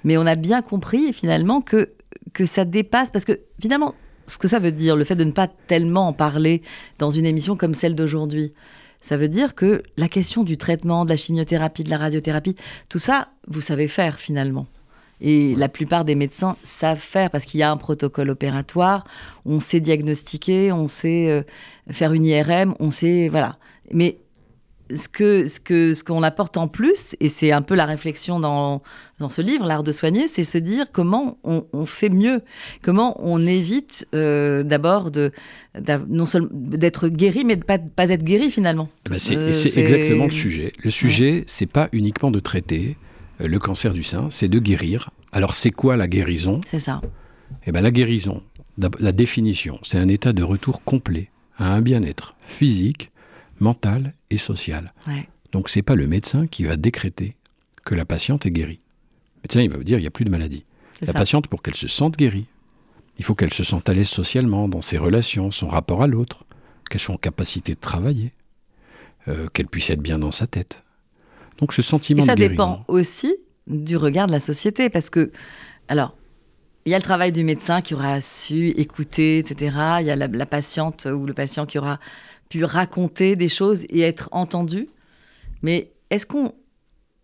Mais 0.04 0.16
on 0.16 0.24
a 0.24 0.34
bien 0.34 0.62
compris 0.62 1.12
finalement 1.12 1.60
que, 1.60 1.90
que 2.32 2.46
ça 2.46 2.64
dépasse, 2.64 3.10
parce 3.10 3.26
que 3.26 3.40
finalement, 3.60 3.94
ce 4.26 4.38
que 4.38 4.48
ça 4.48 4.58
veut 4.58 4.72
dire, 4.72 4.96
le 4.96 5.04
fait 5.04 5.16
de 5.16 5.24
ne 5.24 5.32
pas 5.32 5.48
tellement 5.66 6.08
en 6.08 6.12
parler 6.12 6.62
dans 6.98 7.10
une 7.10 7.26
émission 7.26 7.56
comme 7.56 7.74
celle 7.74 7.94
d'aujourd'hui. 7.94 8.52
Ça 9.00 9.16
veut 9.16 9.28
dire 9.28 9.54
que 9.54 9.82
la 9.96 10.08
question 10.08 10.44
du 10.44 10.56
traitement, 10.56 11.04
de 11.04 11.10
la 11.10 11.16
chimiothérapie, 11.16 11.82
de 11.84 11.90
la 11.90 11.98
radiothérapie, 11.98 12.54
tout 12.88 13.00
ça, 13.00 13.28
vous 13.48 13.60
savez 13.60 13.88
faire 13.88 14.18
finalement. 14.20 14.66
Et 15.20 15.54
la 15.54 15.68
plupart 15.68 16.04
des 16.04 16.14
médecins 16.14 16.56
savent 16.62 16.98
faire 16.98 17.30
parce 17.30 17.44
qu'il 17.44 17.60
y 17.60 17.62
a 17.62 17.70
un 17.70 17.76
protocole 17.76 18.30
opératoire, 18.30 19.04
on 19.44 19.60
sait 19.60 19.80
diagnostiquer, 19.80 20.72
on 20.72 20.88
sait 20.88 21.28
euh, 21.28 21.42
faire 21.90 22.12
une 22.12 22.24
IRM, 22.24 22.74
on 22.80 22.90
sait. 22.90 23.28
Voilà. 23.28 23.56
Mais 23.92 24.18
ce 24.94 25.08
que 25.08 25.46
ce 25.46 25.60
que 25.60 25.94
ce 25.94 26.04
qu'on 26.04 26.22
apporte 26.22 26.56
en 26.56 26.68
plus, 26.68 27.16
et 27.20 27.28
c'est 27.28 27.52
un 27.52 27.62
peu 27.62 27.74
la 27.74 27.86
réflexion 27.86 28.40
dans, 28.40 28.82
dans 29.18 29.28
ce 29.28 29.42
livre, 29.42 29.66
l'art 29.66 29.82
de 29.82 29.92
soigner, 29.92 30.28
c'est 30.28 30.44
se 30.44 30.58
dire 30.58 30.86
comment 30.92 31.38
on, 31.44 31.86
fait 31.86 32.08
mieux, 32.08 32.42
comment 32.82 33.16
on 33.20 33.46
évite 33.46 34.06
euh, 34.14 34.62
d'abord 34.62 35.10
de, 35.10 35.32
non 36.08 36.26
seulement 36.26 36.48
d'être 36.52 37.08
guéri, 37.08 37.44
mais 37.44 37.56
de 37.56 37.64
pas 37.64 37.78
pas 37.78 38.10
être 38.10 38.24
guéri 38.24 38.50
finalement. 38.50 38.88
Bah, 39.08 39.16
euh, 39.30 39.52
c'est 39.52 39.76
exactement 39.76 40.24
le 40.24 40.30
sujet. 40.30 40.72
Le 40.82 40.90
sujet, 40.90 41.44
c'est 41.46 41.66
pas 41.66 41.88
uniquement 41.92 42.30
de 42.30 42.40
traiter 42.40 42.96
euh, 43.40 43.48
le 43.48 43.58
cancer 43.58 43.92
du 43.92 44.02
sein, 44.02 44.28
c'est 44.30 44.48
de 44.48 44.58
guérir. 44.58 45.10
Alors 45.32 45.54
c'est 45.54 45.70
quoi 45.70 45.96
la 45.96 46.08
guérison? 46.08 46.60
C'est 46.66 46.80
ça. 46.80 47.00
Eh 47.66 47.72
ben 47.72 47.80
la 47.80 47.90
guérison, 47.90 48.42
la 48.78 49.12
définition, 49.12 49.78
c'est 49.82 49.98
un 49.98 50.08
état 50.08 50.32
de 50.32 50.42
retour 50.42 50.82
complet 50.82 51.30
à 51.58 51.72
un 51.72 51.80
bien-être 51.80 52.34
physique, 52.42 53.11
mental 53.62 54.12
et 54.30 54.38
social. 54.38 54.92
Donc, 55.06 55.26
Donc 55.52 55.68
c'est 55.70 55.82
pas 55.82 55.94
le 55.94 56.06
médecin 56.06 56.46
qui 56.46 56.64
va 56.64 56.76
décréter 56.76 57.36
que 57.84 57.94
la 57.94 58.04
patiente 58.04 58.44
est 58.44 58.50
guérie. 58.50 58.80
Le 59.36 59.42
médecin 59.44 59.62
il 59.62 59.70
va 59.70 59.78
vous 59.78 59.84
dire 59.84 59.98
il 59.98 60.02
n'y 60.02 60.06
a 60.06 60.10
plus 60.10 60.24
de 60.24 60.30
maladie. 60.30 60.64
La 61.00 61.12
patiente 61.12 61.48
pour 61.48 61.62
qu'elle 61.62 61.74
se 61.74 61.88
sente 61.88 62.16
guérie, 62.16 62.46
il 63.18 63.24
faut 63.24 63.34
qu'elle 63.34 63.52
se 63.52 63.64
sente 63.64 63.88
à 63.88 63.94
l'aise 63.94 64.08
socialement 64.08 64.68
dans 64.68 64.82
ses 64.82 64.98
relations, 64.98 65.50
son 65.50 65.68
rapport 65.68 66.02
à 66.02 66.06
l'autre, 66.06 66.44
qu'elle 66.88 67.00
soit 67.00 67.14
en 67.14 67.18
capacité 67.18 67.74
de 67.74 67.80
travailler, 67.80 68.32
euh, 69.26 69.48
qu'elle 69.52 69.66
puisse 69.66 69.90
être 69.90 70.00
bien 70.00 70.18
dans 70.18 70.30
sa 70.30 70.46
tête. 70.46 70.82
Donc 71.58 71.72
ce 71.72 71.82
sentiment 71.82 72.22
et 72.22 72.26
ça 72.26 72.36
dépend 72.36 72.84
aussi 72.88 73.36
du 73.66 73.96
regard 73.96 74.26
de 74.26 74.32
la 74.32 74.40
société 74.40 74.90
parce 74.90 75.10
que 75.10 75.32
alors 75.88 76.16
il 76.84 76.90
y 76.90 76.94
a 76.94 76.98
le 76.98 77.04
travail 77.04 77.30
du 77.30 77.44
médecin 77.44 77.80
qui 77.80 77.94
aura 77.94 78.20
su 78.20 78.70
écouter, 78.70 79.38
etc. 79.38 79.76
Il 80.00 80.06
y 80.06 80.10
a 80.10 80.16
la 80.16 80.46
patiente 80.46 81.06
ou 81.06 81.26
le 81.26 81.34
patient 81.34 81.64
qui 81.64 81.78
aura 81.78 82.00
pu 82.52 82.64
raconter 82.64 83.34
des 83.34 83.48
choses 83.48 83.84
et 83.88 84.02
être 84.02 84.28
entendu. 84.30 84.86
Mais 85.62 85.90
est-ce 86.10 86.26
qu'on 86.26 86.52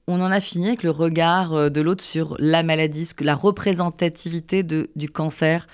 on 0.07 0.23
en 0.23 0.31
a 0.31 0.41
fini 0.41 0.69
avec 0.69 0.83
le 0.83 0.91
regard 0.91 1.53
euh, 1.53 1.69
de 1.69 1.83
l'autre 1.83 2.03
sur 2.03 2.35
la 2.39 2.63
maladie, 2.63 3.07
la 3.21 3.35
représentativité 3.35 4.63
du 4.63 5.11
cancer 5.11 5.67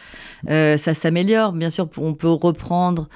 euh, 0.51 0.77
Ça 0.77 0.93
s'améliore, 0.93 1.53
bien 1.53 1.71
sûr, 1.71 1.89
on 1.99 2.15
peut 2.15 2.29
reprendre 2.29 3.09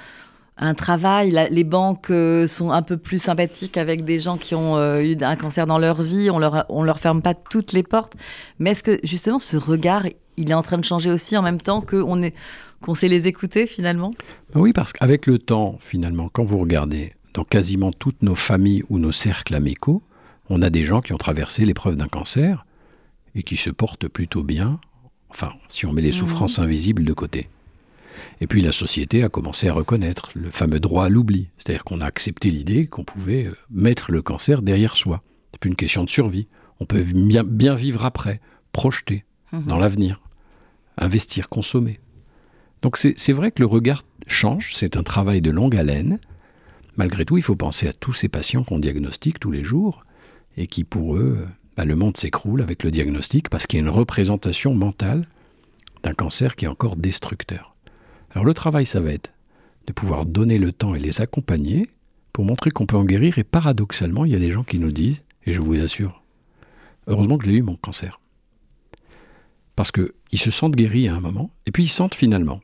un 0.56 0.74
travail. 0.74 1.36
les 1.50 1.64
banques 1.64 2.10
euh, 2.10 2.46
sont 2.46 2.70
un 2.70 2.82
peu 2.82 2.98
plus 2.98 3.20
sympathiques 3.20 3.76
avec 3.76 4.04
des 4.04 4.20
gens 4.20 4.36
qui 4.36 4.54
ont 4.54 4.78
eu 5.00 5.16
un 5.20 5.34
cancer 5.34 5.66
dans 5.66 5.78
leur 5.78 6.02
vie. 6.02 6.30
On 6.30 6.38
leur, 6.38 6.66
on 6.68 6.84
leur 6.84 7.00
ferme 7.00 7.20
pas 7.20 7.34
toutes 7.34 7.72
les 7.72 7.82
portes. 7.82 8.12
Mais 8.60 8.70
est-ce 8.70 8.84
que 8.84 9.00
justement 9.02 9.40
ce 9.40 9.56
regard, 9.56 10.04
il 10.36 10.52
est 10.52 10.54
en 10.54 10.62
train 10.62 10.78
de 10.78 10.84
changer 10.84 11.10
aussi 11.10 11.36
en 11.36 11.42
même 11.42 11.60
temps 11.60 11.80
qu'on 11.80 12.22
est 12.22 12.34
qu'on 12.80 12.94
sait 12.94 13.08
les 13.08 13.26
écouter 13.26 13.66
finalement? 13.66 14.14
Oui, 14.54 14.72
parce 14.72 14.92
qu'avec 14.92 15.26
le 15.26 15.38
temps, 15.38 15.76
finalement, 15.80 16.28
quand 16.28 16.44
vous 16.44 16.58
regardez 16.58 17.14
dans 17.34 17.44
quasiment 17.44 17.92
toutes 17.92 18.22
nos 18.22 18.34
familles 18.34 18.84
ou 18.88 18.98
nos 18.98 19.12
cercles 19.12 19.54
amicaux, 19.54 20.02
on 20.50 20.62
a 20.62 20.70
des 20.70 20.84
gens 20.84 21.00
qui 21.00 21.12
ont 21.12 21.18
traversé 21.18 21.64
l'épreuve 21.64 21.96
d'un 21.96 22.08
cancer 22.08 22.64
et 23.34 23.42
qui 23.42 23.56
se 23.56 23.70
portent 23.70 24.08
plutôt 24.08 24.42
bien, 24.42 24.80
enfin, 25.28 25.52
si 25.68 25.86
on 25.86 25.92
met 25.92 26.02
les 26.02 26.08
mhm. 26.08 26.14
souffrances 26.14 26.58
invisibles 26.58 27.04
de 27.04 27.12
côté. 27.12 27.48
Et 28.40 28.46
puis 28.46 28.62
la 28.62 28.72
société 28.72 29.22
a 29.22 29.28
commencé 29.28 29.68
à 29.68 29.72
reconnaître 29.72 30.30
le 30.34 30.50
fameux 30.50 30.80
droit 30.80 31.04
à 31.04 31.08
l'oubli, 31.08 31.48
c'est-à-dire 31.58 31.84
qu'on 31.84 32.00
a 32.00 32.06
accepté 32.06 32.50
l'idée 32.50 32.86
qu'on 32.86 33.04
pouvait 33.04 33.46
euh, 33.46 33.56
mettre 33.70 34.10
le 34.10 34.22
cancer 34.22 34.62
derrière 34.62 34.96
soi. 34.96 35.22
C'est 35.52 35.60
plus 35.60 35.70
une 35.70 35.76
question 35.76 36.04
de 36.04 36.10
survie. 36.10 36.48
On 36.80 36.86
peut 36.86 37.02
bien, 37.02 37.74
vivre 37.74 38.04
après, 38.04 38.40
projeter 38.72 39.24
mhm. 39.52 39.64
dans 39.66 39.78
l'avenir, 39.78 40.20
investir, 40.96 41.48
consommer. 41.48 42.00
Donc 42.82 42.96
c'est 42.96 43.32
vrai 43.32 43.50
que 43.50 43.60
le 43.60 43.66
regard 43.66 44.02
change, 44.26 44.72
c'est 44.74 44.96
un 44.96 45.02
travail 45.02 45.40
de 45.40 45.50
longue 45.50 45.76
haleine. 45.76 46.18
Malgré 46.96 47.24
tout, 47.24 47.36
il 47.36 47.42
faut 47.42 47.56
penser 47.56 47.88
à 47.88 47.92
tous 47.92 48.12
ces 48.12 48.28
patients 48.28 48.64
qu'on 48.64 48.78
diagnostique 48.78 49.40
tous 49.40 49.50
les 49.50 49.64
jours 49.64 50.04
et 50.56 50.66
qui, 50.66 50.84
pour 50.84 51.16
eux, 51.16 51.46
bah, 51.76 51.84
le 51.84 51.96
monde 51.96 52.16
s'écroule 52.16 52.62
avec 52.62 52.82
le 52.82 52.90
diagnostic 52.90 53.48
parce 53.48 53.66
qu'il 53.66 53.78
y 53.78 53.82
a 53.82 53.86
une 53.86 53.92
représentation 53.92 54.74
mentale 54.74 55.26
d'un 56.02 56.14
cancer 56.14 56.56
qui 56.56 56.64
est 56.64 56.68
encore 56.68 56.96
destructeur. 56.96 57.74
Alors 58.32 58.44
le 58.44 58.54
travail, 58.54 58.86
ça 58.86 59.00
va 59.00 59.12
être 59.12 59.32
de 59.86 59.92
pouvoir 59.92 60.26
donner 60.26 60.58
le 60.58 60.72
temps 60.72 60.94
et 60.94 60.98
les 60.98 61.20
accompagner 61.20 61.88
pour 62.32 62.44
montrer 62.44 62.70
qu'on 62.70 62.86
peut 62.86 62.96
en 62.96 63.04
guérir. 63.04 63.38
Et 63.38 63.44
paradoxalement, 63.44 64.24
il 64.24 64.32
y 64.32 64.36
a 64.36 64.40
des 64.40 64.50
gens 64.50 64.64
qui 64.64 64.78
nous 64.78 64.92
disent, 64.92 65.22
et 65.46 65.52
je 65.52 65.60
vous 65.60 65.80
assure, 65.80 66.22
heureusement 67.06 67.38
que 67.38 67.46
j'ai 67.46 67.54
eu 67.54 67.62
mon 67.62 67.76
cancer. 67.76 68.20
Parce 69.74 69.92
qu'ils 69.92 70.38
se 70.38 70.50
sentent 70.50 70.76
guéris 70.76 71.08
à 71.08 71.14
un 71.14 71.20
moment, 71.20 71.50
et 71.66 71.72
puis 71.72 71.84
ils 71.84 71.88
sentent 71.88 72.14
finalement 72.14 72.60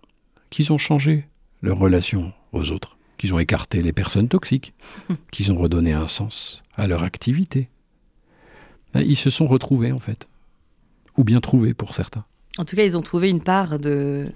qu'ils 0.54 0.72
ont 0.72 0.78
changé 0.78 1.26
leur 1.62 1.78
relation 1.78 2.32
aux 2.52 2.70
autres, 2.70 2.96
qu'ils 3.18 3.34
ont 3.34 3.40
écarté 3.40 3.82
les 3.82 3.92
personnes 3.92 4.28
toxiques, 4.28 4.72
qu'ils 5.32 5.50
ont 5.50 5.56
redonné 5.56 5.92
un 5.92 6.06
sens 6.06 6.62
à 6.76 6.86
leur 6.86 7.02
activité. 7.02 7.68
Ben, 8.92 9.00
ils 9.00 9.16
se 9.16 9.30
sont 9.30 9.46
retrouvés 9.46 9.90
en 9.90 9.98
fait, 9.98 10.28
ou 11.16 11.24
bien 11.24 11.40
trouvés 11.40 11.74
pour 11.74 11.92
certains. 11.92 12.24
En 12.56 12.64
tout 12.64 12.76
cas, 12.76 12.84
ils 12.84 12.96
ont 12.96 13.02
trouvé 13.02 13.30
une 13.30 13.40
part 13.40 13.80
de 13.80 14.28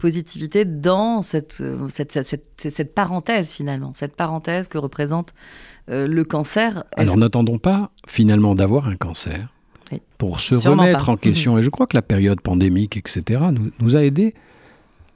positivité 0.00 0.64
dans 0.64 1.22
cette, 1.22 1.62
cette, 1.88 2.20
cette, 2.58 2.94
parenthèse 2.94 3.52
finalement, 3.52 3.92
cette 3.94 4.16
parenthèse 4.16 4.66
que 4.66 4.78
représente 4.78 5.34
euh, 5.88 6.08
le 6.08 6.24
cancer. 6.24 6.82
Alors 6.96 7.16
n'attendons 7.16 7.58
pas 7.58 7.92
finalement 8.08 8.56
d'avoir 8.56 8.88
un 8.88 8.96
cancer 8.96 9.52
pour 10.18 10.40
se 10.40 10.56
remettre 10.56 11.08
en 11.08 11.16
question. 11.16 11.58
Et 11.58 11.62
je 11.62 11.70
crois 11.70 11.86
que 11.86 11.96
la 11.96 12.02
période 12.02 12.40
pandémique, 12.40 12.96
etc., 12.96 13.40
nous, 13.52 13.70
nous 13.80 13.96
a 13.96 14.02
aidés 14.02 14.34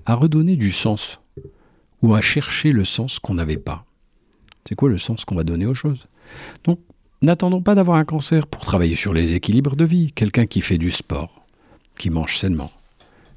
à 0.07 0.15
redonner 0.15 0.57
du 0.57 0.73
sens 0.73 1.21
ou 2.03 2.15
à 2.15 2.21
chercher 2.21 2.73
le 2.73 2.85
sens 2.85 3.19
qu'on 3.19 3.35
n'avait 3.35 3.57
pas. 3.57 3.85
C'est 4.69 4.75
quoi 4.75 4.89
le 4.89 4.99
sens 4.99 5.25
qu'on 5.25 5.35
va 5.35 5.45
donner 5.45 5.67
aux 5.67 5.75
choses? 5.75 6.07
Donc, 6.65 6.81
n'attendons 7.21 7.63
pas 7.63 7.75
d'avoir 7.75 7.97
un 7.97 8.05
cancer 8.05 8.47
pour 8.47 8.65
travailler 8.65 8.97
sur 8.97 9.13
les 9.13 9.33
équilibres 9.33 9.77
de 9.77 9.85
vie. 9.85 10.13
Quelqu'un 10.13 10.47
qui 10.47 10.61
fait 10.61 10.79
du 10.79 10.91
sport, 10.91 11.45
qui 11.99 12.11
mange 12.11 12.39
sainement, 12.39 12.73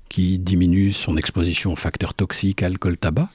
qui 0.09 0.39
diminue 0.39 0.91
son 0.91 1.17
exposition 1.17 1.73
aux 1.73 1.77
facteurs 1.77 2.13
toxiques, 2.13 2.63
alcool, 2.63 2.97
tabac, 2.97 3.29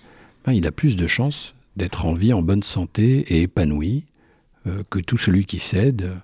ben, 0.45 0.53
il 0.53 0.67
a 0.67 0.73
plus 0.73 0.97
de 0.97 1.07
chances 1.07 1.55
d'être 1.77 2.07
en 2.07 2.15
vie, 2.15 2.33
en 2.33 2.43
bonne 2.43 2.63
santé 2.63 3.21
et 3.29 3.43
épanoui 3.43 4.05
euh, 4.67 4.83
que 4.91 4.99
tout 4.99 5.19
celui 5.19 5.45
qui 5.45 5.59
cède 5.59 6.17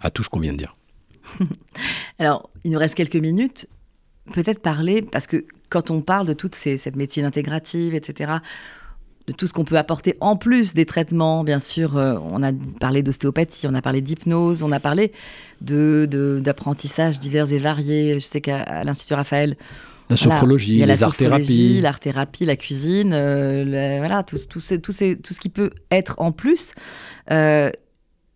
à 0.00 0.10
tout 0.10 0.22
ce 0.22 0.28
qu'on 0.28 0.40
vient 0.40 0.52
de 0.52 0.58
dire. 0.58 0.76
Alors, 2.18 2.50
il 2.64 2.72
nous 2.72 2.78
reste 2.78 2.94
quelques 2.94 3.16
minutes. 3.16 3.68
Peut-être 4.32 4.60
parler, 4.60 5.02
parce 5.02 5.26
que 5.26 5.44
quand 5.70 5.90
on 5.90 6.02
parle 6.02 6.26
de 6.26 6.34
toute 6.34 6.54
cette 6.54 6.96
médecine 6.96 7.24
intégrative, 7.24 7.94
etc., 7.94 8.32
de 9.26 9.32
tout 9.32 9.46
ce 9.46 9.52
qu'on 9.52 9.64
peut 9.64 9.78
apporter 9.78 10.16
en 10.20 10.36
plus 10.36 10.74
des 10.74 10.86
traitements, 10.86 11.44
bien 11.44 11.60
sûr, 11.60 11.96
euh, 11.96 12.16
on 12.30 12.42
a 12.42 12.52
parlé 12.80 13.02
d'ostéopathie, 13.02 13.66
on 13.68 13.74
a 13.74 13.82
parlé 13.82 14.00
d'hypnose, 14.00 14.62
on 14.62 14.72
a 14.72 14.80
parlé 14.80 15.12
d'apprentissage 15.60 17.18
de, 17.18 17.22
divers 17.22 17.52
et 17.52 17.58
variés. 17.58 18.18
Je 18.18 18.24
sais 18.24 18.40
qu'à 18.40 18.82
l'Institut 18.82 19.14
Raphaël, 19.14 19.56
la 20.08 20.16
sophrologie, 20.16 20.82
a 20.82 20.86
les 20.86 21.02
art-thérapies. 21.04 21.80
L'art-thérapie, 21.80 22.44
la 22.44 22.56
cuisine, 22.56 23.12
euh, 23.12 23.96
voilà, 23.98 24.24
tout, 24.24 24.36
tout, 24.48 24.58
tout, 24.58 24.92
ce 24.92 25.40
qui 25.40 25.48
peut 25.48 25.70
être 25.92 26.16
en 26.18 26.32
plus. 26.32 26.74
Euh, 27.30 27.70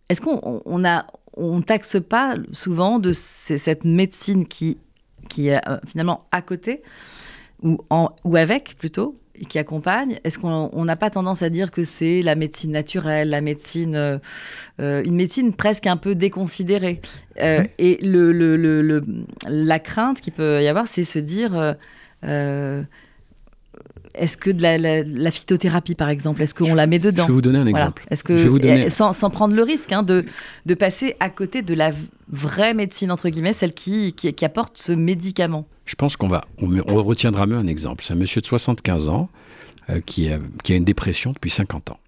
est-ce 0.07 0.21
qu'on 0.21 0.61
on 0.65 0.85
a, 0.85 1.07
on 1.35 1.61
taxe 1.61 1.97
pas 1.99 2.35
souvent 2.53 2.99
de 2.99 3.11
cette 3.11 3.83
médecine 3.83 4.45
qui, 4.47 4.77
qui 5.27 5.49
est 5.49 5.59
finalement 5.85 6.27
à 6.31 6.41
côté 6.41 6.83
ou, 7.65 7.79
en, 7.89 8.11
ou 8.23 8.37
avec 8.37 8.77
plutôt, 8.77 9.17
et 9.37 9.43
qui 9.43 9.59
accompagne, 9.59 10.17
est-ce 10.23 10.39
qu'on 10.39 10.85
n'a 10.85 10.95
pas 10.95 11.09
tendance 11.09 11.41
à 11.41 11.49
dire 11.49 11.69
que 11.71 11.83
c'est 11.83 12.21
la 12.21 12.35
médecine 12.35 12.71
naturelle, 12.71 13.29
la 13.29 13.41
médecine, 13.41 13.95
euh, 13.97 14.17
euh, 14.79 15.03
une 15.03 15.15
médecine 15.15 15.51
presque 15.51 15.87
un 15.87 15.97
peu 15.97 16.15
déconsidérée? 16.15 17.01
Euh, 17.41 17.65
Et 17.77 17.97
le, 18.01 18.31
le, 18.31 18.55
le, 18.55 19.03
la 19.45 19.79
crainte 19.79 20.21
qu'il 20.21 20.31
peut 20.31 20.63
y 20.63 20.69
avoir, 20.69 20.87
c'est 20.87 21.03
se 21.03 21.19
dire 21.19 21.75
est-ce 24.17 24.37
que 24.37 24.49
de 24.49 24.61
la, 24.61 25.31
phytothérapie, 25.31 25.95
par 25.95 26.09
exemple, 26.09 26.41
est-ce 26.41 26.53
qu'on 26.53 26.73
la 26.73 26.87
met 26.87 26.99
dedans 26.99 27.23
Je 27.23 27.27
vais 27.27 27.33
vous 27.33 27.41
donner 27.41 27.59
un 27.59 27.67
exemple. 27.67 28.05
Est-ce 28.09 28.23
que, 28.23 28.33
vous 28.33 28.59
donner... 28.59 28.89
sans, 28.89 29.13
sans, 29.13 29.29
prendre 29.29 29.55
le 29.55 29.63
risque 29.63 29.91
hein, 29.91 30.03
de, 30.03 30.25
de 30.65 30.73
passer 30.73 31.15
à 31.19 31.29
côté 31.29 31.61
de 31.61 31.73
la 31.73 31.91
vraie 32.29 32.73
médecine, 32.73 33.11
entre 33.11 33.29
guillemets, 33.29 33.53
celle 33.53 33.73
qui, 33.73 34.13
qui, 34.13 34.45
apporte 34.45 34.77
ce 34.77 34.91
médicament 34.91 35.67
Je 35.85 35.95
pense 35.95 36.17
qu'on 36.17 36.27
va, 36.27 36.45
on, 36.61 37.03
retiendra 37.03 37.45
mieux 37.45 37.57
un 37.57 37.67
exemple. 37.67 38.03
C'est 38.03 38.13
un 38.13 38.17
monsieur 38.17 38.41
de 38.41 38.45
75 38.45 39.09
ans 39.09 39.29
euh, 39.89 40.01
qui, 40.05 40.31
a, 40.31 40.39
qui 40.63 40.73
a 40.73 40.75
une 40.75 40.85
dépression 40.85 41.31
depuis 41.31 41.51
50 41.51 41.91
ans. 41.91 41.99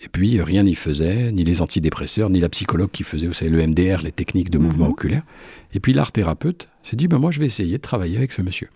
Et 0.00 0.08
puis, 0.08 0.40
rien 0.40 0.62
n'y 0.62 0.74
faisait, 0.74 1.32
ni 1.32 1.42
les 1.42 1.62
antidépresseurs, 1.62 2.28
ni 2.30 2.38
la 2.40 2.48
psychologue 2.48 2.90
qui 2.90 3.02
faisait, 3.02 3.26
vous 3.26 3.32
savez, 3.32 3.50
le 3.50 3.66
MDR, 3.66 4.02
les 4.02 4.12
techniques 4.12 4.50
de 4.50 4.58
mouvement 4.58 4.86
mhm. 4.86 4.92
oculaire. 4.92 5.22
Et 5.72 5.80
puis, 5.80 5.92
l'art 5.92 6.12
thérapeute 6.12 6.68
s'est 6.82 6.96
dit, 6.96 7.08
ben, 7.08 7.18
moi, 7.18 7.30
je 7.30 7.40
vais 7.40 7.46
essayer 7.46 7.78
de 7.78 7.82
travailler 7.82 8.18
avec 8.18 8.32
ce 8.32 8.42
monsieur. 8.42 8.68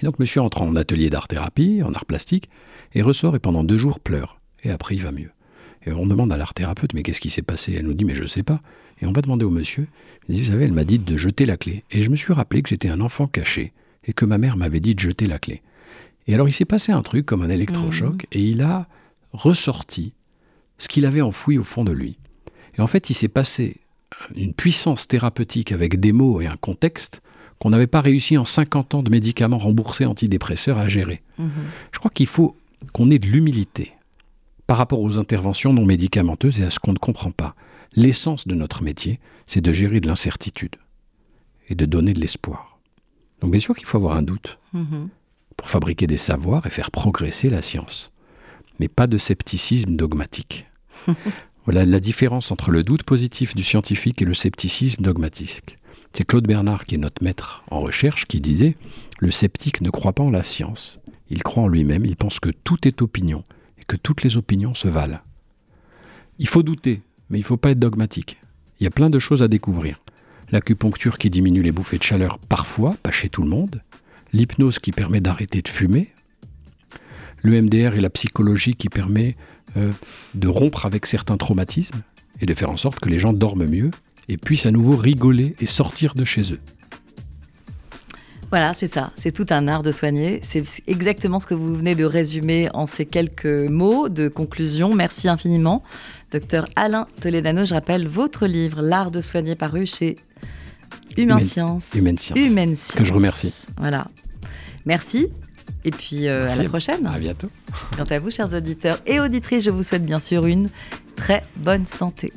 Et 0.00 0.06
donc 0.06 0.18
monsieur 0.18 0.40
entre 0.40 0.62
en 0.62 0.76
atelier 0.76 1.10
d'art-thérapie, 1.10 1.82
en 1.82 1.92
art 1.92 2.04
plastique, 2.04 2.48
et 2.94 3.02
ressort 3.02 3.36
et 3.36 3.40
pendant 3.40 3.64
deux 3.64 3.78
jours 3.78 4.00
pleure. 4.00 4.40
Et 4.62 4.70
après 4.70 4.94
il 4.94 5.02
va 5.02 5.12
mieux. 5.12 5.30
Et 5.86 5.92
on 5.92 6.06
demande 6.06 6.32
à 6.32 6.36
l'art-thérapeute, 6.36 6.94
mais 6.94 7.02
qu'est-ce 7.02 7.20
qui 7.20 7.30
s'est 7.30 7.42
passé? 7.42 7.74
Elle 7.74 7.86
nous 7.86 7.94
dit, 7.94 8.04
mais 8.04 8.14
je 8.14 8.22
ne 8.22 8.28
sais 8.28 8.42
pas. 8.42 8.60
Et 9.00 9.06
on 9.06 9.12
va 9.12 9.22
demander 9.22 9.44
au 9.44 9.50
monsieur, 9.50 9.86
il 10.28 10.34
dit, 10.34 10.42
vous 10.42 10.50
savez, 10.50 10.64
elle 10.64 10.72
m'a 10.72 10.84
dit 10.84 10.98
de 10.98 11.16
jeter 11.16 11.46
la 11.46 11.56
clé. 11.56 11.82
Et 11.90 12.02
je 12.02 12.10
me 12.10 12.16
suis 12.16 12.32
rappelé 12.32 12.62
que 12.62 12.68
j'étais 12.68 12.88
un 12.88 13.00
enfant 13.00 13.26
caché, 13.26 13.72
et 14.04 14.12
que 14.12 14.24
ma 14.24 14.38
mère 14.38 14.56
m'avait 14.56 14.80
dit 14.80 14.94
de 14.94 15.00
jeter 15.00 15.26
la 15.26 15.38
clé. 15.38 15.62
Et 16.26 16.34
alors 16.34 16.48
il 16.48 16.52
s'est 16.52 16.64
passé 16.64 16.92
un 16.92 17.02
truc 17.02 17.24
comme 17.24 17.42
un 17.42 17.48
électrochoc, 17.48 18.24
mmh. 18.24 18.26
et 18.32 18.42
il 18.42 18.62
a 18.62 18.88
ressorti 19.32 20.12
ce 20.78 20.88
qu'il 20.88 21.06
avait 21.06 21.20
enfoui 21.20 21.58
au 21.58 21.64
fond 21.64 21.84
de 21.84 21.92
lui. 21.92 22.18
Et 22.76 22.80
en 22.80 22.86
fait, 22.86 23.10
il 23.10 23.14
s'est 23.14 23.28
passé 23.28 23.76
une 24.34 24.54
puissance 24.54 25.08
thérapeutique 25.08 25.72
avec 25.72 26.00
des 26.00 26.12
mots 26.12 26.40
et 26.40 26.46
un 26.46 26.56
contexte 26.56 27.22
qu'on 27.58 27.70
n'avait 27.70 27.86
pas 27.86 28.00
réussi 28.00 28.36
en 28.36 28.44
50 28.44 28.94
ans 28.94 29.02
de 29.02 29.10
médicaments 29.10 29.58
remboursés 29.58 30.04
antidépresseurs 30.04 30.78
à 30.78 30.88
gérer. 30.88 31.22
Mhm. 31.38 31.50
Je 31.92 31.98
crois 31.98 32.10
qu'il 32.10 32.26
faut 32.26 32.56
qu'on 32.92 33.10
ait 33.10 33.18
de 33.18 33.26
l'humilité 33.26 33.92
par 34.66 34.76
rapport 34.76 35.00
aux 35.00 35.18
interventions 35.18 35.72
non 35.72 35.84
médicamenteuses 35.84 36.60
et 36.60 36.64
à 36.64 36.70
ce 36.70 36.78
qu'on 36.78 36.92
ne 36.92 36.98
comprend 36.98 37.30
pas. 37.30 37.54
L'essence 37.94 38.46
de 38.46 38.54
notre 38.54 38.82
métier, 38.82 39.18
c'est 39.46 39.60
de 39.60 39.72
gérer 39.72 40.00
de 40.00 40.06
l'incertitude 40.06 40.76
et 41.68 41.74
de 41.74 41.86
donner 41.86 42.12
de 42.12 42.20
l'espoir. 42.20 42.78
Donc 43.40 43.50
bien 43.50 43.60
sûr 43.60 43.74
qu'il 43.74 43.86
faut 43.86 43.96
avoir 43.96 44.16
un 44.16 44.22
doute 44.22 44.58
mhm. 44.72 45.08
pour 45.56 45.68
fabriquer 45.68 46.06
des 46.06 46.18
savoirs 46.18 46.66
et 46.66 46.70
faire 46.70 46.90
progresser 46.90 47.48
la 47.48 47.62
science, 47.62 48.12
mais 48.78 48.88
pas 48.88 49.06
de 49.06 49.18
scepticisme 49.18 49.96
dogmatique. 49.96 50.66
voilà 51.64 51.84
la 51.84 52.00
différence 52.00 52.52
entre 52.52 52.70
le 52.70 52.82
doute 52.82 53.02
positif 53.02 53.54
du 53.54 53.64
scientifique 53.64 54.22
et 54.22 54.24
le 54.24 54.34
scepticisme 54.34 55.02
dogmatique. 55.02 55.77
C'est 56.12 56.24
Claude 56.24 56.46
Bernard, 56.46 56.86
qui 56.86 56.96
est 56.96 56.98
notre 56.98 57.22
maître 57.22 57.62
en 57.70 57.80
recherche, 57.80 58.24
qui 58.26 58.40
disait 58.40 58.76
Le 59.20 59.30
sceptique 59.30 59.80
ne 59.80 59.90
croit 59.90 60.12
pas 60.12 60.22
en 60.22 60.30
la 60.30 60.44
science, 60.44 60.98
il 61.30 61.42
croit 61.42 61.62
en 61.62 61.68
lui-même, 61.68 62.04
il 62.04 62.16
pense 62.16 62.40
que 62.40 62.50
tout 62.50 62.88
est 62.88 63.02
opinion 63.02 63.44
et 63.78 63.84
que 63.84 63.96
toutes 63.96 64.22
les 64.22 64.36
opinions 64.36 64.74
se 64.74 64.88
valent. 64.88 65.20
Il 66.38 66.48
faut 66.48 66.62
douter, 66.62 67.02
mais 67.30 67.38
il 67.38 67.42
ne 67.42 67.46
faut 67.46 67.56
pas 67.56 67.70
être 67.70 67.78
dogmatique. 67.78 68.38
Il 68.80 68.84
y 68.84 68.86
a 68.86 68.90
plein 68.90 69.10
de 69.10 69.18
choses 69.18 69.42
à 69.42 69.48
découvrir. 69.48 69.98
L'acupuncture 70.50 71.18
qui 71.18 71.30
diminue 71.30 71.62
les 71.62 71.72
bouffées 71.72 71.98
de 71.98 72.02
chaleur 72.02 72.38
parfois, 72.38 72.96
pas 73.02 73.10
chez 73.10 73.28
tout 73.28 73.42
le 73.42 73.48
monde. 73.48 73.82
L'hypnose 74.32 74.78
qui 74.78 74.92
permet 74.92 75.20
d'arrêter 75.20 75.62
de 75.62 75.68
fumer. 75.68 76.08
Le 77.42 77.60
MDR 77.60 77.94
et 77.94 78.00
la 78.00 78.10
psychologie 78.10 78.74
qui 78.74 78.88
permet 78.88 79.36
euh, 79.76 79.92
de 80.34 80.48
rompre 80.48 80.86
avec 80.86 81.06
certains 81.06 81.36
traumatismes 81.36 82.02
et 82.40 82.46
de 82.46 82.54
faire 82.54 82.70
en 82.70 82.76
sorte 82.76 83.00
que 83.00 83.08
les 83.08 83.18
gens 83.18 83.32
dorment 83.32 83.66
mieux 83.66 83.90
et 84.28 84.36
puissent 84.36 84.66
à 84.66 84.70
nouveau 84.70 84.96
rigoler 84.96 85.54
et 85.60 85.66
sortir 85.66 86.14
de 86.14 86.24
chez 86.24 86.52
eux. 86.52 86.60
Voilà, 88.50 88.72
c'est 88.72 88.88
ça. 88.88 89.10
C'est 89.16 89.32
tout 89.32 89.46
un 89.50 89.68
art 89.68 89.82
de 89.82 89.92
soigner. 89.92 90.40
C'est 90.42 90.64
exactement 90.86 91.38
ce 91.38 91.46
que 91.46 91.54
vous 91.54 91.74
venez 91.74 91.94
de 91.94 92.04
résumer 92.04 92.68
en 92.72 92.86
ces 92.86 93.04
quelques 93.04 93.46
mots 93.46 94.08
de 94.08 94.28
conclusion. 94.28 94.94
Merci 94.94 95.28
infiniment. 95.28 95.82
Docteur 96.30 96.66
Alain 96.74 97.06
Toledano, 97.20 97.66
je 97.66 97.74
rappelle 97.74 98.08
votre 98.08 98.46
livre, 98.46 98.80
L'art 98.80 99.10
de 99.10 99.20
soigner, 99.20 99.54
paru 99.54 99.84
chez 99.84 100.16
Humain 101.18 101.40
Science. 101.40 101.92
Humaine 101.94 102.16
Science. 102.16 102.92
Que 102.92 103.04
je 103.04 103.12
remercie. 103.12 103.66
Voilà. 103.76 104.06
Merci. 104.86 105.28
Et 105.84 105.90
puis 105.90 106.26
euh, 106.26 106.48
à 106.48 106.56
la 106.56 106.68
prochaine. 106.68 107.06
À 107.06 107.18
bientôt. 107.18 107.48
Quant 107.96 108.04
à 108.04 108.18
vous, 108.18 108.30
chers 108.30 108.54
auditeurs 108.54 108.98
et 109.06 109.20
auditrices, 109.20 109.64
je 109.64 109.70
vous 109.70 109.82
souhaite 109.82 110.04
bien 110.04 110.18
sûr 110.18 110.46
une 110.46 110.70
très 111.16 111.42
bonne 111.58 111.86
santé. 111.86 112.32